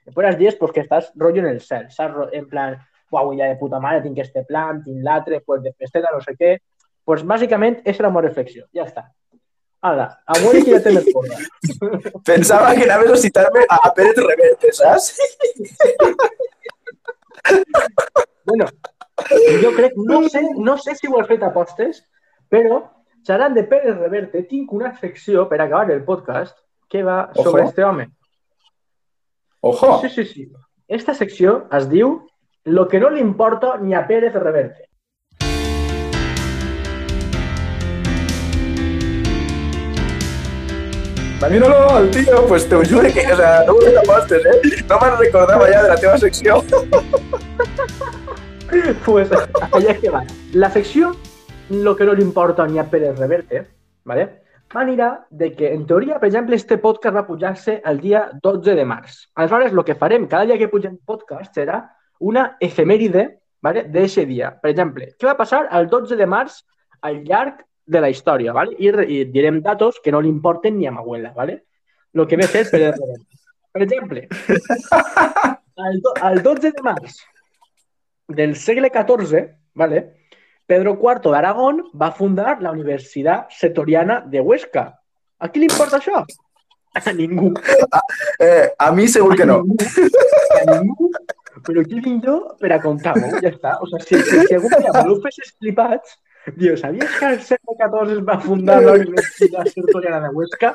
després 0.06 0.28
has 0.28 0.38
dies 0.38 0.58
pues, 0.58 0.72
que 0.74 0.82
estàs 0.84 1.08
rotllo 1.16 1.42
en 1.42 1.48
el 1.54 1.60
cel, 1.60 1.88
saps? 1.90 2.14
Ro- 2.14 2.28
En 2.32 2.46
plan, 2.50 2.76
uau, 3.12 3.32
ja 3.38 3.48
de 3.50 3.58
puta 3.60 3.80
mare, 3.80 4.02
tinc 4.04 4.18
este 4.24 4.44
plan, 4.48 4.82
tinc 4.84 5.02
l'altre, 5.04 5.42
pues 5.46 5.62
de 5.62 5.72
festeta, 5.78 6.12
no 6.12 6.22
sé 6.24 6.36
què. 6.38 6.56
Pues 7.04 7.24
bàsicament, 7.26 7.80
és 7.88 7.98
la 8.00 8.10
meva 8.10 8.24
reflexió. 8.28 8.66
Ja 8.74 8.86
està. 8.86 9.08
Ara, 9.82 10.06
avui 10.30 10.62
que 10.62 10.76
ja 10.76 10.80
té 10.82 10.92
més 10.94 11.08
porra. 11.10 11.38
Pensava 12.30 12.70
que 12.78 12.86
anaves 12.86 13.16
a 13.16 13.20
citar-me 13.24 13.64
a 13.66 13.90
Pérez 13.96 14.20
Reverte, 14.22 14.72
saps? 14.78 15.12
Bueno, 18.44 18.66
jo 19.62 19.70
crec, 19.76 19.92
no 19.96 20.28
sé, 20.28 20.40
no 20.56 20.76
sé 20.78 20.96
si 20.98 21.06
ho 21.06 21.20
has 21.20 21.28
fet 21.28 21.42
apostes, 21.46 22.00
però 22.50 22.80
seran 23.26 23.54
de 23.54 23.62
Pérez 23.70 23.96
Reverte. 23.98 24.42
Tinc 24.50 24.72
una 24.74 24.92
secció 24.98 25.48
per 25.50 25.60
acabar 25.60 25.90
el 25.94 26.02
podcast 26.04 26.58
que 26.90 27.02
va 27.02 27.30
Ojo. 27.34 27.44
sobre 27.44 27.64
este 27.64 27.84
home. 27.84 28.08
Ojo. 29.60 30.00
Sí, 30.02 30.08
sí, 30.10 30.24
sí. 30.24 30.52
Esta 30.88 31.14
secció 31.14 31.68
es 31.72 31.88
diu 31.88 32.18
Lo 32.64 32.86
que 32.86 33.00
no 33.00 33.10
li 33.10 33.20
importa 33.20 33.76
ni 33.78 33.92
a 33.92 34.06
Pérez 34.06 34.32
Reverte. 34.34 34.88
Míralo, 41.50 41.98
el 41.98 42.10
tío, 42.12 42.46
pues 42.46 42.68
te 42.68 42.76
juro 42.76 43.02
que, 43.12 43.32
o 43.32 43.36
sea, 43.36 43.64
no 43.66 43.74
fet 43.74 43.96
apostes, 43.98 44.46
eh? 44.46 44.84
No 44.88 44.98
me'n 45.02 45.16
recordava 45.18 45.66
ja 45.66 45.82
de 45.82 45.88
la 45.88 45.96
teva 45.96 46.18
secció. 46.18 46.62
Pues 49.04 49.28
allà 49.28 49.92
que 50.00 50.08
va. 50.08 50.22
La 50.54 50.70
secció 50.70 51.10
Lo 51.68 51.94
que 51.94 52.06
no 52.06 52.14
li 52.14 52.22
importa 52.22 52.66
ni 52.66 52.78
a 52.78 52.86
Pérez 52.88 53.18
Reverte, 53.18 53.66
¿vale? 54.04 54.42
va 54.72 54.80
anirà 54.80 55.26
de 55.30 55.50
que, 55.52 55.74
en 55.74 55.84
teoria, 55.86 56.18
per 56.18 56.30
exemple, 56.30 56.56
este 56.56 56.78
podcast 56.78 57.16
va 57.16 57.26
pujar-se 57.26 57.82
el 57.84 58.00
dia 58.00 58.30
12 58.42 58.74
de 58.78 58.86
març. 58.88 59.18
Aleshores, 59.34 59.72
el 59.72 59.84
que 59.84 59.98
farem 59.98 60.24
cada 60.26 60.46
dia 60.48 60.56
que 60.56 60.70
pugem 60.72 60.96
podcast 61.04 61.52
serà 61.58 61.82
una 62.22 62.56
efemèride 62.60 63.26
¿vale? 63.62 63.84
d'aquest 63.90 64.28
dia. 64.28 64.52
Per 64.62 64.70
exemple, 64.70 65.12
què 65.18 65.28
va 65.28 65.38
passar 65.38 65.66
el 65.78 65.88
12 65.90 66.18
de 66.18 66.26
març 66.26 66.62
al 67.02 67.22
llarg 67.26 67.62
de 67.86 68.00
la 68.00 68.10
història, 68.10 68.54
¿vale? 68.54 68.76
I, 68.78 68.90
i 68.90 69.24
direm 69.30 69.60
datos 69.62 69.98
que 70.02 70.12
no 70.14 70.20
li 70.22 70.30
importen 70.30 70.78
ni 70.78 70.86
a 70.86 70.92
ma 70.94 71.02
abuela, 71.02 71.32
¿vale? 71.36 71.64
Lo 72.12 72.26
que 72.28 72.36
ve 72.36 72.46
fer 72.46 72.68
Pérez 72.70 72.94
Reverte. 72.98 73.40
Per 73.72 73.82
exemple, 73.82 74.28
el, 75.88 76.00
do, 76.04 76.14
el 76.28 76.42
12 76.42 76.72
de 76.76 76.82
març 76.84 77.22
del 78.28 78.54
segle 78.56 78.90
XIV, 78.92 79.46
¿vale? 79.74 80.02
Pedro 80.66 80.94
IV 81.00 81.32
d'Aragón 81.32 81.82
va 81.98 82.12
fundar 82.12 82.60
la 82.62 82.70
Universitat 82.70 83.50
Setoriana 83.50 84.20
de 84.20 84.40
Huesca. 84.40 84.86
A 85.42 85.50
qui 85.50 85.62
li 85.62 85.68
importa 85.70 85.98
això? 85.98 86.22
A 86.94 87.12
ningú. 87.16 87.50
Eh, 88.38 88.68
a 88.78 88.92
mi 88.92 89.08
segur 89.08 89.34
que 89.36 89.48
no. 89.48 89.62
A 89.62 89.64
ningú. 89.64 89.88
A 90.60 90.78
ningú. 90.78 91.10
Però 91.66 91.82
qui 91.84 92.00
vinc 92.00 92.24
jo 92.24 92.36
per 92.60 92.70
a 92.72 92.80
contar-ho? 92.82 93.28
Ja 93.42 93.50
està. 93.52 93.74
O 93.82 93.88
sigui, 93.90 94.22
si, 94.22 94.22
si, 94.24 94.46
si 94.48 94.60
voleu 94.62 95.18
fer 95.20 95.32
aquests 95.34 95.52
flipats, 95.58 96.16
diu, 96.56 96.76
sabies 96.80 97.18
que 97.18 97.28
al 97.28 97.36
segle 97.44 97.76
XIV 97.76 98.16
es 98.16 98.24
va 98.26 98.38
fundar 98.40 98.80
la 98.82 98.96
Universitat 99.00 99.68
Setoriana 99.74 100.22
de 100.24 100.32
Huesca? 100.32 100.72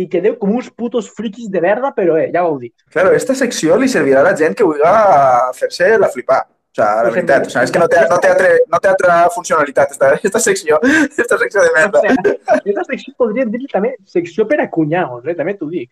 I 0.00 0.06
quedeu 0.08 0.38
com 0.40 0.54
uns 0.56 0.70
putos 0.72 1.10
friquis 1.12 1.50
de 1.52 1.60
verda, 1.60 1.90
però 1.92 2.16
eh, 2.16 2.30
ja 2.32 2.46
ho 2.46 2.54
heu 2.54 2.58
dit. 2.62 2.72
Claro, 2.94 3.12
esta 3.12 3.34
secció 3.36 3.76
li 3.76 3.90
servirà 3.92 4.22
a 4.22 4.30
la 4.30 4.36
gent 4.36 4.56
que 4.56 4.64
vulgui 4.64 4.88
fer-se 5.58 5.90
la 6.00 6.08
flipar. 6.08 6.46
O 6.72 6.74
sea, 6.74 6.86
la 6.96 7.02
Pues 7.10 7.14
veritat, 7.18 7.46
o 7.46 7.50
sea, 7.52 7.62
és 7.66 7.70
que 7.70 7.78
no 7.78 7.86
té, 7.92 8.00
no 8.08 8.16
té, 8.16 8.28
altre, 8.32 8.52
no 8.72 8.78
té 8.80 8.88
altra 8.88 9.16
funcionalitat 9.34 9.90
esta, 9.92 10.14
esta 10.16 10.40
secció, 10.40 10.78
esta 11.18 11.36
secció 11.36 11.60
de 11.60 11.68
O 11.68 11.74
merda. 11.76 12.00
sigui, 12.00 12.32
aquesta 12.54 12.84
secció 12.88 13.12
podríem 13.18 13.50
dir 13.52 13.66
també 13.68 13.90
secció 14.08 14.46
per 14.48 14.62
a 14.62 14.70
cunyaos, 14.72 15.26
eh? 15.28 15.34
també 15.36 15.52
t'ho 15.58 15.68
dic. 15.68 15.90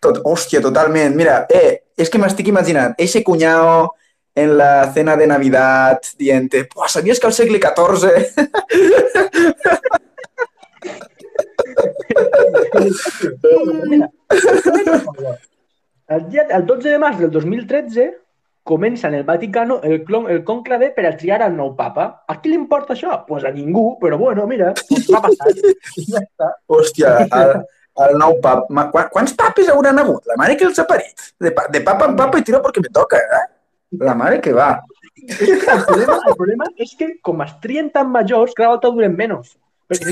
Tot, 0.00 0.20
hòstia, 0.24 0.60
totalment. 0.62 1.14
Mira, 1.18 1.46
eh, 1.50 1.82
és 1.98 2.10
que 2.10 2.18
m'estic 2.22 2.48
imaginant, 2.48 2.94
ese 2.98 3.24
cuñado 3.24 3.94
en 4.34 4.56
la 4.56 4.92
cena 4.94 5.16
de 5.16 5.26
Navidad 5.26 6.00
dient 6.16 6.54
"Buah, 6.74 6.88
¿sabías 6.88 7.18
que 7.18 7.26
al 7.26 7.32
segle 7.32 7.58
XIV... 7.58 8.04
El, 16.08 16.28
dia, 16.30 16.46
el 16.48 16.64
12 16.64 16.88
de 16.88 16.98
març 16.98 17.18
del 17.18 17.30
2013 17.30 18.06
comença 18.68 19.08
en 19.08 19.14
el 19.14 19.24
Vaticano 19.24 19.80
el, 19.82 20.04
clon, 20.04 20.28
el 20.30 20.44
conclave 20.44 20.90
per 20.96 21.04
a 21.08 21.16
triar 21.16 21.42
el 21.44 21.56
nou 21.56 21.74
papa. 21.76 22.24
A 22.28 22.38
qui 22.40 22.52
li 22.52 22.56
importa 22.56 22.94
això? 22.94 23.10
Doncs 23.10 23.26
pues 23.28 23.44
a 23.44 23.52
ningú, 23.52 23.98
però 24.00 24.18
bueno, 24.20 24.46
mira, 24.46 24.74
pues 24.88 25.08
va 25.12 25.22
passar. 25.24 25.52
Ja 26.08 26.22
està. 26.22 26.52
Hòstia, 26.68 27.14
el, 27.26 27.52
el 28.06 28.16
nou 28.20 28.36
pap... 28.44 28.66
Ma- 28.74 28.86
qua- 28.92 29.08
Quants 29.12 29.34
papes 29.38 29.68
hauran 29.72 29.98
hagut? 30.02 30.22
La 30.30 30.36
mare 30.40 30.56
que 30.56 30.64
els 30.68 30.78
ha 30.78 30.84
parit. 30.88 31.28
De, 31.40 31.50
pa, 31.56 31.66
de 31.72 31.80
papa 31.86 32.06
en 32.10 32.16
papa 32.18 32.38
i 32.38 32.44
tiro 32.46 32.60
perquè 32.64 32.80
me 32.84 32.90
toca, 32.94 33.18
eh? 33.18 33.44
La 34.04 34.14
mare 34.14 34.40
que 34.44 34.52
va. 34.52 34.70
És 35.28 35.38
que 35.40 35.72
el, 35.74 35.82
problema, 35.88 36.18
el 36.28 36.36
problema 36.38 36.66
és 36.76 36.92
que 36.98 37.08
com 37.24 37.40
es 37.44 37.52
trien 37.62 37.88
tan 37.94 38.10
majors, 38.12 38.52
cada 38.56 38.70
volta 38.74 38.90
duren 38.94 39.14
menys. 39.16 39.54
Perquè 39.88 40.08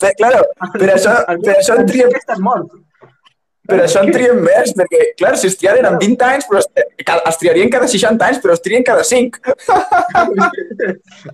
Per, 0.00 0.12
claro, 0.20 0.44
per 0.78 0.88
això, 0.94 1.16
per 1.44 1.56
això 1.58 1.76
en 1.78 1.86
triem, 1.90 2.08
que 2.14 2.20
estàs 2.22 2.40
mort. 2.40 2.70
per 3.70 3.78
això 3.84 4.00
en 4.02 4.08
triem 4.10 4.40
més, 4.42 4.72
perquè, 4.74 5.02
clar, 5.20 5.34
si 5.38 5.46
es 5.50 5.56
triaren 5.60 5.86
en 5.92 5.98
20 6.00 6.24
anys, 6.26 6.48
però 6.50 6.58
es, 6.64 6.66
ca- 7.06 7.20
es 7.28 7.38
triarien 7.42 7.70
cada 7.70 7.86
60 7.92 8.26
anys, 8.30 8.40
però 8.42 8.56
es 8.56 8.64
trien 8.64 8.82
cada 8.88 9.04
5. 9.04 9.38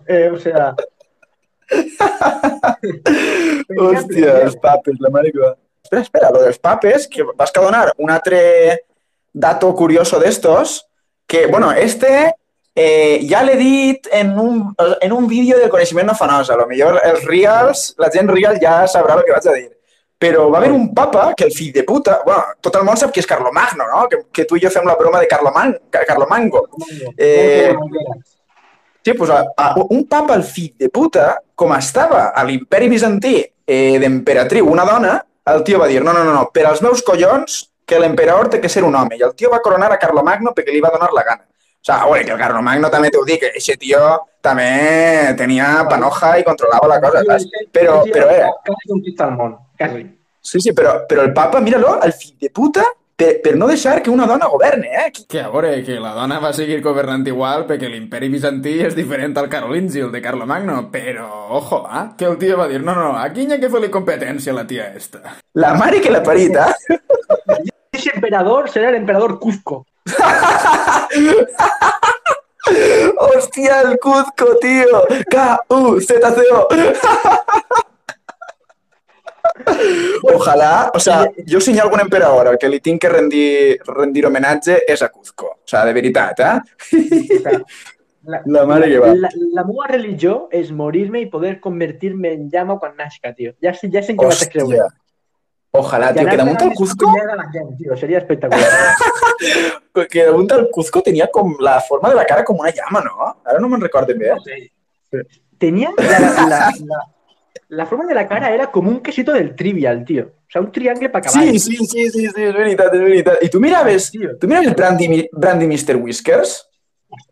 Eh, 0.06 0.30
o 0.32 0.38
sea... 0.38 0.74
Hòstia, 3.76 4.46
els 4.46 4.57
papes, 4.62 5.00
la 5.02 5.11
mare 5.11 5.33
que 5.33 5.40
va. 5.42 5.57
Espera, 5.87 6.02
espera, 6.02 6.31
lo 6.35 6.42
dels 6.42 6.59
papes, 6.59 7.07
que 7.09 7.22
vas 7.37 7.52
que 7.52 7.62
donar 7.62 7.92
un 7.98 8.11
altre 8.11 8.87
dato 9.33 9.74
curioso 9.74 10.18
d'estos, 10.18 10.87
que, 11.26 11.46
bueno, 11.46 11.72
este 11.72 12.35
eh, 12.76 13.26
ja 13.29 13.42
l'he 13.42 13.57
dit 13.57 14.09
en 14.12 14.38
un, 14.38 14.74
en 15.00 15.12
un 15.12 15.26
vídeo 15.26 15.59
del 15.59 15.72
coneixement 15.72 16.11
no 16.11 16.14
fa 16.14 16.29
nosa. 16.31 16.55
A 16.55 16.61
lo 16.61 16.66
millor 16.68 17.00
els 17.02 17.24
reals, 17.24 17.94
la 17.98 18.11
gent 18.12 18.29
real 18.31 18.61
ja 18.62 18.85
sabrà 18.90 19.16
el 19.16 19.24
que 19.24 19.35
vaig 19.35 19.48
a 19.48 19.57
dir. 19.57 19.70
Però 20.16 20.46
va 20.48 20.59
haver 20.59 20.70
un 20.72 20.94
papa 20.94 21.35
que 21.37 21.44
el 21.44 21.52
fill 21.52 21.74
de 21.74 21.83
puta... 21.85 22.22
Bueno, 22.24 22.55
tot 22.64 22.76
el 22.79 22.87
món 22.88 22.96
sap 22.96 23.11
que 23.12 23.20
és 23.20 23.26
Carlomagno, 23.29 23.85
no? 23.90 24.07
Que, 24.09 24.22
que 24.33 24.46
tu 24.48 24.57
i 24.57 24.62
jo 24.62 24.70
fem 24.72 24.87
la 24.88 24.94
broma 24.96 25.20
de 25.20 25.29
Carloman, 25.29 25.74
Carlomango. 25.92 26.62
Eh, 27.16 27.74
Sí, 29.06 29.12
pues 29.14 29.30
a, 29.30 29.46
a, 29.56 29.76
un 29.88 30.08
papa, 30.08 30.34
el 30.34 30.42
fill 30.42 30.72
de 30.76 30.88
puta, 30.90 31.36
com 31.54 31.70
estava 31.76 32.32
a 32.34 32.42
l'imperi 32.42 32.88
bizantí 32.90 33.36
eh, 33.38 34.00
d'emperatriu 34.02 34.66
una 34.66 34.82
dona, 34.82 35.12
el 35.52 35.62
tio 35.62 35.78
va 35.78 35.86
dir, 35.86 36.00
no, 36.02 36.10
no, 36.10 36.24
no, 36.26 36.32
no, 36.34 36.40
per 36.50 36.64
als 36.66 36.82
meus 36.82 37.04
collons, 37.06 37.60
que 37.86 38.00
l'emperador 38.02 38.50
té 38.50 38.58
que 38.58 38.66
ser 38.66 38.82
un 38.82 38.96
home. 38.98 39.14
I 39.14 39.22
el 39.22 39.36
tio 39.38 39.52
va 39.52 39.60
coronar 39.62 39.92
a 39.94 40.00
Carlomagno 40.02 40.50
perquè 40.56 40.74
li 40.74 40.82
va 40.82 40.90
donar 40.90 41.12
la 41.14 41.22
gana. 41.22 41.46
O 41.46 41.86
sea, 41.86 42.00
bueno, 42.02 42.26
que 42.26 42.34
el 42.34 42.40
Carlomagno 42.40 42.90
també 42.90 43.12
t'ho 43.14 43.22
dic, 43.28 43.44
que 43.44 43.52
aquest 43.52 43.78
tio 43.84 44.02
també 44.42 44.66
tenia 45.38 45.70
panoja 45.86 46.32
i 46.40 46.46
controlava 46.50 46.90
la 46.90 46.98
cosa, 47.06 47.22
saps? 47.30 47.46
Però, 47.78 48.00
però, 48.10 48.26
eh, 48.34 48.50
Quasi 48.66 48.90
conquista 48.90 49.30
el 49.30 49.38
món, 49.38 49.54
quasi. 49.78 50.02
sí, 50.42 50.64
sí, 50.66 50.74
però, 50.74 50.98
però 51.06 51.22
el 51.22 51.30
papa, 51.32 51.62
mira-lo, 51.62 52.00
el 52.02 52.10
fill 52.10 52.34
de 52.42 52.50
puta, 52.50 52.82
per, 53.16 53.40
per 53.42 53.57
no 53.57 53.66
deixar 53.66 54.02
que 54.02 54.11
una 54.12 54.26
dona 54.29 54.46
governe, 54.52 54.90
eh? 55.07 55.12
Que 55.29 55.40
a 55.40 55.48
veure, 55.48 55.83
que 55.85 55.96
la 56.00 56.12
dona 56.14 56.38
va 56.42 56.52
seguir 56.57 56.83
governant 56.85 57.26
igual 57.26 57.64
perquè 57.68 57.88
l'imperi 57.88 58.29
bizantí 58.33 58.74
és 58.85 58.94
diferent 58.94 59.37
al 59.40 59.48
carolingi, 59.52 60.00
el 60.05 60.12
de 60.12 60.20
Carlomagno, 60.22 60.90
però, 60.92 61.26
ojo, 61.57 61.88
eh? 61.88 62.05
que 62.18 62.29
el 62.29 62.37
tio 62.38 62.59
va 62.61 62.68
dir, 62.68 62.83
no, 62.85 62.94
no, 62.94 63.16
aquí 63.18 63.46
n'hi 63.46 63.57
ha 63.57 63.61
que 63.62 63.72
fer-li 63.72 63.90
competència 63.92 64.52
a 64.52 64.57
la 64.61 64.66
tia 64.68 64.92
esta. 64.92 65.18
La 65.57 65.72
mare 65.81 66.00
que 66.05 66.12
l'ha 66.12 66.22
parit, 66.22 66.57
eh? 66.61 66.72
Ese 67.96 68.12
emperador 68.14 68.68
será 68.68 68.90
el 68.90 69.00
emperador 69.00 69.38
Cuzco. 69.40 69.87
Hòstia, 73.16 73.81
el 73.87 73.98
Cuzco, 74.02 74.59
tio! 74.61 75.07
K-U-Z-C-O! 75.31 76.68
Ojalà, 80.34 80.90
o 80.94 81.00
sea, 81.00 81.24
jo 81.48 81.60
si 81.60 81.72
hi 81.74 81.78
ha 81.80 81.84
algun 81.86 82.00
emperador 82.04 82.48
al 82.52 82.58
que 82.58 82.68
li 82.68 82.80
tinc 82.84 83.00
que 83.02 83.08
rendir, 83.12 83.78
rendir 83.86 84.26
homenatge 84.28 84.78
és 84.88 85.02
a 85.02 85.08
Cuzco. 85.08 85.46
O 85.62 85.68
sea, 85.68 85.84
de 85.86 85.92
veritat, 85.96 86.40
eh? 86.40 87.60
La, 88.26 88.40
La 88.44 88.64
mare 88.66 88.88
que 88.90 88.98
va. 88.98 89.12
La, 89.14 89.28
la 89.54 89.62
meva 89.64 89.86
religió 89.86 90.48
és 90.50 90.72
morir-me 90.74 91.20
i 91.22 91.26
poder 91.30 91.60
convertir-me 91.62 92.32
en 92.34 92.48
llama 92.50 92.74
quan 92.82 92.96
nasca, 92.98 93.30
tio. 93.34 93.52
Ja, 93.62 93.72
sé- 93.74 93.90
ja 93.92 94.02
sé 94.02 94.12
en 94.16 94.18
què 94.18 94.26
a 94.32 94.48
creure. 94.50 94.88
Ojalà, 95.76 96.08
tio, 96.16 96.24
que 96.26 96.36
damunt 96.40 96.62
el 96.64 96.72
Cuzco, 96.74 97.06
A 97.06 97.36
la 97.36 97.46
gent, 97.52 97.76
tio, 97.78 97.96
seria 97.96 98.18
espectacular. 98.18 98.96
que 100.10 100.24
damunt 100.26 100.50
el 100.56 100.66
Cuzco 100.74 101.02
tenia 101.06 101.28
com 101.30 101.54
la 101.60 101.78
forma 101.80 102.08
de 102.10 102.16
la 102.18 102.24
cara 102.26 102.42
com 102.44 102.58
una 102.58 102.72
llama, 102.74 103.04
no? 103.04 103.30
Ara 103.44 103.60
no 103.60 103.68
me'n 103.68 103.80
recordo 103.86 104.16
bé. 104.18 104.32
Tenía 105.58 105.92
la, 105.96 106.18
la, 106.20 106.30
la, 106.48 106.58
la 106.84 106.98
forma 107.87 108.07
de 108.07 108.14
la 108.14 108.29
cara 108.29 108.52
era 108.55 108.70
como 108.70 108.90
un 108.90 109.00
quesito 109.00 109.33
del 109.33 109.55
trivial, 109.57 110.05
tío. 110.05 110.24
O 110.46 110.50
sea, 110.50 110.61
un 110.62 110.70
triángulo 110.70 111.11
para 111.11 111.29
acabar. 111.29 111.48
Sí, 111.48 111.59
sí, 111.59 111.76
sí, 111.76 112.11
sí, 112.11 112.29
sí, 112.29 112.42
és 112.46 112.55
veritat, 112.55 112.94
és 112.94 113.00
veritat. 113.00 113.42
I 113.42 113.48
tu 113.50 113.59
miraves, 113.61 114.11
Tío. 114.12 114.37
tu 114.38 114.46
miraves 114.46 114.74
Brandy, 114.76 115.09
Mi- 115.09 115.29
Brandy 115.33 115.66
Mr. 115.66 115.96
Whiskers? 115.96 116.68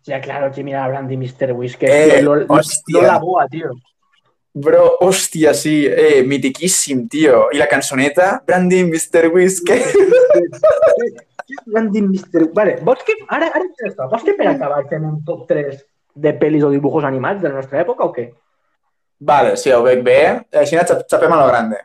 Ya, 0.05 0.21
claro, 0.21 0.51
que 0.53 0.65
mira 0.65 0.85
a 0.85 0.89
Brandy 0.89 1.17
Mr. 1.17 1.53
Whisker. 1.53 1.89
Eh, 1.91 2.19
tío, 2.21 2.35
lo, 2.35 2.47
hostia. 2.49 3.01
lo 3.01 3.07
la 3.07 3.19
boa, 3.19 3.47
tío. 3.49 3.71
Bro, 4.57 4.99
hòstia, 5.01 5.53
sí, 5.55 5.85
eh, 5.87 6.23
mitiquíssim, 6.27 7.09
tio. 7.09 7.49
I 7.53 7.59
la 7.59 7.67
cançoneta, 7.67 8.43
Brandy 8.47 8.85
Mr. 8.85 9.29
Whiskers. 9.33 9.95
Brandy 11.67 12.03
Mr. 12.03 12.51
Vale, 12.55 12.79
vols 12.83 13.03
que... 13.05 13.15
Ara 13.29 13.51
què 13.53 13.89
està? 13.91 14.07
Vols 14.11 14.23
que 14.25 14.35
per 14.39 14.47
acabar 14.51 14.85
fem 14.89 15.05
un 15.05 15.19
top 15.27 15.47
3 15.51 15.83
de 16.15 16.33
pel·lis 16.39 16.65
o 16.65 16.71
dibujos 16.71 17.05
animats 17.05 17.43
de 17.43 17.49
la 17.51 17.57
nostra 17.61 17.81
època 17.83 18.07
o 18.07 18.13
què? 18.15 18.29
Vale, 19.25 19.57
sí, 19.61 19.73
ho 19.73 19.83
veig 19.85 20.03
bé. 20.05 20.19
Així 20.61 20.77
ens 20.77 20.93
xapem 21.11 21.33
a 21.33 21.41
lo 21.41 21.47
grande. 21.49 21.79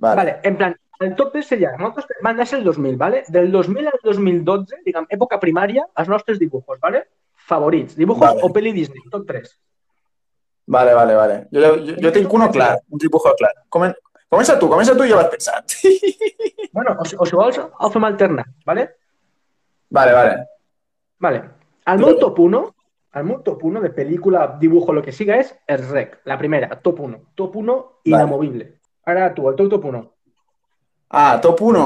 Vale. 0.00 0.16
Vale, 0.20 0.34
en 0.50 0.56
plan, 0.60 0.74
el 1.04 1.14
top 1.18 1.32
3 1.34 1.46
seria, 1.46 1.72
nosaltres 1.78 2.22
van 2.22 2.40
ser 2.46 2.60
el 2.60 2.64
2000, 2.64 2.96
¿vale? 2.96 3.24
Del 3.28 3.50
2000 3.52 3.88
al 3.90 4.00
2012, 4.02 4.80
diguem, 4.86 5.06
època 5.16 5.38
primària, 5.42 5.84
els 6.00 6.08
nostres 6.08 6.38
dibujos, 6.40 6.80
¿vale? 6.80 7.04
Favorits, 7.46 7.96
dibujos 7.96 8.24
Vale. 8.24 8.40
o 8.42 8.48
pel·li 8.54 8.72
Disney, 8.72 9.02
top 9.12 9.26
3. 9.28 9.50
Vale, 10.66 10.94
vale, 10.96 11.14
vale. 11.14 11.36
Jo, 11.52 11.74
jo, 11.76 11.96
jo 12.00 12.12
tinc 12.14 12.32
uno 12.32 12.48
clar, 12.50 12.78
un 12.88 12.98
dibujo 13.02 13.34
clar. 13.36 13.52
Comen... 13.68 13.92
Comença 14.34 14.56
tu, 14.58 14.66
comença 14.70 14.94
tu 14.96 15.04
i 15.06 15.12
l'has 15.12 15.28
pensat. 15.30 15.76
Bueno, 16.74 16.96
o, 16.98 17.04
si- 17.06 17.14
o 17.14 17.22
si 17.22 17.36
vols, 17.38 17.54
el 17.60 17.90
fem 17.94 18.02
¿vale? 18.66 18.84
vale, 19.90 20.12
vale. 20.12 20.32
Vale. 21.20 21.42
El 21.86 22.00
meu 22.00 22.18
top 22.18 22.40
1, 22.40 22.62
el 23.14 23.24
meu 23.24 23.38
top 23.42 23.62
1 23.64 23.80
de 23.80 23.90
pel·lícula, 23.94 24.46
dibujo, 24.60 24.92
lo 24.92 25.02
que 25.02 25.12
siga, 25.12 25.36
és 25.38 25.54
el 25.66 25.84
Rec, 25.88 26.18
la 26.24 26.38
primera, 26.38 26.80
top 26.82 27.00
1. 27.06 27.20
Top 27.34 27.54
1 27.56 27.76
inamovible. 28.10 28.74
Ara 29.06 29.32
tu, 29.34 29.48
el 29.48 29.56
teu 29.56 29.68
top 29.68 29.84
1. 29.92 30.02
Ah, 31.10 31.38
top 31.40 31.62
1. 31.62 31.84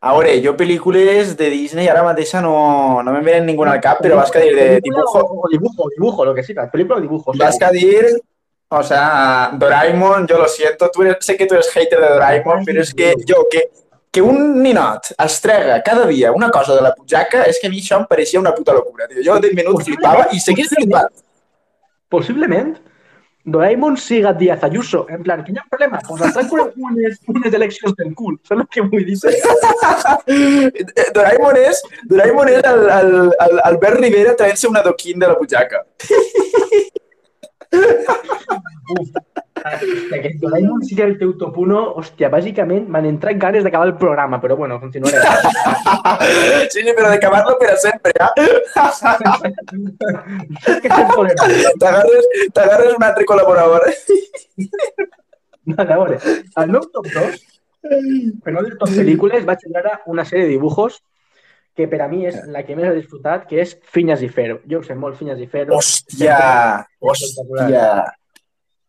A 0.00 0.14
veure, 0.16 0.38
jo 0.40 0.54
pel·lícules 0.56 1.34
de 1.36 1.50
Disney 1.52 1.88
ara 1.92 2.04
mateixa 2.06 2.40
no, 2.40 3.02
no 3.04 3.12
me'n 3.12 3.24
venen 3.24 3.50
ninguna 3.50 3.74
al 3.76 3.82
cap, 3.84 3.98
però 4.00 4.16
vas 4.16 4.30
que 4.32 4.40
dir 4.46 4.54
de 4.56 4.68
Película 4.80 5.04
dibujo. 5.04 5.42
O, 5.44 5.48
dibujo, 5.50 5.88
dibujo, 5.96 6.24
lo 6.24 6.34
que 6.34 6.42
siga. 6.42 6.70
Película 6.70 6.96
o 6.96 7.00
dibujo. 7.02 7.32
Vas 7.36 7.58
que 7.58 7.72
dir, 7.74 8.06
o 8.70 8.82
sea, 8.82 9.50
Doraemon, 9.52 10.26
yo 10.26 10.38
lo 10.38 10.48
siento, 10.48 10.90
tú 10.90 11.02
eres, 11.02 11.18
sé 11.20 11.36
que 11.36 11.46
tú 11.46 11.54
eres 11.54 11.68
hater 11.74 12.00
de 12.00 12.08
Doraemon, 12.14 12.64
però 12.64 12.80
és 12.80 12.94
que 12.94 13.12
jo, 13.28 13.42
que, 13.50 13.66
que 14.10 14.22
un 14.22 14.60
ninot 14.62 15.12
es 15.16 15.40
trega 15.40 15.82
cada 15.82 16.06
dia 16.06 16.32
una 16.32 16.50
cosa 16.50 16.74
de 16.74 16.82
la 16.82 16.94
butxaca, 16.96 17.44
és 17.46 17.60
que 17.60 17.68
a 17.68 17.70
mi 17.70 17.80
això 17.80 18.00
em 18.00 18.06
pareixia 18.10 18.40
una 18.42 18.54
puta 18.54 18.74
locura, 18.74 19.06
tio. 19.08 19.22
Jo 19.26 19.38
de 19.40 19.52
minut 19.54 19.82
flipava 19.86 20.28
i 20.34 20.40
seguís 20.42 20.72
flipant. 20.74 21.12
Possiblement, 22.10 22.74
Doraemon 23.44 23.96
siga 23.96 24.32
Díaz 24.32 24.64
Ayuso. 24.64 25.06
En 25.08 25.22
plan, 25.22 25.44
que 25.44 25.52
hi 25.52 25.58
ha 25.58 25.64
problema? 25.70 26.00
Pues 26.06 26.22
estan 26.26 26.48
con 26.48 26.72
unes, 26.76 27.20
unes 27.26 27.54
eleccions 27.54 27.94
del 27.96 28.14
cul. 28.14 28.38
Saps 28.42 28.60
el 28.60 28.68
que 28.68 28.82
vull 28.82 29.06
dir? 29.06 29.16
Doraemon 31.14 31.60
és, 31.62 31.82
Doraemon 32.10 32.50
és 32.52 32.64
el, 32.72 32.88
el, 32.98 33.12
el 33.46 33.62
Albert 33.70 34.00
Rivera 34.02 34.34
traient-se 34.36 34.68
una 34.68 34.82
doquín 34.82 35.22
de 35.22 35.30
la 35.30 35.38
butxaca. 35.38 35.86
Uf, 37.70 39.08
que 40.10 40.30
Doraemon 40.40 40.82
sigui 40.86 41.02
el 41.04 41.16
teu 41.20 41.34
top 41.38 41.58
1, 41.62 41.80
hòstia, 42.00 42.30
bàsicament 42.32 42.88
m'han 42.90 43.06
entrat 43.10 43.38
ganes 43.42 43.64
d'acabar 43.66 43.86
el 43.90 43.96
programa, 44.00 44.40
però 44.42 44.56
bueno, 44.56 44.80
continuarem. 44.80 45.20
Sí, 46.72 46.82
però 46.96 47.10
d'acabar-lo 47.12 47.56
per 47.60 47.70
a 47.72 47.76
sempre, 47.80 48.12
problema. 51.12 51.48
T'agarres 51.82 52.24
t'agarres 52.56 52.96
un 52.96 53.06
altre 53.06 53.26
col·laborador. 53.28 53.86
Vale, 55.70 55.92
a 55.92 55.98
veure, 56.00 56.18
el 56.62 56.74
meu 56.74 56.82
top 56.94 57.06
2, 57.14 57.40
per 58.44 58.54
no 58.54 58.64
dir 58.66 58.76
top 58.80 58.90
pel·lícules, 58.98 59.46
vaig 59.48 59.66
veure 59.68 59.96
una 60.10 60.24
sèrie 60.28 60.46
de 60.48 60.54
dibujos 60.56 61.00
que 61.80 61.88
per 61.90 62.04
a 62.04 62.08
mi 62.10 62.26
és 62.28 62.38
la 62.52 62.62
que 62.66 62.76
més 62.76 62.90
he 62.90 62.94
disfrutat, 62.98 63.48
que 63.48 63.60
és 63.64 63.74
Finyas 63.94 64.22
i 64.22 64.30
Ferro. 64.30 64.60
Jo 64.70 64.80
ho 64.80 64.86
sé 64.86 64.96
molt, 64.98 65.16
Finyas 65.18 65.40
i 65.40 65.48
Ferro. 65.50 65.78
Hòstia, 65.80 66.38
hòstia. 67.00 67.84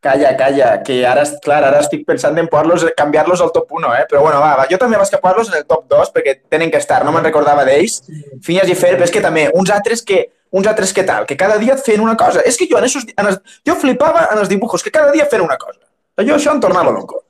Calla, 0.01 0.32
calla, 0.34 0.69
que 0.82 0.95
ara, 1.06 1.23
clar, 1.45 1.60
ara 1.67 1.80
estic 1.84 2.08
pensant 2.08 2.38
en 2.41 2.47
poder-los, 2.49 2.88
canviar-los 2.97 3.43
al 3.45 3.51
top 3.54 3.75
1, 3.77 3.91
eh? 3.99 4.06
Però 4.10 4.23
bueno, 4.25 4.39
va, 4.41 4.56
va, 4.58 4.65
jo 4.69 4.80
també 4.82 4.97
vaig 4.97 5.12
capar-los 5.13 5.51
en 5.51 5.60
el 5.60 5.67
top 5.69 5.86
2 5.93 6.10
perquè 6.15 6.39
tenen 6.49 6.71
que 6.73 6.82
estar, 6.82 7.04
no 7.06 7.13
me'n 7.13 7.27
recordava 7.27 7.67
d'ells. 7.67 7.99
Finyes 8.41 8.71
i 8.73 8.77
Fer, 8.80 8.95
però 8.95 9.06
és 9.06 9.13
que 9.13 9.21
també, 9.21 9.45
uns 9.62 9.69
altres 9.69 10.01
que, 10.01 10.23
uns 10.58 10.67
altres 10.67 10.91
que 10.97 11.06
tal, 11.06 11.27
que 11.30 11.38
cada 11.38 11.60
dia 11.62 11.77
et 11.77 11.86
feien 11.86 12.01
una 12.01 12.17
cosa. 12.17 12.41
És 12.41 12.58
que 12.58 12.65
jo, 12.71 12.82
en 12.82 12.89
esos, 12.89 13.06
en 13.13 13.30
els, 13.30 13.38
jo 13.67 13.77
flipava 13.77 14.25
en 14.32 14.41
els 14.41 14.49
dibujos, 14.49 14.82
que 14.82 14.93
cada 14.97 15.13
dia 15.13 15.30
feien 15.30 15.45
una 15.45 15.60
cosa. 15.62 15.80
Jo 16.25 16.34
això 16.36 16.56
em 16.56 16.65
tornava 16.65 16.89
loco. 16.97 17.21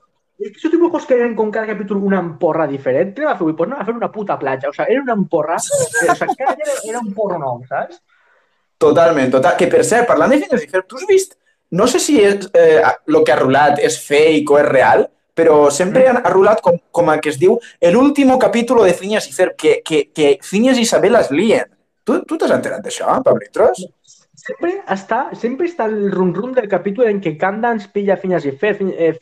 És 0.42 0.50
que 0.52 0.58
esos 0.58 0.72
dibujos 0.72 1.04
que 1.06 1.14
eren 1.14 1.34
con 1.36 1.50
cada 1.50 1.66
capítol 1.68 1.98
una 2.02 2.18
emporra 2.18 2.66
diferent, 2.66 3.12
què 3.14 3.22
anem 3.22 3.30
a 3.32 3.36
fer 3.38 3.44
avui? 3.44 3.54
Pues 3.58 3.68
anem 3.70 3.80
a 3.82 3.86
fer 3.86 3.94
una 3.94 4.10
puta 4.12 4.38
platja. 4.38 4.68
O 4.68 4.72
sea, 4.74 4.86
era 4.90 5.02
una 5.02 5.12
emporra, 5.14 5.56
eh, 5.56 6.10
o 6.10 6.14
sea, 6.16 6.26
cada 6.36 6.54
dia 6.56 6.74
era 6.90 7.00
un 7.00 7.12
porro 7.14 7.38
nou, 7.38 7.60
saps? 7.68 8.00
Totalment, 8.78 9.30
total. 9.30 9.56
Que 9.56 9.68
per 9.70 9.84
cert, 9.86 10.08
parlant 10.08 10.32
de 10.34 10.40
Finyes 10.42 10.64
i 10.64 10.70
Fer, 10.72 10.82
tu 10.88 10.96
has 10.98 11.06
vist, 11.06 11.36
no 11.70 11.86
sé 11.86 12.00
si 12.02 12.18
és, 12.20 12.48
eh, 12.58 12.82
lo 13.06 13.22
que 13.24 13.32
ha 13.32 13.38
rulat 13.38 13.78
és 13.78 14.00
fake 14.02 14.50
o 14.50 14.58
és 14.58 14.66
real, 14.68 15.06
però 15.34 15.70
sempre 15.70 16.08
han 16.10 16.18
ha 16.20 16.30
rulat 16.34 16.60
com, 16.60 16.74
com 16.90 17.08
el 17.12 17.20
que 17.22 17.30
es 17.30 17.38
diu 17.40 17.54
el 17.80 17.96
último 17.96 18.38
capítulo 18.38 18.82
de 18.84 18.92
Finyes 18.92 19.28
i 19.30 19.32
Fer, 19.32 19.54
que, 19.56 19.78
que, 19.84 20.08
que 20.12 20.38
Finyes 20.42 20.76
i 20.78 20.82
Isabel 20.88 21.14
es 21.16 21.30
lien. 21.30 21.70
Tu 22.04 22.18
tu 22.26 22.36
t'has 22.36 22.50
enterat 22.50 22.82
d'això, 22.82 23.20
Pablitros? 23.22 23.84
Sempre 24.42 24.80
està, 24.90 25.28
sempre 25.38 25.68
està 25.70 25.86
el 25.86 26.10
rum-rum 26.10 26.52
del 26.52 26.66
capítol 26.68 27.06
en 27.06 27.20
què 27.22 27.36
Candance 27.38 27.88
pilla 27.94 28.16
Finyas 28.18 28.44
i 28.44 28.52
Fer, 28.58 28.74
Fin- 28.80 28.92
eh, 28.98 29.12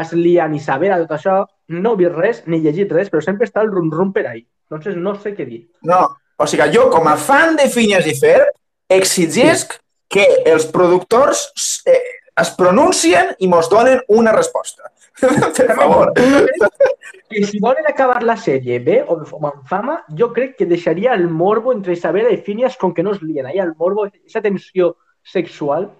es 0.00 0.12
lien 0.12 0.54
Isabela, 0.54 0.98
tot 1.04 1.14
això. 1.16 1.38
No 1.68 1.94
he 1.94 2.02
vist 2.02 2.18
res, 2.18 2.42
ni 2.46 2.60
llegit 2.64 2.92
res, 2.92 3.10
però 3.12 3.22
sempre 3.24 3.48
està 3.48 3.62
el 3.64 3.72
rum-rum 3.72 4.12
per 4.12 4.26
ahí. 4.28 4.44
Entonces 4.68 4.96
no 4.96 5.14
sé 5.20 5.34
què 5.36 5.46
dir. 5.48 5.62
No, 5.82 6.02
o 6.36 6.46
sigui, 6.50 6.68
jo 6.74 6.88
com 6.92 7.08
a 7.08 7.16
fan 7.20 7.56
de 7.60 7.68
Finyes 7.72 8.08
i 8.10 8.16
Fer 8.18 8.40
exigisc 8.92 9.78
que 10.10 10.26
els 10.50 10.66
productors 10.70 11.46
eh, 11.88 12.00
es 12.40 12.50
pronuncien 12.58 13.32
i 13.38 13.48
mos 13.50 13.70
donen 13.70 14.02
una 14.08 14.32
resposta. 14.34 14.90
per 15.20 15.74
favor. 15.74 16.12
Que 16.14 17.44
si 17.46 17.60
volen 17.62 17.86
acabar 17.86 18.22
la 18.26 18.36
sèrie 18.36 18.80
bé 18.82 19.00
o 19.06 19.16
amb 19.22 19.62
fama, 19.70 20.00
jo 20.18 20.32
crec 20.34 20.56
que 20.58 20.66
deixaria 20.70 21.14
el 21.14 21.28
morbo 21.28 21.72
entre 21.72 21.94
Isabela 21.94 22.32
i 22.34 22.40
Phineas 22.42 22.76
com 22.76 22.94
que 22.94 23.02
no 23.02 23.14
es 23.14 23.22
lien. 23.22 23.46
Ahí 23.46 23.58
el 23.58 23.74
morbo, 23.78 24.06
esa 24.26 24.42
tensió 24.42 24.96
sexual, 25.22 25.90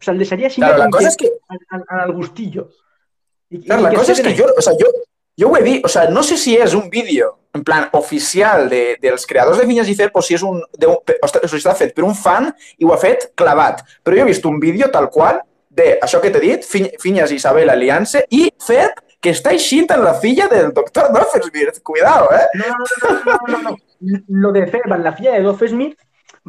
o 0.00 0.02
sea, 0.02 0.14
el 0.14 0.22
deixaria 0.22 0.48
així 0.48 0.62
Claro, 0.62 0.78
la 0.78 0.88
cosa 0.88 1.10
és 1.10 1.18
que, 1.20 1.28
en, 1.50 1.82
en 1.82 2.00
el 2.00 2.14
gustillo. 2.16 2.70
I, 3.50 3.60
claro, 3.64 3.82
la 3.82 3.92
cosa 3.94 4.12
és 4.14 4.20
que 4.22 4.34
jo, 4.38 4.46
o 4.56 4.62
sea, 4.62 4.74
jo, 4.78 4.88
jo 5.40 5.48
ho 5.50 5.56
he 5.58 5.62
vist, 5.66 5.84
o 5.84 5.90
sea, 5.90 6.08
no 6.10 6.22
sé 6.22 6.36
si 6.38 6.56
és 6.56 6.74
un 6.78 6.88
vídeo 6.90 7.36
en 7.54 7.64
plan 7.66 7.88
oficial 7.98 8.68
de, 8.70 8.96
dels 9.02 9.26
creadors 9.26 9.58
de 9.58 9.66
Finyes 9.66 9.88
i 9.90 9.96
Fer 9.98 10.10
o 10.14 10.22
si 10.22 10.36
és 10.36 10.42
un, 10.46 10.60
de, 10.78 10.86
un, 10.86 10.98
o 11.02 11.30
està 11.58 11.74
fet 11.74 11.94
per 11.96 12.04
un 12.06 12.14
fan 12.14 12.50
i 12.78 12.86
ho 12.86 12.92
ha 12.94 12.98
fet 13.02 13.32
clavat. 13.34 13.82
Però 14.04 14.14
jo 14.16 14.22
he 14.22 14.30
vist 14.30 14.46
un 14.46 14.60
vídeo 14.62 14.90
tal 14.94 15.10
qual 15.10 15.40
de 15.70 15.96
això 16.02 16.20
que 16.22 16.30
t'he 16.30 16.42
dit, 16.42 16.66
Fin- 16.66 16.90
Finyes 17.02 17.32
i 17.32 17.40
Isabel 17.40 17.70
aliant-se 17.70 18.24
i 18.30 18.48
Fer 18.62 18.92
que 19.20 19.34
està 19.34 19.52
eixint 19.52 19.90
en 19.92 20.04
la 20.04 20.14
filla 20.14 20.46
del 20.48 20.70
doctor 20.72 21.10
Doffelsmith. 21.12 21.82
Cuidado, 21.82 22.30
eh? 22.32 22.46
No, 22.54 22.70
no, 22.70 22.86
no, 23.02 23.18
no, 23.26 23.38
no, 23.48 23.62
no. 23.70 23.76
Lo 24.28 24.52
de 24.52 24.66
Ferban, 24.66 25.02
la 25.04 25.12
filla 25.12 25.34
de 25.34 25.42
Doff 25.42 25.62
Smith, 25.68 25.98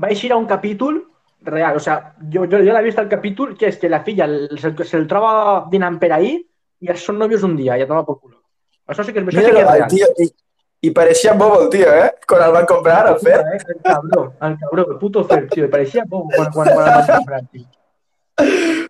va 0.01 0.07
eixir 0.13 0.31
a 0.31 0.37
un 0.37 0.45
capítol 0.45 1.01
real. 1.41 1.75
O 1.75 1.79
sea, 1.81 2.13
jo, 2.31 2.45
jo, 2.45 2.61
jo 2.61 2.71
l'he 2.71 2.83
vist 2.85 3.01
al 3.01 3.09
capítol 3.09 3.57
que 3.57 3.67
és 3.73 3.81
que 3.81 3.89
la 3.91 4.03
filla 4.05 4.29
se'l 4.29 4.55
se, 4.61 4.71
se 4.87 5.01
troba 5.09 5.65
dinant 5.73 5.97
per 5.99 6.13
ahí 6.15 6.37
i 6.81 6.93
són 6.97 7.19
nòvios 7.21 7.43
un 7.47 7.55
dia 7.57 7.77
i 7.77 7.83
a 7.83 7.89
tomar 7.89 8.05
por 8.05 8.19
culo. 8.19 8.39
Això 8.89 9.05
sí 9.05 9.13
que 9.13 9.21
real. 9.23 9.85
tio, 9.87 10.07
i, 10.19 10.27
i 10.87 10.91
pareixia 10.91 11.33
bobo 11.37 11.61
el 11.61 11.69
tio, 11.69 11.87
eh? 11.93 12.09
El 12.37 12.51
van 12.55 12.65
comprar, 12.65 13.07
el 13.11 13.19
Fer. 13.19 13.39
Eh, 13.39 13.59
El 13.67 13.81
cabró, 13.83 14.33
el 14.41 14.57
cabró, 14.59 14.87
el 14.91 14.97
puto 14.97 15.23
Fer, 15.25 15.47
tío, 15.49 15.69
pareixia 15.69 16.03
bobo 16.07 16.29
quan, 16.35 16.51
quan 16.51 16.69
el 16.69 16.75
van 16.75 17.07
comprar, 17.07 17.41
tio. 17.51 17.67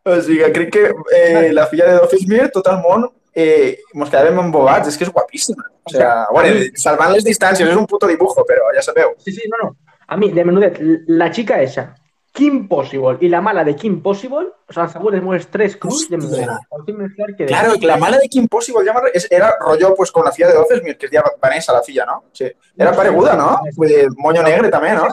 O 0.04 0.22
sigui, 0.22 0.52
crec 0.54 0.72
que 0.72 0.84
eh, 1.14 1.52
la 1.54 1.68
filla 1.68 1.90
de 1.90 2.00
Doffelsmith, 2.00 2.52
tot 2.56 2.70
el 2.72 2.80
món, 2.82 3.10
eh, 3.36 3.78
mos 3.94 4.10
quedàvem 4.10 4.40
embobats. 4.40 4.88
És 4.90 4.98
que 4.98 5.06
és 5.06 5.12
guapíssima. 5.14 5.68
O 5.84 5.94
sigui, 5.94 6.08
bueno, 6.32 6.68
salvant 6.80 7.14
les 7.14 7.28
distàncies, 7.28 7.68
és 7.68 7.78
un 7.78 7.90
puto 7.90 8.10
dibujo, 8.10 8.46
però 8.48 8.72
ja 8.74 8.86
sabeu. 8.86 9.14
Sí, 9.20 9.36
sí, 9.36 9.50
no, 9.52 9.66
no. 9.66 9.76
A 10.08 10.18
mí, 10.18 10.32
de 10.32 10.46
menudet, 10.48 10.80
la 11.08 11.30
chica 11.32 11.62
esa, 11.62 11.92
Kim 12.34 12.68
Possible 12.70 13.18
y 13.20 13.28
la 13.28 13.42
mala 13.42 13.64
de 13.66 13.76
Kim 13.76 14.02
Possible, 14.02 14.48
o 14.68 14.74
sea, 14.74 14.88
segur 14.88 15.14
els 15.16 15.24
meus 15.24 15.48
tres 15.52 15.76
crus 15.76 16.10
de 16.10 16.16
de... 16.18 17.46
Claro, 17.46 17.74
la 17.82 17.98
mala 17.98 18.18
de 18.20 18.30
Kim 18.30 18.48
Possible 18.48 18.82
es- 19.14 19.28
era 19.30 19.54
rollo 19.60 19.94
pues 19.96 20.12
con 20.12 20.24
la 20.24 20.32
filla 20.32 20.48
de 20.48 20.58
Office, 20.58 20.96
que 20.98 21.06
es 21.08 21.12
ya 21.12 21.24
Vanessa, 21.42 21.74
la 21.74 21.84
filla, 21.84 22.06
¿no? 22.06 22.24
Sí. 22.32 22.46
Era 22.78 22.94
pareguda, 22.94 23.36
¿no? 23.36 23.60
Dir, 23.86 24.08
moño 24.18 24.42
negre 24.44 24.70
també, 24.70 24.94
no? 24.96 25.10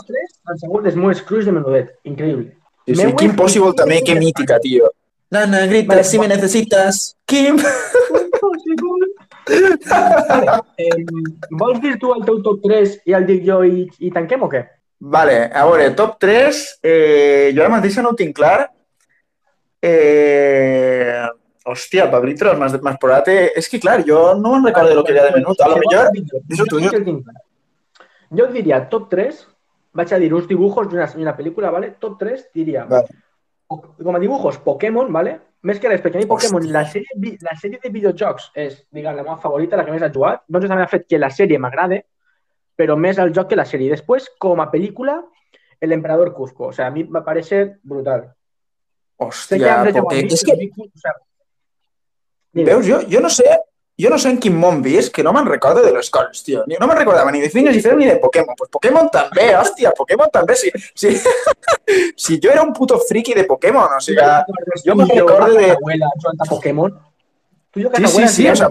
Segut 0.56 0.86
els 0.86 0.94
meus 0.96 1.20
crus 1.22 1.44
de 1.44 1.52
menudet. 1.52 1.90
Increïble. 2.04 2.54
Sí, 2.86 3.12
Kim 3.18 3.34
Possible 3.36 3.74
també, 3.74 4.00
que 4.04 4.14
mítica, 4.14 4.60
tío. 4.60 4.88
Nana, 5.30 5.66
grita 5.66 5.88
Vale, 5.96 6.04
si 6.04 6.18
me 6.18 6.28
necesitas. 6.28 7.16
Kim. 7.26 7.58
Vols 11.50 11.80
dir 11.82 11.98
tu 11.98 12.12
el 12.14 12.24
teu 12.24 12.40
top 12.42 12.60
3 12.64 12.98
i 13.08 13.14
el 13.18 13.26
dic 13.28 13.44
jo 13.46 13.62
i, 13.64 13.86
i 14.00 14.10
tanquem 14.14 14.42
o 14.46 14.48
què? 14.52 14.62
Vale, 15.00 15.36
a 15.54 15.64
veure, 15.68 15.90
top 15.94 16.16
3, 16.18 16.60
eh, 16.82 17.52
jo 17.54 17.62
ara 17.62 17.70
mateix 17.76 17.98
no 18.02 18.10
ho 18.10 18.16
tinc 18.18 18.34
clar. 18.36 18.66
Eh, 19.80 21.22
hòstia, 21.68 22.08
Pablitros, 22.10 22.58
m'has 22.58 22.98
posat... 23.00 23.28
És 23.56 23.68
que, 23.70 23.78
clar, 23.82 24.00
jo 24.06 24.34
no 24.40 24.56
me'n 24.56 24.66
recordo 24.66 24.96
del 24.96 25.04
que 25.06 25.14
hi 25.14 25.20
ha 25.22 25.28
de 25.28 25.36
menut. 25.36 25.60
A 25.62 25.68
lo 25.70 25.78
millor... 25.82 26.10
Jo, 26.58 26.66
tu, 26.66 26.80
jo- 26.82 26.90
jo 28.38 28.44
et 28.48 28.52
diria 28.56 28.80
top 28.90 29.06
3, 29.12 29.38
vaig 29.98 30.12
a 30.12 30.18
dir 30.20 30.32
uns 30.36 30.48
dibuixos 30.50 30.90
d'una 30.90 31.06
una 31.16 31.36
pel·lícula, 31.36 31.70
¿vale? 31.72 31.94
top 32.00 32.18
3 32.20 32.48
diria, 32.54 32.84
Vale. 32.90 33.14
com 33.68 34.16
a 34.16 34.20
dibuixos, 34.20 34.58
Pokémon, 34.64 35.12
¿vale? 35.12 35.38
més 35.68 35.80
que 35.82 35.88
res, 35.90 36.02
perquè 36.02 36.20
a 36.20 36.22
mi 36.22 36.28
Pokémon, 36.30 36.62
la 36.70 36.84
sèrie, 36.86 37.32
la 37.42 37.54
sèrie 37.58 37.80
de 37.82 37.90
videojocs 37.90 38.50
és, 38.54 38.76
diguem, 38.94 39.16
la 39.16 39.24
meva 39.24 39.38
favorita, 39.42 39.76
la 39.76 39.84
que 39.86 39.90
més 39.94 40.04
he 40.06 40.10
jugat, 40.14 40.44
doncs 40.46 40.68
també 40.70 40.84
ha 40.84 40.90
fet 40.90 41.06
que 41.10 41.18
la 41.18 41.30
sèrie 41.34 41.58
m'agrade, 41.58 42.02
però 42.78 42.94
més 42.96 43.18
el 43.18 43.32
joc 43.34 43.50
que 43.50 43.58
la 43.58 43.66
sèrie. 43.66 43.90
Després, 43.90 44.30
com 44.38 44.60
a 44.62 44.68
pel·lícula, 44.70 45.18
El 45.82 45.92
Emperador 45.96 46.32
Cusco. 46.34 46.68
O 46.70 46.72
sea, 46.72 46.86
a 46.86 46.94
mi 46.94 47.04
me 47.04 47.22
parece 47.26 47.78
brutal. 47.82 48.28
Hòstia, 49.18 49.80
jugar 49.90 50.14
És 50.22 50.44
que, 50.46 50.54
o 50.54 50.98
sea, 50.98 51.14
Dime. 52.52 52.70
veus, 52.70 52.86
jo, 52.86 53.02
jo 53.10 53.20
no 53.24 53.30
sé... 53.30 53.58
Jo 53.98 54.10
no 54.12 54.18
sé 54.22 54.30
en 54.30 54.36
quin 54.38 54.54
món 54.54 54.76
visc, 54.78 55.10
que 55.10 55.24
no 55.26 55.32
me'n 55.34 55.48
recordo 55.50 55.82
de 55.82 55.90
les 55.90 56.06
coses, 56.14 56.44
tio. 56.46 56.60
No 56.70 56.86
me'n 56.86 56.98
recordava 57.00 57.32
ni 57.34 57.40
de 57.42 57.48
Phineas 57.50 57.74
i 57.74 57.80
Ferb 57.82 57.98
ni 57.98 58.06
de 58.06 58.14
Pokémon. 58.22 58.54
Pues 58.54 58.70
Pokémon 58.70 59.08
també, 59.10 59.48
hòstia, 59.58 59.90
Pokémon 59.98 60.30
també. 60.30 60.54
Si, 60.60 60.70
si, 60.94 61.16
si 62.14 62.38
jo 62.38 62.52
era 62.52 62.62
un 62.62 62.70
puto 62.76 63.00
friki 63.08 63.34
de 63.34 63.42
Pokémon, 63.48 63.96
o 63.96 63.98
sigui... 63.98 64.22
jo 64.84 64.94
me'n 64.94 65.10
recordo 65.10 65.50
de- 65.58 65.72
Abuela, 65.74 66.12
Pokémon. 66.48 66.94
Tu 67.74 67.82
i 67.82 67.88
jo 67.88 67.90
que 67.90 68.06
Sí, 68.06 68.22
sí, 68.22 68.28
sí, 68.36 68.48
o 68.52 68.54
sea, 68.54 68.70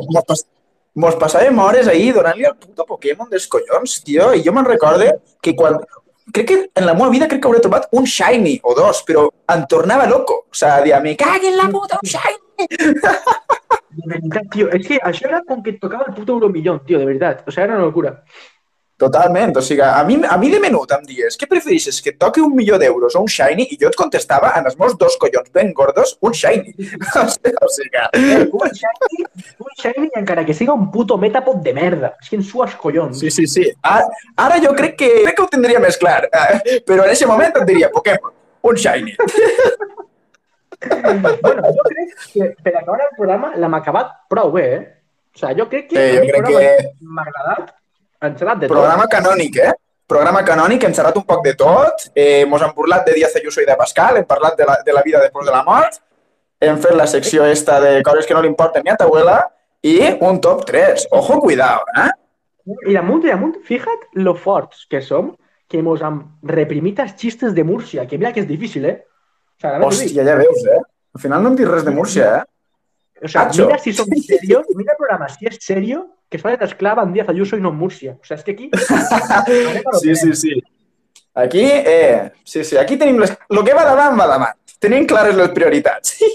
mos, 0.98 1.16
pas 1.16 1.22
mos 1.22 1.22
passàvem 1.22 1.60
hores 1.62 1.88
ahí 1.88 2.12
donant-li 2.12 2.46
al 2.50 2.58
puto 2.58 2.86
Pokémon 2.86 3.30
dels 3.30 3.48
collons, 3.48 4.02
tio, 4.04 4.34
i 4.34 4.44
jo 4.46 4.54
me'n 4.54 4.68
recorde 4.68 5.14
que 5.42 5.56
quan... 5.56 5.80
Crec 6.34 6.48
que 6.48 6.56
en 6.76 6.86
la 6.86 6.94
meva 6.94 7.08
vida 7.08 7.28
crec 7.32 7.40
que 7.40 7.48
hauré 7.48 7.62
trobat 7.64 7.86
un 7.96 8.04
Shiny 8.04 8.58
o 8.68 8.74
dos, 8.76 9.00
però 9.08 9.30
em 9.54 9.62
tornava 9.72 10.10
loco. 10.10 10.42
O 10.52 10.58
sea, 10.60 10.82
dia, 10.84 11.00
me 11.00 11.16
cague 11.16 11.48
en 11.48 11.56
la 11.56 11.70
puta, 11.72 12.00
un 12.04 12.10
Shiny! 12.10 12.58
De 13.98 14.10
veritat, 14.12 14.50
tio, 14.52 14.68
és 14.76 14.84
que 14.90 15.00
això 15.08 15.30
era 15.30 15.40
com 15.48 15.64
que 15.64 15.72
et 15.78 15.80
tocava 15.80 16.10
el 16.10 16.18
puto 16.18 16.36
euromillón, 16.36 16.82
tio, 16.86 17.00
de 17.00 17.08
veritat. 17.08 17.48
O 17.48 17.52
sea, 17.52 17.64
era 17.64 17.78
una 17.78 17.86
locura. 17.86 18.12
Totalment, 18.98 19.52
o 19.58 19.62
sigui, 19.62 19.82
a 19.86 20.04
mi, 20.04 20.16
a 20.26 20.38
mi 20.42 20.48
de 20.50 20.58
menut 20.60 20.90
em 20.96 21.04
dies, 21.06 21.36
què 21.38 21.46
prefereixes, 21.50 22.00
que 22.02 22.10
et 22.16 22.18
toqui 22.18 22.42
un 22.42 22.56
milió 22.58 22.80
d'euros 22.82 23.14
o 23.14 23.22
un 23.22 23.28
Shiny? 23.30 23.68
I 23.70 23.78
jo 23.78 23.92
et 23.92 23.98
contestava, 24.00 24.50
en 24.58 24.66
els 24.66 24.78
meus 24.80 24.96
dos 24.98 25.18
collons 25.22 25.52
ben 25.54 25.70
gordos, 25.78 26.16
un 26.26 26.34
Shiny. 26.34 26.74
o 27.22 27.28
sigui, 27.30 27.54
o 27.62 27.70
sigui, 27.76 28.02
Eh, 28.18 28.48
un 28.50 28.74
shiny, 28.80 29.28
un 29.62 29.76
shiny 29.78 30.10
encara 30.18 30.44
que 30.48 30.56
siga 30.58 30.74
un 30.74 30.90
puto 30.92 31.18
metapod 31.22 31.62
de 31.62 31.74
merda. 31.78 32.16
És 32.24 32.30
que 32.32 32.40
en 32.40 32.44
sues 32.44 32.74
collons. 32.82 33.20
Sí, 33.22 33.30
sí, 33.30 33.46
sí. 33.46 33.68
Ara, 33.86 34.10
ara 34.48 34.58
jo 34.66 34.74
crec 34.74 34.98
que, 34.98 35.12
crec 35.28 35.38
que 35.38 35.46
ho 35.46 35.50
tindria 35.54 35.80
més 35.84 35.98
clar, 36.02 36.24
eh, 36.34 36.80
però 36.88 37.04
en 37.06 37.12
aquest 37.14 37.30
moment 37.30 37.54
et 37.62 37.70
diria 37.70 37.92
Pokémon, 37.94 38.34
un 38.64 38.76
Shiny. 38.82 39.14
Bueno, 40.78 41.62
jo 41.74 41.84
crec 41.88 42.10
que 42.34 42.48
per 42.64 42.74
acabar 42.78 43.00
el 43.08 43.16
programa 43.18 43.48
l'hem 43.58 43.74
acabat 43.78 44.12
prou 44.30 44.52
bé, 44.54 44.66
eh? 44.76 44.82
O 45.34 45.40
sigui, 45.40 45.56
jo 45.62 45.66
crec 45.72 45.88
que 45.90 45.98
Sí, 46.04 46.18
jo 46.18 46.26
crec 46.28 46.46
que- 46.48 46.92
m'ha 47.02 47.24
agradat. 47.26 47.72
Hem 48.22 48.38
xerrat 48.38 48.62
de 48.62 48.68
tot. 48.68 48.74
Programa 48.76 49.06
canònic, 49.12 49.60
eh? 49.62 49.74
Programa 50.08 50.42
canònic, 50.48 50.84
hem 50.88 50.94
xerrat 50.96 51.18
un 51.20 51.26
poc 51.28 51.44
de 51.46 51.54
tot, 51.60 52.08
eh, 52.16 52.46
mos 52.50 52.62
hem 52.64 52.72
burlat 52.76 53.06
de 53.06 53.14
Díaz 53.14 53.36
Ayuso 53.36 53.62
i 53.62 53.66
de 53.68 53.76
Pascal, 53.78 54.18
hem 54.18 54.26
parlat 54.26 54.56
de 54.58 54.66
la, 54.66 54.78
de 54.86 54.94
la 54.96 55.04
vida 55.04 55.20
després 55.20 55.46
de 55.46 55.52
la 55.52 55.64
mort, 55.68 56.00
hem 56.60 56.80
fet 56.82 56.96
la 56.96 57.06
secció 57.08 57.46
esta 57.46 57.80
de 57.84 58.02
coses 58.04 58.26
que 58.26 58.34
no 58.34 58.42
li 58.42 58.48
importen 58.48 58.84
ni 58.86 58.90
a 58.90 58.96
ta 58.96 59.06
abuela 59.06 59.42
i 59.84 60.00
un 60.22 60.40
top 60.42 60.66
3. 60.66 61.10
Ojo, 61.12 61.40
cuidado, 61.42 61.84
eh? 62.02 62.10
I 62.90 62.96
damunt 62.96 63.28
i 63.28 63.30
damunt, 63.30 63.60
fija't 63.68 64.10
lo 64.16 64.34
forts 64.36 64.88
que 64.90 65.02
som 65.02 65.36
que 65.70 65.84
mos 65.84 66.02
han 66.02 66.22
reprimit 66.48 67.00
els 67.04 67.14
xistes 67.20 67.54
de 67.54 67.64
Múrcia, 67.64 68.08
que 68.08 68.18
mira 68.18 68.32
que 68.34 68.42
és 68.42 68.48
difícil, 68.48 68.86
eh? 68.88 68.98
O 69.62 69.68
dic. 69.68 69.88
Hòstia, 69.92 70.24
ja 70.24 70.36
veus, 70.40 70.64
eh? 70.66 70.80
Al 71.14 71.22
final 71.22 71.44
no 71.44 71.52
em 71.52 71.58
dius 71.60 71.70
res 71.70 71.86
de 71.86 71.92
Múrcia, 71.92 72.30
eh? 72.40 72.44
O 73.24 73.28
sea, 73.28 73.50
mira 73.52 73.78
si 73.78 73.94
som 73.94 74.08
serios, 74.08 74.66
mira 74.76 74.94
el 74.94 74.98
programa, 74.98 75.28
si 75.28 75.46
es 75.46 75.58
serio, 75.60 76.17
que 76.30 76.40
sale 76.40 76.58
esclava 76.62 77.04
en 77.04 77.14
Díaz 77.14 77.30
Ayuso 77.30 77.58
y 77.58 77.62
no 77.62 77.70
en 77.70 77.76
Murcia. 77.76 78.18
O 78.22 78.26
sea, 78.26 78.36
es 78.38 78.44
que 78.44 78.52
aquí... 78.52 78.72
Sí, 80.02 80.16
sí, 80.16 80.34
sí. 80.34 80.64
Aquí, 81.34 81.64
eh, 81.64 82.32
sí, 82.44 82.64
sí, 82.64 82.78
aquí 82.78 82.98
tenim 82.98 83.20
les... 83.20 83.38
Lo 83.50 83.64
que 83.64 83.74
va 83.74 83.86
davant, 83.86 84.20
va 84.20 84.26
davant. 84.28 84.58
Tenim 84.80 85.06
clares 85.06 85.36
les 85.36 85.50
prioritats. 85.50 86.18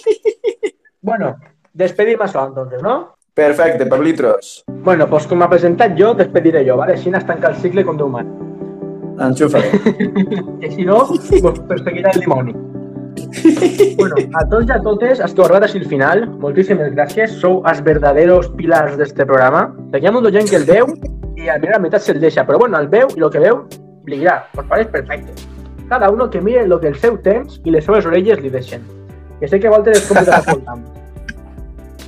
Bueno, 1.03 1.33
despedim 1.75 2.21
això, 2.23 2.45
entonces, 2.47 2.81
¿no? 2.81 3.17
Perfecte, 3.35 3.87
Pablitros. 3.87 4.63
Bueno, 4.69 5.09
pues 5.11 5.27
com 5.27 5.41
m'ha 5.43 5.49
presentat 5.51 5.97
jo, 5.99 6.13
despediré 6.15 6.63
jo, 6.69 6.77
¿vale? 6.79 6.95
Així 6.95 7.11
es 7.11 7.27
tanca 7.27 7.51
el 7.51 7.57
cicle 7.59 7.83
com 7.85 7.99
Déu 7.99 8.07
man. 8.09 8.31
Enxufa-lo. 9.19 9.83
Que 10.61 10.71
si 10.71 10.85
no, 10.87 11.01
pues 11.09 11.59
perseguirà 11.67 12.15
el 12.15 12.21
dimoni. 12.21 12.55
Bueno, 13.99 14.17
a 14.35 14.45
tots 14.49 14.69
i 14.69 14.73
a 14.75 14.79
totes, 14.83 15.21
heu 15.21 15.45
arribat 15.45 15.67
així 15.67 15.81
al 15.83 15.89
final, 15.91 16.25
moltíssimes 16.43 16.93
gràcies. 16.95 17.37
Sou 17.43 17.61
els 17.69 17.83
verdaderos 17.85 18.51
pilars 18.59 18.97
d'este 19.01 19.27
programa. 19.29 19.69
Hi 19.99 20.07
ha 20.07 20.15
molta 20.15 20.33
gent 20.35 20.51
que 20.51 20.61
el 20.61 20.67
veu 20.69 20.95
i 21.37 21.49
a 21.51 21.59
mi 21.59 21.71
la 21.71 21.81
meitat 21.83 22.05
se'l 22.05 22.21
deixa, 22.23 22.47
però 22.49 22.61
bueno, 22.63 22.79
el 22.79 22.89
veu 22.93 23.11
i 23.17 23.21
el 23.21 23.31
que 23.33 23.43
veu 23.43 23.65
li 24.07 24.23
dirà, 24.23 24.43
pues 24.55 24.67
pareix 24.71 24.91
perfecte. 24.93 25.35
Cada 25.89 26.11
uno 26.11 26.31
que 26.31 26.41
mire 26.41 26.67
lo 26.67 26.81
que 26.81 26.89
el 26.89 26.97
seu 26.97 27.19
temps 27.21 27.61
i 27.65 27.71
les 27.75 27.85
seves 27.85 28.07
orelles 28.09 28.41
li 28.41 28.51
deixen. 28.51 28.85
Que 29.41 29.49
sé 29.49 29.61
que 29.61 29.69
a 29.69 29.75
voltes 29.75 29.99
és 29.99 30.09
complicat 30.09 30.47
escoltar. 30.47 30.79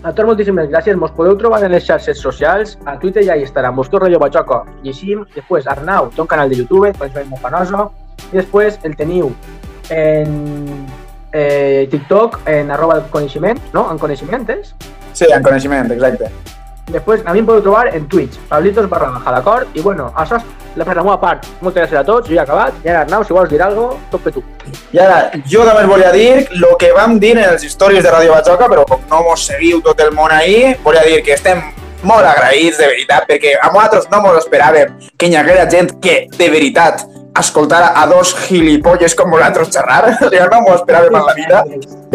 A 0.04 0.12
tots 0.12 0.28
moltíssimes 0.28 0.68
gràcies. 0.68 0.96
Mos 1.00 1.12
podeu 1.16 1.36
trobar 1.40 1.62
en 1.64 1.72
les 1.72 1.84
xarxes 1.86 2.20
socials, 2.20 2.76
a 2.84 2.98
Twitter 3.00 3.24
i 3.24 3.30
a 3.32 3.36
Instagram. 3.40 3.76
Busqueu 3.80 4.02
Rollo 4.02 4.20
Bachoco, 4.20 4.62
llegim. 4.84 5.24
Després 5.34 5.66
Arnau 5.66 6.10
té 6.12 6.20
un 6.20 6.28
canal 6.28 6.52
de 6.52 6.60
YouTube, 6.60 6.92
que 6.92 7.08
és 7.08 7.30
molt 7.30 7.40
fanoso. 7.40 7.90
I 8.30 8.42
després 8.42 8.76
el 8.84 8.96
teniu 9.00 9.32
en 9.90 10.83
eh, 11.34 11.86
TikTok, 11.90 12.40
en 12.46 12.70
arroba 12.70 13.02
coneixement, 13.10 13.60
no? 13.74 13.90
En 13.92 13.98
coneixementes. 13.98 14.74
Sí, 15.12 15.26
en 15.28 15.42
coneixement, 15.42 15.90
exacte. 15.92 16.30
Després 16.92 17.22
a 17.24 17.32
mi 17.32 17.40
em 17.40 17.46
podeu 17.48 17.62
trobar 17.64 17.88
en 17.96 18.04
Twitch, 18.12 18.36
Pablitos 18.48 18.88
barra 18.90 19.08
baja, 19.10 19.32
d'acord? 19.32 19.68
I 19.74 19.80
bueno, 19.80 20.10
això 20.20 20.36
és 20.36 20.44
la 20.76 20.84
la 20.84 21.02
meva 21.02 21.14
part. 21.20 21.46
Moltes 21.62 21.84
gràcies 21.84 22.00
a 22.00 22.04
tots, 22.04 22.28
jo 22.28 22.36
he 22.36 22.42
acabat. 22.42 22.74
I 22.84 22.90
ara, 22.92 23.04
Arnau, 23.06 23.24
si 23.24 23.32
vols 23.32 23.48
dir 23.48 23.62
alguna 23.62 23.94
cosa, 23.94 24.10
tot 24.10 24.24
per 24.24 24.32
tu. 24.34 24.42
I 24.92 25.00
ara, 25.00 25.16
jo 25.48 25.64
només 25.64 25.88
volia 25.88 26.12
dir 26.12 26.28
el 26.44 26.66
que 26.78 26.92
vam 26.92 27.18
dir 27.22 27.32
en 27.38 27.44
els 27.46 27.64
històries 27.64 28.04
de 28.04 28.12
Ràdio 28.12 28.34
Batxoca, 28.34 28.68
però 28.68 28.84
com 28.90 29.00
no 29.10 29.22
mos 29.30 29.46
seguiu 29.48 29.80
tot 29.86 30.00
el 30.04 30.12
món 30.12 30.34
ahí, 30.34 30.74
volia 30.84 31.06
dir 31.08 31.22
que 31.24 31.34
estem 31.38 31.62
molt 32.04 32.28
agraïts, 32.28 32.76
de 32.78 32.90
veritat, 32.90 33.24
perquè 33.30 33.56
a 33.56 33.72
nosaltres 33.72 34.10
no 34.12 34.20
mos 34.26 34.42
esperàvem 34.42 34.92
que 35.16 35.30
hi 35.30 35.38
haguera 35.40 35.64
gent 35.72 35.94
que, 36.04 36.26
de 36.36 36.50
veritat, 36.52 37.06
escoltara 37.38 37.92
a 38.00 38.06
dos 38.06 38.34
gilipolles 38.46 39.14
com 39.14 39.30
vosaltres 39.30 39.68
xerrar. 39.74 40.18
Ja 40.34 40.46
no 40.50 40.60
mos 40.62 40.80
esperàvem 40.80 41.14
en 41.14 41.26
la 41.26 41.34
vida. 41.34 41.64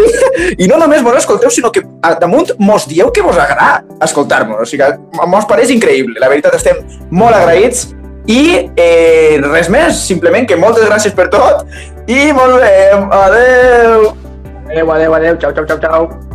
I 0.64 0.68
no 0.68 0.80
només 0.80 1.04
mos 1.04 1.18
escolteu, 1.20 1.52
sinó 1.52 1.72
que 1.72 1.84
damunt 2.22 2.56
mos 2.60 2.88
dieu 2.88 3.12
que 3.12 3.22
vos 3.22 3.38
agrada 3.38 3.84
escoltar-nos. 4.04 4.62
O 4.62 4.70
sigui, 4.70 4.90
mos 5.28 5.48
pareix 5.50 5.72
increïble. 5.76 6.20
La 6.20 6.32
veritat, 6.32 6.56
estem 6.56 6.84
molt 7.12 7.36
agraïts 7.36 7.90
i 8.30 8.70
eh, 8.78 9.40
res 9.42 9.70
més, 9.74 10.04
simplement 10.06 10.46
que 10.48 10.60
moltes 10.60 10.86
gràcies 10.86 11.16
per 11.18 11.30
tot 11.34 11.66
i 12.08 12.32
volvem. 12.36 13.10
Adeu! 13.12 14.10
Adéu, 14.70 14.92
adéu, 14.94 15.14
adéu. 15.16 15.38
Xau, 15.42 15.54
xau, 15.56 15.66
xau, 15.66 15.80
xau. 15.82 16.29